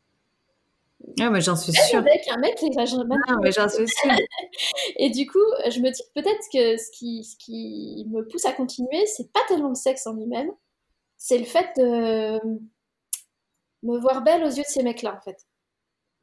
Ah, 1.20 1.30
mais 1.30 1.42
j'en 1.42 1.56
suis 1.56 1.74
sûre. 1.74 2.00
Avec 2.00 2.28
un 2.28 2.38
mec, 2.38 2.58
Ah, 2.60 3.36
mais 3.42 3.52
j'en 3.52 3.70
suis 3.70 3.88
sûre. 3.88 4.12
et 4.98 5.10
du 5.10 5.28
coup, 5.28 5.40
je 5.70 5.80
me 5.80 5.92
dis 5.92 6.02
peut-être 6.16 6.44
que 6.52 6.78
ce 6.78 6.90
qui, 6.92 7.24
ce 7.24 7.36
qui 7.38 8.06
me 8.10 8.28
pousse 8.28 8.46
à 8.46 8.52
continuer, 8.52 9.06
c'est 9.06 9.32
pas 9.32 9.42
tellement 9.48 9.70
le 9.70 9.76
sexe 9.76 10.08
en 10.08 10.14
lui-même, 10.14 10.50
c'est 11.18 11.38
le 11.38 11.46
fait 11.46 11.68
de 11.78 12.40
me 13.84 13.98
voir 14.00 14.24
belle 14.24 14.44
aux 14.44 14.50
yeux 14.50 14.64
de 14.64 14.68
ces 14.68 14.84
mecs-là, 14.84 15.16
en 15.16 15.22
fait. 15.22 15.38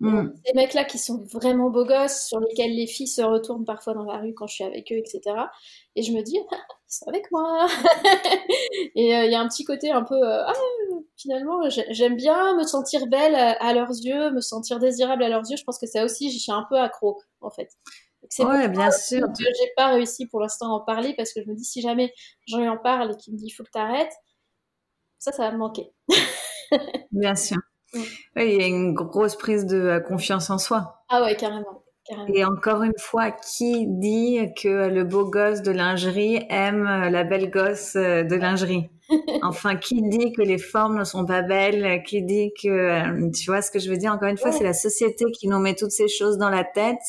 Mm. 0.05 0.35
Ces 0.45 0.53
mecs-là 0.55 0.85
qui 0.85 0.99
sont 0.99 1.25
vraiment 1.33 1.71
beaux 1.71 1.87
gosses, 1.87 2.27
sur 2.27 2.39
lesquels 2.41 2.75
les 2.75 2.87
filles 2.87 3.09
se 3.09 3.23
retournent 3.23 3.65
parfois 3.65 3.95
dans 3.95 4.05
la 4.05 4.19
rue 4.19 4.35
quand 4.35 4.47
je 4.47 4.55
suis 4.55 4.65
avec 4.65 4.93
eux, 4.93 4.97
etc. 4.97 5.21
Et 5.97 6.03
je 6.03 6.13
me 6.13 6.23
dis, 6.23 6.39
ah, 6.53 6.57
ils 6.57 6.95
sont 6.95 7.09
avec 7.09 7.31
moi. 7.31 7.67
et 8.95 9.17
euh, 9.17 9.25
il 9.25 9.33
y 9.33 9.35
a 9.35 9.41
un 9.41 9.49
petit 9.49 9.65
côté 9.65 9.91
un 9.91 10.03
peu, 10.03 10.15
euh, 10.15 10.45
ah, 10.47 10.53
finalement, 11.17 11.61
j'aime 11.69 12.17
bien 12.17 12.55
me 12.57 12.65
sentir 12.65 13.07
belle 13.07 13.35
à, 13.35 13.73
leurs 13.73 13.91
yeux, 13.91 14.31
me 14.31 14.41
sentir 14.41 14.79
désirable 14.79 15.23
à 15.23 15.29
leurs 15.31 15.51
yeux. 15.51 15.57
Je 15.57 15.65
pense 15.65 15.79
que 15.79 15.87
ça 15.87 16.05
aussi, 16.05 16.31
j'y 16.31 16.39
suis 16.39 16.53
un 16.53 16.67
peu 16.69 16.77
accro, 16.77 17.21
en 17.41 17.51
fait. 17.51 17.71
C'est 18.29 18.45
ouais, 18.45 18.69
bien 18.69 18.91
sûr. 18.91 19.21
Que 19.27 19.45
j'ai 19.45 19.73
pas 19.77 19.89
réussi 19.89 20.27
pour 20.27 20.41
l'instant 20.41 20.67
à 20.67 20.77
en 20.77 20.81
parler 20.81 21.15
parce 21.17 21.33
que 21.33 21.43
je 21.43 21.49
me 21.49 21.55
dis, 21.55 21.65
si 21.65 21.81
jamais 21.81 22.13
j'en 22.47 22.67
en 22.67 22.79
parle 22.79 23.13
et 23.13 23.17
qu'il 23.17 23.35
me 23.35 23.39
dit, 23.39 23.47
il 23.47 23.51
faut 23.51 23.65
que 23.65 23.71
tu 23.73 23.79
arrêtes, 23.79 24.13
ça, 25.19 25.33
ça 25.33 25.45
va 25.45 25.53
me 25.53 25.59
manquer. 25.59 25.93
bien 27.11 27.35
sûr. 27.35 27.59
Il 28.37 28.61
y 28.61 28.63
a 28.63 28.67
une 28.67 28.95
grosse 28.95 29.37
prise 29.37 29.67
de 29.67 29.77
euh, 29.77 30.01
confiance 30.01 30.51
en 30.51 30.59
soi. 30.59 31.05
Ah 31.09 31.23
ouais, 31.23 31.37
carrément. 31.37 31.83
Et 32.35 32.45
encore 32.45 32.83
une 32.83 32.99
fois, 32.99 33.31
qui 33.31 33.87
dit 33.87 34.39
que 34.61 34.89
le 34.89 35.05
beau 35.05 35.25
gosse 35.25 35.63
de 35.63 35.71
lingerie 35.71 36.45
aime 36.51 36.87
euh, 36.87 37.09
la 37.09 37.25
belle 37.25 37.51
gosse 37.51 37.97
euh, 37.97 38.23
de 38.23 38.35
lingerie? 38.37 38.91
Enfin, 39.43 39.77
qui 39.77 40.01
dit 40.03 40.33
que 40.33 40.41
les 40.41 40.57
formes 40.57 40.99
ne 40.99 41.05
sont 41.05 41.27
pas 41.27 41.43
belles 41.43 42.03
Qui 42.05 42.23
dit 42.23 42.53
que, 42.63 43.31
tu 43.33 43.51
vois 43.51 43.61
ce 43.61 43.71
que 43.71 43.79
je 43.79 43.91
veux 43.91 43.99
dire? 43.99 44.13
Encore 44.13 44.29
une 44.29 44.39
fois, 44.39 44.51
c'est 44.51 44.65
la 44.65 44.73
société 44.73 45.27
qui 45.31 45.47
nous 45.47 45.59
met 45.59 45.75
toutes 45.75 45.91
ces 45.91 46.09
choses 46.09 46.39
dans 46.39 46.49
la 46.49 46.65
tête 46.65 47.03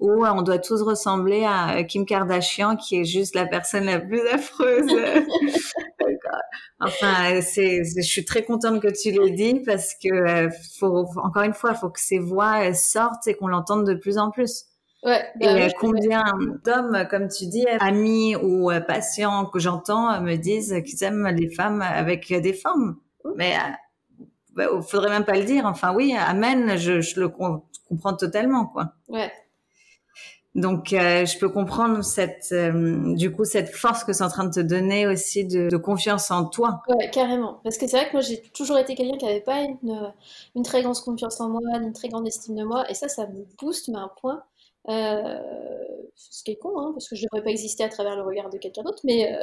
où 0.00 0.24
on 0.24 0.42
doit 0.42 0.58
tous 0.58 0.82
ressembler 0.82 1.44
à 1.46 1.84
Kim 1.84 2.06
Kardashian, 2.06 2.76
qui 2.76 3.00
est 3.00 3.04
juste 3.04 3.34
la 3.34 3.46
personne 3.46 3.84
la 3.84 4.00
plus 4.00 4.26
affreuse 4.28 4.90
Enfin, 6.80 7.40
c'est, 7.40 7.82
je 7.84 8.02
suis 8.02 8.24
très 8.24 8.42
contente 8.42 8.80
que 8.80 8.88
tu 8.88 9.10
l'aies 9.10 9.30
dit 9.30 9.60
parce 9.64 9.94
que 9.94 10.08
euh, 10.12 10.50
faut, 10.78 11.06
encore 11.22 11.42
une 11.42 11.54
fois, 11.54 11.70
il 11.72 11.76
faut 11.76 11.90
que 11.90 12.00
ces 12.00 12.18
voix 12.18 12.72
sortent 12.74 13.26
et 13.26 13.34
qu'on 13.34 13.48
l'entende 13.48 13.86
de 13.86 13.94
plus 13.94 14.18
en 14.18 14.30
plus. 14.30 14.64
Ouais, 15.02 15.22
et 15.38 15.44
bah 15.44 15.68
combien 15.78 16.24
d'hommes, 16.64 17.06
comme 17.10 17.28
tu 17.28 17.46
dis, 17.46 17.66
amis 17.78 18.36
ou 18.36 18.70
euh, 18.70 18.80
patients 18.80 19.44
que 19.44 19.58
j'entends 19.58 20.18
me 20.22 20.36
disent 20.36 20.82
qu'ils 20.86 21.04
aiment 21.04 21.28
les 21.28 21.50
femmes 21.50 21.82
avec 21.82 22.32
des 22.32 22.54
formes. 22.54 22.96
Mais 23.36 23.54
il 24.16 24.24
bah, 24.54 24.68
faudrait 24.80 25.10
même 25.10 25.26
pas 25.26 25.36
le 25.36 25.44
dire. 25.44 25.66
Enfin 25.66 25.94
oui, 25.94 26.14
amen, 26.18 26.78
je, 26.78 27.02
je 27.02 27.20
le 27.20 27.28
comprends 27.28 28.16
totalement, 28.16 28.64
quoi. 28.64 28.94
Ouais. 29.08 29.30
Donc, 30.54 30.92
euh, 30.92 31.26
je 31.26 31.36
peux 31.38 31.48
comprendre 31.48 32.04
cette, 32.04 32.50
euh, 32.52 33.14
du 33.14 33.32
coup, 33.32 33.44
cette 33.44 33.70
force 33.70 34.04
que 34.04 34.12
c'est 34.12 34.22
en 34.22 34.28
train 34.28 34.44
de 34.44 34.52
te 34.52 34.60
donner 34.60 35.06
aussi 35.06 35.44
de, 35.44 35.76
confiance 35.76 36.30
en 36.30 36.44
toi. 36.44 36.82
Ouais, 36.88 37.10
carrément. 37.10 37.60
Parce 37.64 37.76
que 37.76 37.88
c'est 37.88 37.96
vrai 37.96 38.06
que 38.06 38.12
moi, 38.12 38.20
j'ai 38.20 38.40
toujours 38.54 38.78
été 38.78 38.94
quelqu'un 38.94 39.18
qui 39.18 39.24
n'avait 39.24 39.40
pas 39.40 39.62
une, 39.62 40.12
une, 40.54 40.62
très 40.62 40.82
grande 40.82 40.96
confiance 40.98 41.40
en 41.40 41.48
moi, 41.48 41.60
une 41.74 41.92
très 41.92 42.08
grande 42.08 42.26
estime 42.26 42.54
de 42.54 42.62
moi. 42.62 42.88
Et 42.88 42.94
ça, 42.94 43.08
ça 43.08 43.26
me 43.26 43.44
booste, 43.58 43.88
mais 43.88 43.98
à 43.98 44.02
un 44.02 44.10
point. 44.20 44.44
Euh, 44.90 45.38
ce 46.14 46.44
qui 46.44 46.52
est 46.52 46.56
con, 46.56 46.78
hein, 46.78 46.92
parce 46.92 47.08
que 47.08 47.16
je 47.16 47.22
ne 47.22 47.26
devrais 47.32 47.42
pas 47.42 47.50
exister 47.50 47.82
à 47.82 47.88
travers 47.88 48.14
le 48.16 48.22
regard 48.22 48.50
de 48.50 48.58
quelqu'un 48.58 48.82
d'autre, 48.82 49.00
mais, 49.02 49.36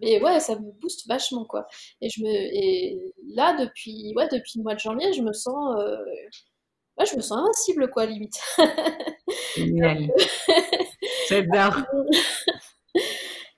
mais 0.00 0.20
ouais, 0.22 0.40
ça 0.40 0.56
me 0.56 0.72
booste 0.72 1.06
vachement, 1.06 1.44
quoi. 1.44 1.68
Et, 2.00 2.08
je 2.08 2.22
me, 2.22 2.28
et 2.28 3.12
là, 3.34 3.56
depuis, 3.60 4.14
ouais, 4.16 4.26
depuis 4.32 4.58
le 4.58 4.64
mois 4.64 4.74
de 4.74 4.80
janvier, 4.80 5.12
je 5.12 5.22
me 5.22 5.32
sens 5.32 5.76
ouais, 6.98 7.06
je 7.06 7.16
me 7.16 7.20
sens 7.20 7.38
invincible, 7.38 7.90
quoi, 7.90 8.06
limite. 8.06 8.38
Génial. 9.56 10.08
J'adore. 11.28 11.82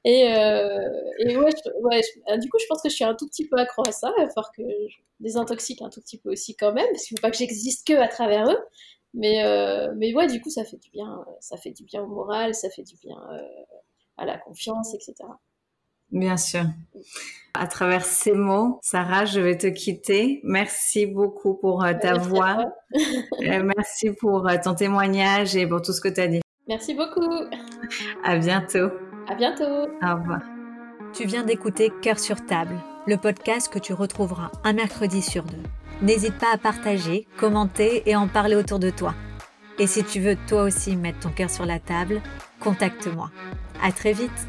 Et, 0.05 0.33
euh, 0.33 0.91
et 1.19 1.37
ouais, 1.37 1.51
ouais 1.83 2.01
euh, 2.29 2.37
du 2.39 2.49
coup, 2.49 2.59
je 2.59 2.67
pense 2.69 2.83
que 2.83 2.89
je 2.89 2.95
suis 2.95 3.05
un 3.05 3.15
tout 3.15 3.27
petit 3.27 3.47
peu 3.49 3.57
accro 3.59 3.83
à 3.87 3.93
ça. 3.93 4.13
Il 4.17 4.23
va 4.23 4.29
falloir 4.29 4.53
que 4.53 4.63
je 4.63 4.97
désintoxique 5.21 5.83
un 5.83 5.91
tout 5.91 6.01
petit 6.01 6.19
peu 6.19 6.31
aussi 6.31 6.55
quand 6.55 6.73
même, 6.73 6.87
parce 6.93 7.05
qu'il 7.05 7.15
ne 7.15 7.19
faut 7.19 7.23
pas 7.23 7.31
que 7.31 7.37
j'existe 7.37 7.87
que 7.87 7.95
à 7.95 8.09
travers 8.09 8.49
eux. 8.49 8.59
Mais, 9.15 9.45
euh, 9.45 9.93
mais 9.97 10.15
ouais, 10.15 10.27
du 10.27 10.41
coup, 10.41 10.51
ça 10.51 10.65
fait 10.65 10.77
du 10.77 10.91
bien. 10.91 11.25
Ça 11.41 11.57
fait 11.57 11.73
du 11.73 11.85
bien 11.85 12.03
au 12.03 12.07
moral, 12.07 12.55
ça 12.55 12.71
fait 12.71 12.83
du 12.83 12.97
bien 12.97 13.17
euh, 13.33 13.65
à 14.17 14.25
la 14.25 14.39
confiance, 14.39 14.95
etc. 14.95 15.15
Bien 16.11 16.37
sûr. 16.37 16.65
À 17.55 17.67
travers 17.67 18.05
ces 18.05 18.33
mots, 18.33 18.79
Sarah, 18.83 19.25
je 19.25 19.41
vais 19.41 19.57
te 19.57 19.67
quitter. 19.67 20.41
Merci 20.45 21.07
beaucoup 21.07 21.55
pour 21.55 21.85
euh, 21.85 21.93
ta 22.01 22.15
voix. 22.15 22.65
Euh, 23.43 23.63
merci 23.77 24.13
pour 24.13 24.49
euh, 24.49 24.57
ton 24.63 24.75
témoignage 24.75 25.55
et 25.55 25.67
pour 25.67 25.83
tout 25.83 25.93
ce 25.93 26.01
que 26.01 26.09
tu 26.09 26.21
as 26.21 26.27
dit. 26.27 26.41
Merci 26.67 26.95
beaucoup. 26.95 27.45
À 28.25 28.39
bientôt. 28.39 28.89
À 29.29 29.35
bientôt. 29.35 29.87
Au 30.03 30.15
revoir. 30.17 30.41
Tu 31.13 31.27
viens 31.27 31.45
d'écouter 31.45 31.93
Cœur 32.03 32.19
sur 32.19 32.45
table, 32.47 32.75
le 33.07 33.17
podcast 33.19 33.71
que 33.71 33.79
tu 33.79 33.93
retrouveras 33.93 34.51
un 34.65 34.73
mercredi 34.73 35.21
sur 35.21 35.45
deux. 35.45 35.63
N'hésite 36.01 36.39
pas 36.39 36.53
à 36.53 36.59
partager, 36.59 37.27
commenter 37.37 38.03
et 38.07 38.17
en 38.17 38.27
parler 38.27 38.57
autour 38.57 38.79
de 38.79 38.91
toi. 38.91 39.15
Et 39.79 39.87
si 39.87 40.03
tu 40.03 40.21
veux 40.21 40.37
toi 40.49 40.63
aussi 40.63 40.97
mettre 40.97 41.21
ton 41.21 41.31
cœur 41.31 41.51
sur 41.51 41.67
la 41.67 41.79
table, 41.79 42.23
contacte-moi. 42.61 43.31
À 43.83 43.93
très 43.93 44.15
vite. 44.15 44.49